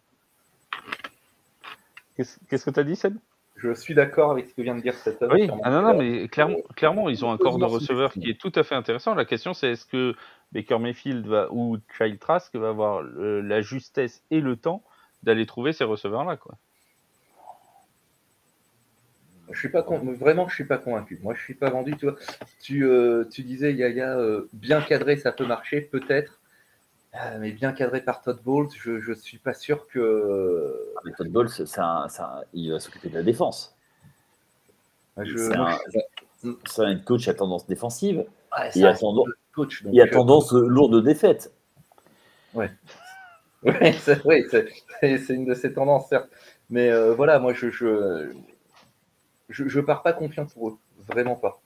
Qu'est-ce 2.16 2.64
que 2.64 2.70
tu 2.70 2.80
as 2.80 2.84
dit, 2.84 2.96
Seb? 2.96 3.14
Je 3.62 3.74
suis 3.74 3.94
d'accord 3.94 4.30
avec 4.30 4.48
ce 4.48 4.54
que 4.54 4.62
vient 4.62 4.74
de 4.74 4.80
dire 4.80 4.94
cet 4.94 5.22
homme. 5.22 5.32
Oui, 5.32 5.48
ah 5.62 5.70
non, 5.70 5.82
non, 5.82 5.98
mais 5.98 6.28
clairement, 6.28 6.58
clairement, 6.76 7.08
ils 7.08 7.24
ont 7.24 7.30
un 7.30 7.36
corps 7.36 7.58
de 7.58 7.64
receveur 7.64 8.12
qui 8.12 8.30
est 8.30 8.40
tout 8.40 8.52
à 8.54 8.62
fait 8.62 8.74
intéressant. 8.74 9.14
La 9.14 9.24
question, 9.24 9.54
c'est 9.54 9.72
est-ce 9.72 9.86
que 9.86 10.14
Baker 10.52 10.78
Mayfield 10.78 11.26
va, 11.26 11.48
ou 11.50 11.78
Child 11.96 12.18
Trask 12.18 12.54
va 12.56 12.70
avoir 12.70 13.02
la 13.02 13.60
justesse 13.60 14.22
et 14.30 14.40
le 14.40 14.56
temps 14.56 14.82
d'aller 15.22 15.46
trouver 15.46 15.72
ces 15.72 15.84
receveurs-là. 15.84 16.36
Quoi? 16.36 16.56
Je 19.50 19.58
suis 19.58 19.68
pas 19.68 19.82
vraiment, 19.82 20.48
je 20.48 20.54
suis 20.54 20.64
pas 20.64 20.78
convaincu. 20.78 21.18
Moi, 21.22 21.34
je 21.34 21.42
suis 21.42 21.54
pas 21.54 21.70
vendu. 21.70 21.96
Tu, 21.96 22.06
vois. 22.06 22.16
tu, 22.62 22.84
euh, 22.84 23.24
tu 23.30 23.42
disais, 23.42 23.74
Yaya, 23.74 24.16
euh, 24.18 24.48
bien 24.52 24.80
cadré, 24.80 25.16
ça 25.16 25.32
peut 25.32 25.46
marcher, 25.46 25.80
peut-être. 25.80 26.39
Euh, 27.14 27.38
mais 27.40 27.50
bien 27.50 27.72
cadré 27.72 28.00
par 28.02 28.22
Todd 28.22 28.40
Bowles, 28.42 28.68
je 28.76 29.10
ne 29.10 29.14
suis 29.14 29.38
pas 29.38 29.54
sûr 29.54 29.88
que. 29.88 30.92
Ah, 30.96 31.10
Todd 31.16 31.28
Bowles, 31.28 31.50
il 32.52 32.70
va 32.70 32.80
s'occuper 32.80 33.08
de 33.08 33.14
la 33.14 33.22
défense. 33.22 33.76
C'est 36.66 36.82
un, 36.84 36.96
coach 36.96 37.28
à 37.28 37.34
tendance 37.34 37.66
défensive. 37.66 38.24
il, 38.74 38.86
a 38.86 38.96
tendance, 38.96 39.28
coach, 39.52 39.84
il 39.92 40.00
a 40.00 40.08
tendance 40.08 40.52
lourde 40.52 40.94
de 40.94 41.00
défaite. 41.00 41.52
Ouais. 42.54 42.70
Oui, 44.24 44.46
c'est 44.50 45.34
une 45.34 45.44
de 45.44 45.52
ces 45.52 45.74
tendances, 45.74 46.08
certes. 46.08 46.30
Mais 46.70 46.88
euh, 46.88 47.12
voilà, 47.12 47.38
moi, 47.38 47.52
je 47.52 47.68
je, 47.68 48.32
je, 49.50 49.80
pars 49.80 50.02
pas 50.02 50.14
confiant 50.14 50.46
pour 50.46 50.68
eux. 50.70 50.78
Vraiment 51.06 51.36
pas. 51.36 51.60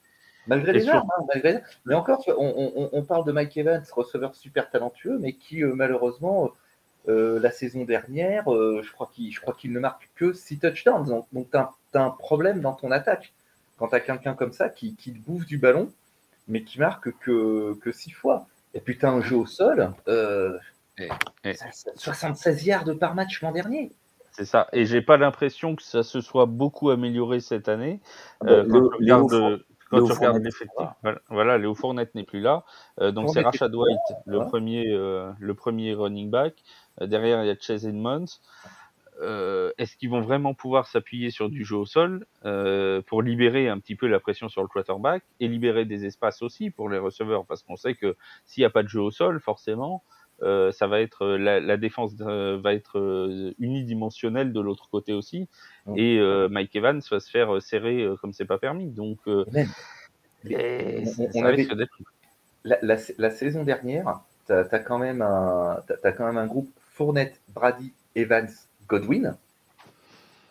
Malgré 0.46 0.72
les 0.72 0.88
armes, 0.88 1.08
hein, 1.18 1.24
malgré... 1.32 1.62
Mais 1.86 1.94
encore, 1.94 2.22
on, 2.28 2.88
on, 2.92 3.02
parle 3.02 3.24
de 3.24 3.32
Mike 3.32 3.56
Evans, 3.56 3.82
receveur 3.92 4.34
super 4.34 4.70
talentueux, 4.70 5.18
mais 5.18 5.32
qui, 5.32 5.62
euh, 5.62 5.72
malheureusement, 5.74 6.52
euh, 7.08 7.38
la 7.40 7.50
saison 7.50 7.84
dernière, 7.84 8.44
je 8.46 8.92
crois 8.92 9.10
qu'il 9.14 9.72
ne 9.72 9.80
marque 9.80 10.10
que 10.14 10.32
6 10.32 10.58
touchdowns. 10.58 11.06
Donc, 11.06 11.26
donc 11.32 11.50
tu 11.50 11.56
as, 11.56 11.70
un 11.94 12.10
problème 12.10 12.60
dans 12.60 12.72
ton 12.72 12.90
attaque. 12.90 13.32
Quand 13.78 13.88
tu 13.88 13.94
as 13.94 14.00
quelqu'un 14.00 14.34
comme 14.34 14.52
ça 14.52 14.68
qui, 14.68 14.94
qui 14.94 15.12
bouffe 15.12 15.46
du 15.46 15.58
ballon, 15.58 15.90
mais 16.48 16.62
qui 16.62 16.78
marque 16.78 17.10
que, 17.18 17.74
que 17.80 17.92
6 17.92 18.10
fois. 18.10 18.46
Et 18.74 18.80
puis 18.80 18.98
tu 18.98 19.06
as 19.06 19.10
un 19.10 19.20
jeu 19.20 19.36
au 19.36 19.46
sol. 19.46 19.90
76 21.96 22.66
yards 22.66 22.98
par 22.98 23.14
match 23.14 23.40
l'an 23.42 23.52
dernier. 23.52 23.92
C'est 24.36 24.44
ça. 24.44 24.68
Et 24.72 24.84
j'ai 24.84 25.00
pas 25.00 25.16
l'impression 25.16 25.76
que 25.76 25.82
ça 25.82 26.02
se 26.02 26.20
soit 26.20 26.46
beaucoup 26.46 26.90
amélioré 26.90 27.38
cette 27.38 27.68
année. 27.68 28.00
Ah 28.40 28.48
euh, 28.48 29.58
quand, 29.90 30.04
tu 30.04 30.12
regardes, 30.12 30.42
l'effectif, 30.42 30.86
voilà, 31.28 31.58
Léo 31.58 31.74
Fournette 31.74 32.14
n'est 32.14 32.24
plus 32.24 32.40
là. 32.40 32.64
Euh, 33.00 33.12
donc 33.12 33.30
c'est 33.30 33.42
Rashad 33.42 33.74
White, 33.74 33.98
le 34.26 34.40
premier, 34.40 34.86
euh, 34.88 35.30
le 35.38 35.54
premier 35.54 35.94
running 35.94 36.30
back. 36.30 36.54
derrière, 37.00 37.42
il 37.42 37.46
y 37.46 37.50
a 37.50 37.56
Chase 37.58 37.86
Edmonds. 37.86 38.40
Est-ce 39.20 39.96
qu'ils 39.96 40.10
vont 40.10 40.20
vraiment 40.20 40.54
pouvoir 40.54 40.86
s'appuyer 40.86 41.30
sur 41.30 41.48
du 41.48 41.64
jeu 41.64 41.76
au 41.76 41.86
sol 41.86 42.26
pour 43.06 43.22
libérer 43.22 43.68
un 43.68 43.78
petit 43.78 43.94
peu 43.94 44.06
la 44.06 44.20
pression 44.20 44.48
sur 44.48 44.62
le 44.62 44.68
quarterback 44.68 45.22
et 45.40 45.48
libérer 45.48 45.84
des 45.84 46.04
espaces 46.04 46.42
aussi 46.42 46.70
pour 46.70 46.88
les 46.88 46.98
receveurs? 46.98 47.44
Parce 47.46 47.62
qu'on 47.62 47.76
sait 47.76 47.94
que 47.94 48.16
s'il 48.44 48.62
n'y 48.62 48.66
a 48.66 48.70
pas 48.70 48.82
de 48.82 48.88
jeu 48.88 49.00
au 49.00 49.10
sol, 49.10 49.40
forcément, 49.40 50.02
euh, 50.42 50.72
ça 50.72 50.86
va 50.86 51.00
être 51.00 51.22
euh, 51.22 51.38
la, 51.38 51.76
défense 51.76 52.12
euh, 52.20 52.58
va 52.60 52.74
être 52.74 53.54
unidimensionnelle 53.58 54.52
de 54.52 54.60
l'autre 54.60 54.88
côté 54.90 55.12
aussi, 55.12 55.48
et 55.96 56.18
Mike 56.50 56.74
Evans 56.76 57.00
va 57.10 57.20
se 57.20 57.30
faire 57.30 57.62
serrer 57.62 58.06
comme 58.20 58.32
c'est 58.32 58.44
pas 58.44 58.58
permis. 58.58 58.90
Donc, 58.90 59.18
on, 59.26 59.44
avait 61.44 61.68
la, 62.64 62.96
la, 63.18 63.30
saison 63.30 63.62
dernière, 63.62 64.20
tu 64.46 64.52
as, 64.52 64.78
quand 64.80 64.98
même 64.98 65.22
un, 65.22 65.78
as, 66.02 66.12
quand 66.12 66.26
même 66.26 66.38
un 66.38 66.46
groupe 66.46 66.70
Fournette, 66.90 67.40
Brady, 67.54 67.92
Evans, 68.14 68.50
Godwin, 68.88 69.36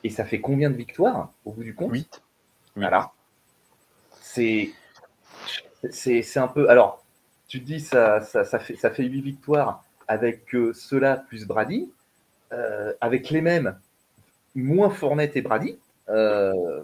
et 0.03 0.09
ça 0.09 0.25
fait 0.25 0.41
combien 0.41 0.69
de 0.69 0.75
victoires 0.75 1.31
au 1.45 1.51
bout 1.51 1.63
du 1.63 1.73
compte? 1.73 1.91
8. 1.91 2.21
Voilà. 2.75 3.11
C'est 4.21 4.71
c'est 5.91 6.37
un 6.37 6.47
peu. 6.47 6.69
Alors, 6.69 7.02
tu 7.53 7.59
te 7.59 7.65
dis, 7.65 7.81
ça, 7.81 8.19
ça, 8.21 8.45
ça, 8.45 8.57
fait, 8.57 8.75
ça 8.75 8.89
fait 8.89 9.03
8 9.03 9.21
victoires 9.21 9.83
avec 10.07 10.55
euh, 10.55 10.73
cela 10.73 11.17
plus 11.17 11.45
Brady, 11.45 11.87
euh, 12.51 12.93
avec 12.99 13.29
les 13.29 13.41
mêmes, 13.41 13.77
moins 14.55 14.89
Fournette 14.89 15.35
et 15.35 15.43
Brady. 15.43 15.77
Euh, 16.09 16.81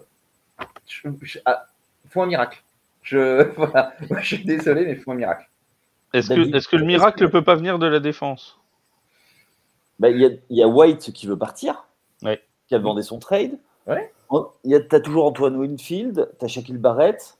ah, 1.44 1.66
faut 2.08 2.22
un 2.22 2.26
miracle. 2.26 2.62
Je, 3.02 3.50
voilà. 3.56 3.94
je 4.20 4.24
suis 4.24 4.44
désolé, 4.44 4.84
mais 4.84 4.92
il 4.92 5.00
faut 5.00 5.10
un 5.10 5.16
miracle. 5.16 5.50
Est-ce 6.12 6.28
que, 6.28 6.56
est 6.56 6.68
que 6.68 6.76
le 6.76 6.86
miracle 6.86 7.24
ne 7.24 7.28
peut 7.28 7.42
pas 7.42 7.56
venir 7.56 7.80
de 7.80 7.88
la 7.88 7.98
défense? 7.98 8.60
Bah, 9.98 10.10
Il 10.10 10.20
y, 10.20 10.54
y, 10.54 10.62
a 10.62 10.68
White 10.68 11.12
qui 11.12 11.26
veut 11.26 11.36
partir, 11.36 11.88
ouais. 12.22 12.40
qui 12.68 12.76
a 12.76 12.78
demandé 12.78 13.02
son 13.02 13.18
trade. 13.18 13.58
Ouais. 13.88 14.12
Tu 14.62 14.72
as 14.92 15.00
toujours 15.00 15.26
Antoine 15.26 15.56
Winfield, 15.56 16.30
tu 16.38 16.44
as 16.44 16.48
Shaquille 16.48 16.78
Barrett. 16.78 17.39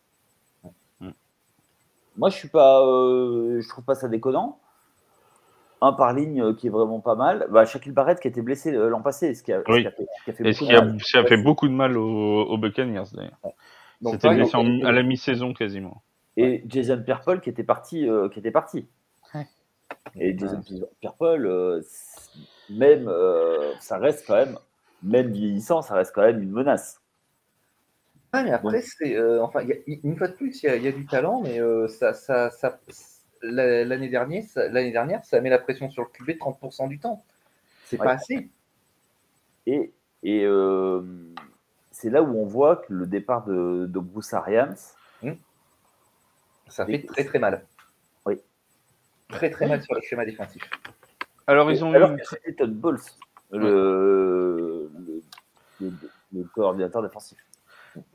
Moi, 2.17 2.29
je 2.31 2.37
suis 2.37 2.49
pas, 2.49 2.85
euh, 2.87 3.61
je 3.61 3.69
trouve 3.69 3.85
pas 3.85 3.95
ça 3.95 4.09
déconnant. 4.09 4.59
Un 5.83 5.95
par 5.95 6.13
ligne 6.13 6.43
euh, 6.43 6.53
qui 6.55 6.67
est 6.67 6.71
vraiment 6.71 7.01
pas 7.01 7.15
mal. 7.15 7.47
Bah, 7.51 7.65
Shaquille 7.65 7.93
Barrett 7.93 8.21
qui 8.21 8.29
a 8.29 8.31
été 8.31 8.43
blessé 8.43 8.75
euh, 8.75 8.91
l'an 8.91 9.01
passé, 9.01 9.35
ce 9.35 9.43
qui 9.43 9.53
a, 9.53 9.63
oui. 9.67 9.77
ce 9.77 9.81
qui 9.81 9.87
a 9.87 9.91
fait, 9.91 10.07
qui 10.25 10.31
a 10.31 10.33
fait 10.35 10.45
beaucoup, 10.45 10.65
a, 10.71 10.99
ça 11.03 11.19
a 11.21 11.25
fait 11.25 11.43
beaucoup 11.43 11.69
de 11.69 11.73
mal 11.73 11.97
aux, 11.97 12.43
aux 12.43 12.59
Buccaneers 12.59 13.05
d'ailleurs. 13.15 13.39
Ouais. 13.43 13.55
C'était 14.13 14.35
blessé 14.35 14.57
en, 14.57 14.85
à 14.85 14.93
la 14.93 15.03
mi-saison 15.03 15.55
quasiment. 15.55 16.03
Et 16.37 16.43
ouais. 16.43 16.65
Jason 16.67 17.03
Pierre-Paul 17.03 17.41
qui 17.41 17.49
était 17.49 17.65
parti, 17.65 18.07
euh, 18.07 18.29
qui 18.29 18.41
était 18.41 18.51
parti. 18.51 18.87
Ouais. 19.35 19.47
Et 20.17 20.37
Jason 20.37 20.61
Pierre-Paul, 21.01 21.47
euh, 21.47 21.81
même, 22.69 23.09
euh, 23.09 23.73
ça 23.81 23.97
reste 23.97 24.27
quand 24.27 24.37
même, 24.37 24.59
même 25.03 25.33
vieillissant, 25.33 25.81
ça 25.81 25.95
reste 25.95 26.15
quand 26.15 26.23
même 26.23 26.43
une 26.43 26.51
menace. 26.51 27.00
Ah, 28.33 28.45
mais 28.45 28.53
après, 28.53 28.81
c'est, 28.83 29.17
euh, 29.17 29.43
enfin, 29.43 29.63
y 29.63 29.73
a, 29.73 29.77
une 29.87 30.17
fois 30.17 30.29
de 30.29 30.35
plus, 30.35 30.63
il 30.63 30.73
y, 30.73 30.85
y, 30.85 30.89
a 30.89 30.93
du 30.93 31.05
talent, 31.07 31.41
mais 31.43 31.61
euh, 31.61 31.89
ça, 31.89 32.15
ça, 32.15 32.51
ça 32.51 32.79
l'année 33.43 34.09
dernière, 34.09 34.45
ça, 34.45 34.69
l'année 34.69 34.93
dernière, 34.93 35.25
ça 35.25 35.41
met 35.41 35.51
la 35.51 35.59
pression 35.59 35.91
sur 35.91 36.03
le 36.03 36.09
QB 36.09 36.39
30% 36.39 36.89
du 36.89 37.01
temps. 37.01 37.25
C'est 37.87 37.97
pas 37.97 38.13
assez. 38.13 38.49
Et, 39.67 39.93
et 40.23 40.45
euh, 40.45 41.03
c'est 41.91 42.11
là 42.11 42.23
où 42.23 42.39
on 42.39 42.47
voit 42.47 42.77
que 42.77 42.93
le 42.93 43.07
départ 43.07 43.45
de, 43.47 43.87
de 43.87 43.99
Bruce 43.99 44.33
Arians, 44.33 44.77
mmh. 45.23 45.33
ça 46.69 46.87
fait 46.87 47.05
très 47.07 47.25
très 47.25 47.39
mal. 47.41 47.67
Oui. 48.27 48.41
Très 49.29 49.51
très 49.51 49.67
mal 49.67 49.83
sur 49.83 49.95
le 49.95 50.01
schéma 50.03 50.25
défensif. 50.25 50.63
Alors 51.49 51.71
ils 51.73 51.85
ont 51.85 51.93
alors 51.93 52.13
eu... 52.13 52.17
que 52.17 52.27
c'était 52.27 52.53
Todd 52.53 52.75
Bowles, 52.75 53.01
le, 53.51 54.89
le, 54.95 55.23
le, 55.81 55.93
le 56.33 56.45
coordinateur 56.45 57.03
défensif. 57.03 57.39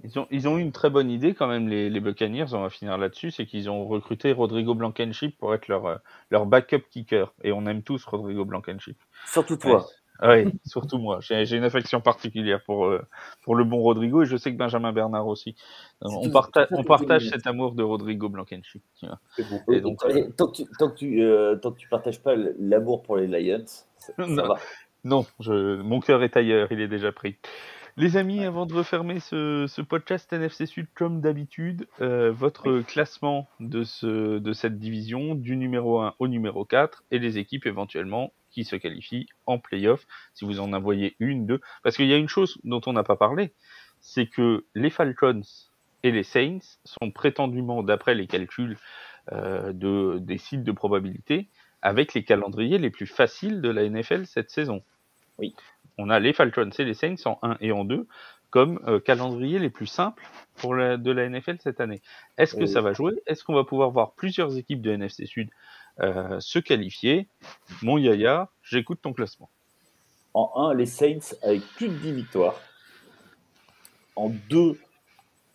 Ils 0.03 0.19
ont, 0.19 0.27
ils 0.31 0.47
ont 0.47 0.57
eu 0.57 0.61
une 0.61 0.71
très 0.71 0.89
bonne 0.89 1.09
idée 1.09 1.33
quand 1.33 1.47
même, 1.47 1.67
les, 1.67 1.89
les 1.89 1.99
Buccaneers, 1.99 2.53
on 2.53 2.61
va 2.61 2.69
finir 2.69 2.97
là-dessus, 2.97 3.31
c'est 3.31 3.45
qu'ils 3.45 3.69
ont 3.69 3.85
recruté 3.85 4.31
Rodrigo 4.31 4.73
Blankenship 4.73 5.37
pour 5.37 5.53
être 5.53 5.67
leur, 5.67 5.99
leur 6.31 6.45
backup 6.45 6.83
kicker. 6.89 7.33
Et 7.43 7.51
on 7.51 7.65
aime 7.65 7.83
tous 7.83 8.03
Rodrigo 8.05 8.45
Blankenship. 8.45 8.97
Surtout 9.25 9.57
toi. 9.57 9.85
Ouais, 10.21 10.45
oui, 10.45 10.53
surtout 10.65 10.97
moi. 10.97 11.19
J'ai 11.21 11.55
une 11.55 11.63
affection 11.63 11.99
particulière 11.99 12.61
pour, 12.63 12.85
euh, 12.85 13.01
pour 13.43 13.55
le 13.55 13.63
bon 13.63 13.81
Rodrigo 13.81 14.23
et 14.23 14.25
je 14.25 14.37
sais 14.37 14.51
que 14.51 14.57
Benjamin 14.57 14.93
Bernard 14.93 15.27
aussi. 15.27 15.55
On, 16.01 16.29
parta 16.29 16.67
on 16.71 16.83
partage 16.83 17.29
cet 17.29 17.47
amour 17.47 17.73
de 17.73 17.83
Rodrigo 17.83 18.29
Blankenship. 18.29 18.83
Et 19.67 19.81
donc, 19.81 19.97
et 20.09 20.31
tant, 20.31 20.47
que 20.47 20.55
tu, 20.55 20.65
tant, 20.77 20.89
que 20.89 20.95
tu, 20.95 21.21
euh, 21.21 21.55
tant 21.57 21.71
que 21.71 21.77
tu 21.79 21.89
partages 21.89 22.21
pas 22.21 22.35
l'amour 22.59 23.03
pour 23.03 23.17
les 23.17 23.27
Lions, 23.27 23.65
ça, 23.97 24.13
non, 24.17 24.35
ça 24.35 24.43
va. 24.43 24.55
Non, 25.03 25.25
je, 25.39 25.81
mon 25.81 25.99
cœur 25.99 26.23
est 26.23 26.35
ailleurs, 26.35 26.71
il 26.71 26.79
est 26.79 26.87
déjà 26.87 27.11
pris. 27.11 27.37
Les 27.97 28.17
amis, 28.17 28.43
avant 28.43 28.65
de 28.65 28.73
refermer 28.73 29.21
ce, 29.21 29.67
ce 29.69 29.81
podcast 29.81 30.31
NFC 30.33 30.65
Sud 30.65 30.87
comme 30.93 31.21
d'habitude, 31.21 31.87
euh, 32.01 32.29
votre 32.29 32.69
oui. 32.69 32.83
classement 32.83 33.47
de, 33.61 33.85
ce, 33.85 34.37
de 34.37 34.51
cette 34.51 34.77
division 34.79 35.33
du 35.33 35.55
numéro 35.55 36.01
1 36.01 36.13
au 36.19 36.27
numéro 36.27 36.65
4 36.65 37.05
et 37.11 37.19
les 37.19 37.37
équipes 37.37 37.65
éventuellement 37.65 38.33
qui 38.51 38.65
se 38.65 38.75
qualifient 38.75 39.27
en 39.45 39.59
playoff, 39.59 40.05
si 40.33 40.43
vous 40.43 40.59
en 40.59 40.73
envoyez 40.73 41.15
une, 41.19 41.45
deux. 41.45 41.61
Parce 41.83 41.95
qu'il 41.95 42.07
y 42.07 42.13
a 42.13 42.17
une 42.17 42.27
chose 42.27 42.57
dont 42.65 42.81
on 42.85 42.91
n'a 42.91 43.03
pas 43.03 43.15
parlé, 43.15 43.53
c'est 44.01 44.27
que 44.27 44.65
les 44.75 44.89
Falcons 44.89 45.43
et 46.03 46.11
les 46.11 46.23
Saints 46.23 46.77
sont 46.83 47.11
prétendument, 47.11 47.81
d'après 47.81 48.13
les 48.13 48.27
calculs 48.27 48.77
euh, 49.31 49.71
de, 49.71 50.17
des 50.19 50.37
sites 50.37 50.65
de 50.65 50.71
probabilité, 50.73 51.47
avec 51.81 52.13
les 52.13 52.25
calendriers 52.25 52.77
les 52.77 52.89
plus 52.89 53.07
faciles 53.07 53.61
de 53.61 53.69
la 53.69 53.87
NFL 53.87 54.25
cette 54.25 54.51
saison. 54.51 54.83
Oui 55.39 55.55
on 55.97 56.09
a 56.09 56.19
les 56.19 56.33
Falcons 56.33 56.69
et 56.77 56.83
les 56.83 56.93
Saints 56.93 57.15
en 57.25 57.39
1 57.41 57.57
et 57.61 57.71
en 57.71 57.85
2 57.85 58.07
comme 58.55 58.79
euh, 58.87 59.01
calendrier 59.01 59.59
les 59.59 59.69
plus 59.69 59.85
simples 59.85 60.25
pour 60.55 60.75
la, 60.75 60.95
de 60.95 61.11
la 61.11 61.27
NFL 61.27 61.57
cette 61.59 61.81
année. 61.81 62.01
Est-ce 62.37 62.55
que 62.55 62.61
oui. 62.61 62.69
ça 62.69 62.79
va 62.79 62.93
jouer? 62.93 63.21
Est-ce 63.27 63.43
qu'on 63.43 63.53
va 63.53 63.65
pouvoir 63.65 63.91
voir 63.91 64.13
plusieurs 64.13 64.57
équipes 64.57 64.81
de 64.81 64.91
NFC 64.91 65.25
Sud 65.25 65.49
euh, 65.99 66.39
se 66.39 66.59
qualifier? 66.59 67.27
Mon 67.81 67.97
Yaya, 67.97 68.49
j'écoute 68.63 68.99
ton 69.01 69.11
classement. 69.11 69.49
En 70.33 70.69
1, 70.69 70.73
les 70.75 70.85
Saints 70.85 71.35
avec 71.43 71.63
plus 71.75 71.89
de 71.89 71.95
10 71.95 72.13
victoires. 72.13 72.61
En 74.15 74.29
2, 74.29 74.79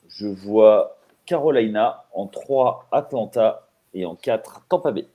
je 0.08 0.26
vois 0.26 0.98
Carolina. 1.24 2.04
En 2.12 2.26
3, 2.26 2.88
Atlanta. 2.92 3.66
Et 3.94 4.04
en 4.04 4.14
4, 4.14 4.66
Tampa 4.68 4.92
Bay. 4.92 5.06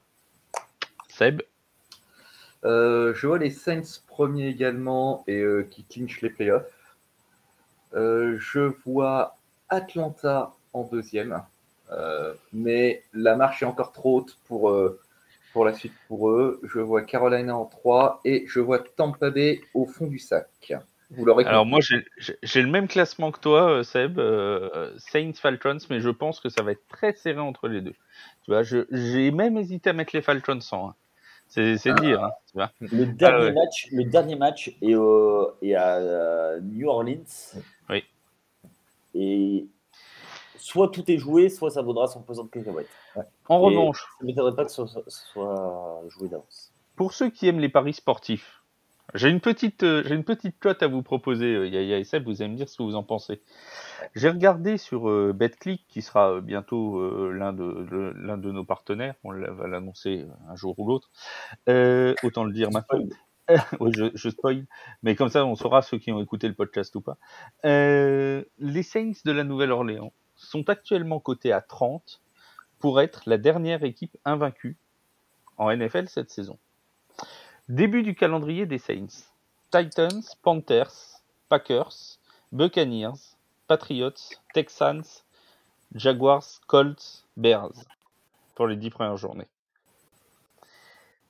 Seb? 1.07 1.41
Euh, 2.65 3.13
je 3.13 3.27
vois 3.27 3.37
les 3.37 3.51
Saints 3.51 4.01
premiers 4.07 4.47
également 4.47 5.23
et 5.27 5.39
euh, 5.39 5.67
qui 5.69 5.83
clinchent 5.83 6.21
les 6.21 6.31
playoffs. 6.31 6.97
Euh, 7.93 8.37
je 8.39 8.71
vois 8.85 9.37
Atlanta 9.69 10.53
en 10.73 10.83
deuxième, 10.83 11.41
mais 12.51 13.03
la 13.13 13.35
marche 13.35 13.61
est 13.63 13.65
encore 13.65 13.91
trop 13.91 14.17
haute 14.17 14.37
pour, 14.47 14.75
pour 15.53 15.65
la 15.65 15.73
suite 15.73 15.93
pour 16.07 16.29
eux. 16.29 16.59
Je 16.63 16.79
vois 16.79 17.03
Carolina 17.03 17.55
en 17.55 17.65
3 17.65 18.21
et 18.25 18.45
je 18.47 18.59
vois 18.59 18.79
Tampa 18.79 19.29
Bay 19.29 19.61
au 19.73 19.85
fond 19.85 20.07
du 20.07 20.19
sac. 20.19 20.73
Alors 21.45 21.67
moi 21.67 21.79
j'ai 21.81 22.61
le 22.61 22.69
même 22.69 22.87
classement 22.87 23.31
que 23.31 23.39
toi, 23.39 23.83
Seb, 23.83 24.19
Saints 24.97 25.39
Falcons, 25.39 25.77
mais 25.89 26.01
je 26.01 26.09
pense 26.09 26.39
que 26.41 26.49
ça 26.49 26.63
va 26.63 26.71
être 26.71 26.85
très 26.89 27.13
serré 27.13 27.39
entre 27.39 27.67
les 27.69 27.81
deux. 27.81 27.95
Tu 28.43 28.51
vois, 28.51 28.63
j'ai 28.63 29.31
même 29.31 29.57
hésité 29.57 29.91
à 29.91 29.93
mettre 29.93 30.15
les 30.15 30.23
Falcons 30.23 30.59
en 30.71 30.89
1. 30.89 30.95
C'est 31.47 31.77
ah. 31.87 31.93
dire. 31.93 32.23
Hein, 32.23 32.31
tu 32.47 32.53
vois 32.53 32.71
le, 32.79 33.05
dernier 33.05 33.37
ah, 33.37 33.45
ouais. 33.45 33.53
match, 33.53 33.87
le 33.91 34.03
dernier 34.03 34.35
match 34.35 34.75
est, 34.81 34.95
au, 34.95 35.51
est 35.61 35.75
à 35.75 35.95
euh, 35.97 36.59
New 36.61 36.87
Orleans. 36.87 37.23
Oui. 37.89 38.03
Et 39.13 39.67
soit 40.57 40.89
tout 40.89 41.09
est 41.09 41.17
joué, 41.17 41.49
soit 41.49 41.71
ça 41.71 41.81
vaudra 41.81 42.07
son 42.07 42.21
pesant 42.21 42.43
de 42.43 42.49
cacahuètes. 42.49 42.89
Ouais. 43.15 43.23
En 43.47 43.59
Et 43.59 43.75
revanche. 43.75 44.01
Ça 44.01 44.23
ne 44.23 44.27
m'étonnerait 44.27 44.55
pas 44.55 44.65
que 44.65 44.71
ce 44.71 44.85
soit, 44.85 45.03
soit 45.07 46.03
joué 46.09 46.27
d'avance. 46.27 46.73
Pour 46.95 47.13
ceux 47.13 47.29
qui 47.29 47.47
aiment 47.47 47.59
les 47.59 47.69
paris 47.69 47.93
sportifs, 47.93 48.63
j'ai 49.15 49.29
une 49.29 49.39
petite, 49.39 49.83
euh, 49.83 50.03
j'ai 50.05 50.15
une 50.15 50.23
petite 50.23 50.59
cote 50.59 50.83
à 50.83 50.87
vous 50.87 51.01
proposer, 51.01 51.55
euh, 51.55 51.67
Yaya 51.67 51.97
et 51.97 52.03
Seb, 52.03 52.25
vous 52.25 52.41
allez 52.41 52.51
me 52.51 52.57
dire 52.57 52.69
ce 52.69 52.77
que 52.77 52.83
vous 52.83 52.95
en 52.95 53.03
pensez. 53.03 53.41
J'ai 54.13 54.29
regardé 54.29 54.77
sur 54.77 55.09
euh, 55.09 55.33
BetClick, 55.33 55.85
qui 55.87 56.01
sera 56.01 56.33
euh, 56.33 56.41
bientôt 56.41 57.31
l'un 57.31 57.53
de, 57.53 58.13
l'un 58.17 58.37
de 58.37 58.51
nos 58.51 58.63
partenaires, 58.63 59.15
on 59.23 59.31
va 59.31 59.67
l'annoncer 59.67 60.25
un 60.49 60.55
jour 60.55 60.77
ou 60.79 60.87
l'autre, 60.87 61.09
autant 62.23 62.43
le 62.43 62.51
dire 62.51 62.71
maintenant. 62.71 62.99
oui, 63.79 63.91
je, 63.95 64.05
je, 64.15 64.29
spoil, 64.29 64.65
mais 65.03 65.15
comme 65.15 65.29
ça 65.29 65.45
on 65.45 65.55
saura 65.55 65.83
ceux 65.83 65.99
qui 65.99 66.11
ont 66.11 66.19
écouté 66.19 66.47
le 66.47 66.55
podcast 66.55 66.95
ou 66.95 67.01
pas. 67.01 67.17
les 67.63 68.83
Saints 68.83 69.21
de 69.23 69.31
la 69.31 69.43
Nouvelle-Orléans 69.43 70.11
sont 70.35 70.67
actuellement 70.69 71.19
cotés 71.19 71.51
à 71.51 71.61
30 71.61 72.21
pour 72.79 72.99
être 73.01 73.23
la 73.27 73.37
dernière 73.37 73.83
équipe 73.83 74.17
invaincue 74.25 74.77
en 75.57 75.71
NFL 75.71 76.07
cette 76.07 76.31
saison. 76.31 76.57
Début 77.67 78.03
du 78.03 78.13
calendrier 78.13 78.67
des 78.67 78.77
Saints. 78.77 79.25
Titans, 79.71 80.21
Panthers, 80.43 81.23
Packers, 81.49 82.19
Buccaneers, 82.51 83.35
Patriots, 83.67 84.35
Texans, 84.53 85.23
Jaguars, 85.95 86.45
Colts, 86.67 87.25
Bears 87.35 87.73
pour 88.53 88.67
les 88.67 88.75
dix 88.75 88.91
premières 88.91 89.17
journées. 89.17 89.47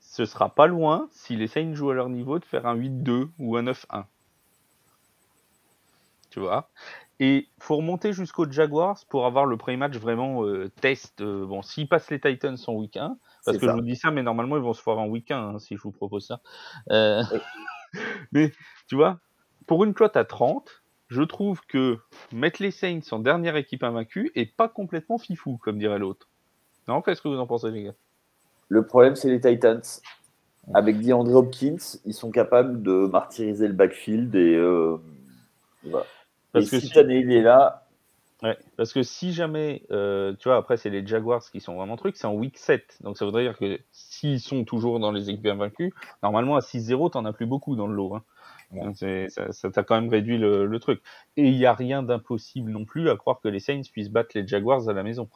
Ce 0.02 0.26
sera 0.26 0.54
pas 0.54 0.68
loin, 0.68 1.08
si 1.12 1.38
les 1.38 1.48
Saints 1.48 1.74
jouent 1.74 1.92
à 1.92 1.94
leur 1.94 2.10
niveau, 2.10 2.38
de 2.38 2.46
faire 2.46 2.66
un 2.66 2.76
8-2 2.76 3.30
ou 3.40 3.56
un 3.56 3.64
9-1. 3.64 4.04
Tu 6.32 6.42
vois? 6.42 6.70
Et 7.20 7.48
faut 7.60 7.78
remonter 7.78 8.12
jusqu'aux 8.12 8.50
Jaguars 8.50 9.00
pour 9.10 9.26
avoir 9.26 9.46
le 9.46 9.56
premier 9.56 9.78
match 9.78 9.96
vraiment 9.96 10.46
euh, 10.46 10.70
test. 10.82 11.22
Euh, 11.22 11.46
bon, 11.46 11.62
s'ils 11.62 11.88
passent 11.88 12.12
les 12.12 12.20
Titans 12.20 12.58
en 12.68 12.74
week 12.74 12.98
1, 12.98 13.18
parce 13.46 13.58
que 13.58 13.66
ça. 13.66 13.72
je 13.72 13.78
vous 13.78 13.86
dis 13.86 13.96
ça, 13.96 14.12
mais 14.12 14.22
normalement 14.22 14.58
ils 14.58 14.64
vont 14.64 14.74
se 14.74 14.82
faire 14.82 14.98
en 14.98 15.08
week 15.08 15.32
1 15.32 15.38
hein, 15.38 15.60
si 15.60 15.78
je 15.78 15.82
vous 15.82 15.92
propose 15.92 16.28
ça. 16.28 16.42
Euh... 16.92 17.24
mais 18.34 18.52
tu 18.88 18.96
vois, 18.96 19.20
pour 19.66 19.86
une 19.86 19.94
cote 19.94 20.18
à 20.18 20.26
30, 20.26 20.84
je 21.08 21.22
trouve 21.22 21.62
que 21.68 22.00
mettre 22.34 22.62
les 22.62 22.72
Saints 22.72 23.00
en 23.12 23.20
dernière 23.20 23.56
équipe 23.56 23.84
invaincue 23.84 24.32
est 24.36 24.54
pas 24.54 24.68
complètement 24.68 25.18
fifou, 25.18 25.58
comme 25.58 25.78
dirait 25.78 26.00
l'autre. 26.00 26.28
Non, 26.90 27.02
qu'est-ce 27.02 27.22
que 27.22 27.30
vous 27.30 27.40
en 27.40 27.48
pensez, 27.48 27.72
les 27.72 27.84
gars? 27.84 27.96
Le 28.68 28.86
problème, 28.86 29.16
c'est 29.16 29.30
les 29.30 29.40
Titans. 29.40 29.82
Avec 30.74 31.00
DeAndre 31.00 31.36
Hopkins, 31.36 31.78
ils 32.06 32.14
sont 32.14 32.32
capables 32.32 32.82
de 32.82 33.08
martyriser 33.08 33.68
le 33.68 33.74
backfield 33.74 34.36
et, 34.36 34.60
voilà. 35.84 36.06
Parce 36.56 36.74
et 36.74 36.80
que 36.80 36.86
si 36.86 36.98
année 37.00 37.20
il 37.20 37.32
est 37.32 37.42
là. 37.42 37.84
Ouais, 38.44 38.58
parce 38.76 38.92
que 38.92 39.02
si 39.02 39.32
jamais, 39.32 39.84
euh, 39.92 40.34
tu 40.38 40.50
vois, 40.50 40.58
après 40.58 40.78
c'est 40.78 40.90
les 40.90 41.06
Jaguars 41.08 41.42
qui 41.52 41.62
sont 41.62 41.76
vraiment 41.76 41.96
trucs, 41.96 42.18
c'est 42.18 42.28
en 42.28 42.34
week 42.34 42.58
7. 42.58 42.98
Donc 43.02 43.18
ça 43.18 43.26
voudrait 43.26 43.44
dire 43.44 43.58
que 43.58 43.80
s'ils 43.92 44.42
sont 44.42 44.66
toujours 44.66 45.00
dans 45.00 45.12
les 45.12 45.30
équipes 45.30 45.48
invaincues, 45.48 45.94
normalement 46.22 46.58
à 46.58 46.60
6-0, 46.60 47.12
t'en 47.12 47.24
as 47.26 47.34
plus 47.34 47.46
beaucoup 47.46 47.76
dans 47.76 47.88
le 47.88 47.96
lot. 47.96 48.16
Hein. 48.16 48.24
Ouais. 48.72 49.30
Ça, 49.30 49.52
ça 49.54 49.72
t'a 49.72 49.84
quand 49.84 49.96
même 49.96 50.10
réduit 50.10 50.38
le, 50.38 50.66
le 50.66 50.80
truc. 50.80 51.02
Et 51.38 51.48
il 51.48 51.58
n'y 51.58 51.66
a 51.66 51.74
rien 51.74 52.04
d'impossible 52.04 52.72
non 52.72 52.84
plus 52.84 53.10
à 53.10 53.16
croire 53.16 53.40
que 53.40 53.48
les 53.48 53.60
Saints 53.60 53.82
puissent 53.92 54.10
battre 54.10 54.32
les 54.36 54.46
Jaguars 54.46 54.90
à 54.90 54.94
la 54.94 55.04
maison. 55.04 55.30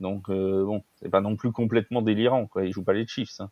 Donc 0.00 0.28
bon, 0.28 0.82
c'est 0.96 1.10
pas 1.10 1.20
non 1.20 1.36
plus 1.36 1.52
complètement 1.52 2.02
délirant. 2.02 2.46
Quoi. 2.46 2.64
Ils 2.64 2.72
jouent 2.72 2.84
pas 2.84 2.94
les 2.94 3.06
Chiefs. 3.06 3.40
Hein. 3.40 3.50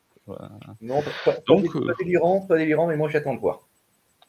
Non, 0.80 1.02
pas, 1.24 1.34
Donc, 1.46 1.72
pas, 1.72 1.92
délirant, 1.98 2.40
pas 2.46 2.56
délirant, 2.56 2.86
mais 2.86 2.96
moi 2.96 3.08
j'attends 3.08 3.34
de 3.34 3.40
voir. 3.40 3.67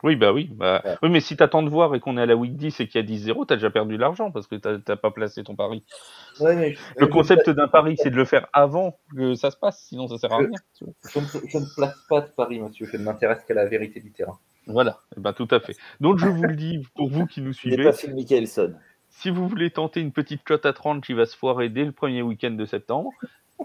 Oui, 0.03 0.15
bah 0.15 0.31
oui. 0.31 0.49
Bah... 0.53 0.81
Oui, 1.03 1.09
mais 1.09 1.19
si 1.19 1.35
t'attends 1.35 1.61
de 1.61 1.69
voir 1.69 1.93
et 1.93 1.99
qu'on 1.99 2.17
est 2.17 2.21
à 2.21 2.25
la 2.25 2.35
week 2.35 2.55
10 2.55 2.79
et 2.79 2.87
qu'il 2.87 3.01
y 3.01 3.03
a 3.03 3.33
10-0, 3.33 3.45
t'as 3.45 3.55
déjà 3.55 3.69
perdu 3.69 3.95
de 3.95 4.01
l'argent 4.01 4.31
parce 4.31 4.47
que 4.47 4.55
t'as 4.55 4.95
pas 4.95 5.11
placé 5.11 5.43
ton 5.43 5.55
pari. 5.55 5.83
Ouais, 6.39 6.55
mais... 6.55 6.75
Le 6.97 7.07
concept 7.07 7.49
d'un 7.49 7.67
pari, 7.67 7.97
c'est 7.97 8.09
de 8.09 8.15
le 8.15 8.25
faire 8.25 8.47
avant 8.53 8.97
que 9.15 9.35
ça 9.35 9.51
se 9.51 9.57
passe, 9.57 9.83
sinon 9.87 10.07
ça 10.07 10.17
sert 10.17 10.31
à 10.31 10.37
rien. 10.37 10.49
Je, 10.79 11.19
ne, 11.19 11.75
place 11.75 11.95
pas 12.07 12.21
de 12.21 12.27
pari, 12.27 12.59
monsieur. 12.59 12.85
Je 12.85 12.97
ne 12.97 13.03
m'intéresse 13.03 13.43
qu'à 13.45 13.53
la 13.53 13.65
vérité 13.65 13.99
du 13.99 14.11
terrain. 14.11 14.39
Voilà, 14.67 14.99
et 15.11 15.15
eh 15.17 15.21
ben, 15.21 15.33
tout 15.33 15.47
à 15.51 15.59
fait. 15.59 15.75
Donc 15.99 16.19
je 16.19 16.27
vous 16.27 16.43
le 16.43 16.55
dis, 16.55 16.85
pour 16.95 17.09
vous 17.09 17.25
qui 17.25 17.41
nous 17.41 17.53
suivez. 17.53 17.83
Pas 17.83 18.07
Michelson. 18.13 18.75
Si 19.09 19.31
vous 19.31 19.47
voulez 19.47 19.71
tenter 19.71 19.99
une 19.99 20.11
petite 20.11 20.43
cote 20.43 20.65
à 20.65 20.73
30 20.73 21.03
qui 21.03 21.13
va 21.13 21.25
se 21.25 21.35
foirer 21.35 21.69
dès 21.69 21.83
le 21.83 21.91
premier 21.91 22.21
week-end 22.21 22.51
de 22.51 22.65
septembre, 22.65 23.11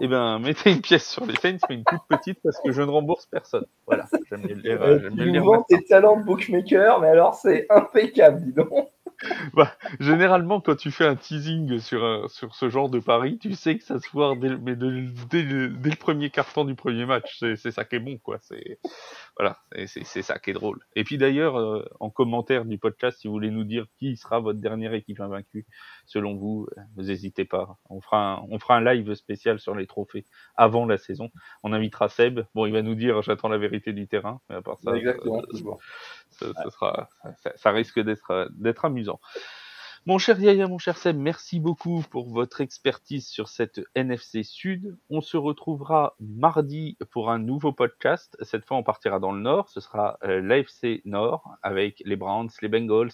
eh 0.01 0.07
ben, 0.07 0.39
mettez 0.39 0.71
une 0.71 0.81
pièce 0.81 1.07
sur 1.09 1.25
les 1.25 1.35
Saints, 1.35 1.57
mais 1.69 1.75
une 1.75 1.83
toute 1.85 2.01
petite 2.09 2.39
parce 2.43 2.59
que 2.61 2.71
je 2.71 2.81
ne 2.81 2.89
rembourse 2.89 3.25
personne. 3.27 3.65
Voilà, 3.85 4.05
j'aime 4.29 4.41
bien 4.41 4.55
le 4.55 4.61
dire. 4.61 4.81
Euh, 4.81 5.09
tu 5.09 5.31
nous 5.31 5.63
tes 5.69 5.83
talents 5.85 6.19
de 6.19 6.25
bookmaker, 6.25 6.99
mais 6.99 7.07
alors 7.07 7.35
c'est 7.35 7.65
impeccable, 7.69 8.43
dis 8.43 8.53
donc. 8.53 8.89
Bah, 9.53 9.75
généralement, 9.99 10.59
quand 10.61 10.75
tu 10.75 10.91
fais 10.91 11.05
un 11.05 11.15
teasing 11.15 11.79
sur, 11.79 12.03
un, 12.03 12.27
sur 12.27 12.55
ce 12.55 12.69
genre 12.69 12.89
de 12.89 12.99
pari, 12.99 13.37
tu 13.37 13.53
sais 13.53 13.77
que 13.77 13.83
ça 13.83 13.99
se 13.99 14.07
foire 14.07 14.35
dès, 14.35 14.49
mais 14.57 14.75
dès, 14.75 14.89
dès, 15.29 15.43
le 15.43 15.95
premier 15.95 16.29
carton 16.29 16.65
du 16.65 16.75
premier 16.75 17.05
match. 17.05 17.43
C'est 17.55 17.71
ça 17.71 17.85
qui 17.85 17.95
est 17.95 17.99
bon, 17.99 18.17
quoi. 18.17 18.37
C'est 18.41 18.79
voilà, 19.37 19.59
c'est 19.85 20.21
ça 20.21 20.39
qui 20.39 20.51
est 20.51 20.53
drôle. 20.53 20.79
Et 20.95 21.03
puis 21.03 21.17
d'ailleurs, 21.17 21.57
euh, 21.59 21.85
en 21.99 22.09
commentaire 22.09 22.63
du 22.63 22.77
podcast, 22.77 23.19
si 23.19 23.27
vous 23.27 23.33
voulez 23.33 23.51
nous 23.51 23.65
dire 23.65 23.85
qui 23.99 24.15
sera 24.15 24.39
votre 24.39 24.59
dernière 24.59 24.93
équipe 24.93 25.19
invaincue, 25.19 25.65
selon 26.05 26.35
vous, 26.35 26.67
euh, 26.77 26.81
n'hésitez 27.03 27.43
pas. 27.43 27.77
On 27.89 27.99
fera, 27.99 28.35
un, 28.35 28.45
on 28.49 28.59
fera 28.59 28.77
un 28.77 28.93
live 28.93 29.13
spécial 29.15 29.59
sur 29.59 29.75
les 29.75 29.87
trophées 29.87 30.25
avant 30.55 30.85
la 30.85 30.97
saison. 30.97 31.31
On 31.63 31.73
invitera 31.73 32.07
Seb. 32.07 32.41
Bon, 32.55 32.65
il 32.65 32.71
va 32.71 32.81
nous 32.81 32.95
dire, 32.95 33.21
j'attends 33.21 33.49
la 33.49 33.57
vérité 33.57 33.91
du 33.91 34.07
terrain, 34.07 34.39
mais 34.49 34.55
à 34.55 34.61
part 34.61 34.79
ça, 34.79 34.95
Exactement, 34.95 35.41
ça, 36.39 36.69
sera, 36.69 37.09
ça, 37.55 37.71
risque 37.71 37.99
d'être 37.99 38.49
d'être 38.55 38.85
amusant. 38.85 39.19
Mon 40.07 40.19
cher 40.19 40.39
Yaya, 40.39 40.67
mon 40.67 40.77
cher 40.77 40.97
Seb, 40.97 41.17
merci 41.17 41.59
beaucoup 41.59 42.03
pour 42.11 42.29
votre 42.29 42.61
expertise 42.61 43.27
sur 43.27 43.47
cette 43.47 43.81
NFC 43.95 44.43
Sud. 44.43 44.95
On 45.09 45.19
se 45.19 45.35
retrouvera 45.35 46.15
mardi 46.19 46.95
pour 47.09 47.31
un 47.31 47.39
nouveau 47.39 47.73
podcast. 47.73 48.37
Cette 48.43 48.65
fois, 48.65 48.77
on 48.77 48.83
partira 48.83 49.19
dans 49.19 49.31
le 49.31 49.41
Nord. 49.41 49.67
Ce 49.69 49.79
sera 49.79 50.19
euh, 50.23 50.41
l'AFC 50.41 51.01
Nord 51.05 51.57
avec 51.63 52.03
les 52.05 52.15
Browns, 52.15 52.51
les 52.61 52.67
Bengals, 52.67 53.13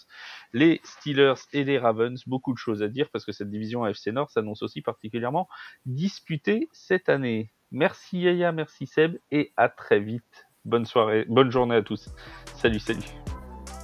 les 0.52 0.82
Steelers 0.84 1.48
et 1.54 1.64
les 1.64 1.80
Ravens. 1.80 2.22
Beaucoup 2.28 2.52
de 2.52 2.58
choses 2.58 2.84
à 2.84 2.90
dire 2.90 3.10
parce 3.10 3.24
que 3.24 3.32
cette 3.32 3.50
division 3.50 3.86
AFC 3.86 4.08
Nord 4.08 4.30
s'annonce 4.30 4.62
aussi 4.62 4.82
particulièrement 4.82 5.48
disputée 5.86 6.68
cette 6.74 7.08
année. 7.08 7.54
Merci 7.72 8.20
Yaya, 8.20 8.52
merci 8.52 8.86
Seb 8.86 9.18
et 9.32 9.54
à 9.56 9.70
très 9.70 10.02
vite. 10.02 10.51
Bonne 10.66 10.86
soirée, 10.86 11.26
bonne 11.28 11.52
journée 11.52 11.76
à 11.76 11.82
tous. 11.82 12.10
Salut, 12.56 12.80
salut. 12.80 13.00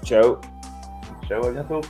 Ciao. 0.04 0.38
Ciao, 1.28 1.46
à 1.46 1.52
bientôt. 1.52 1.82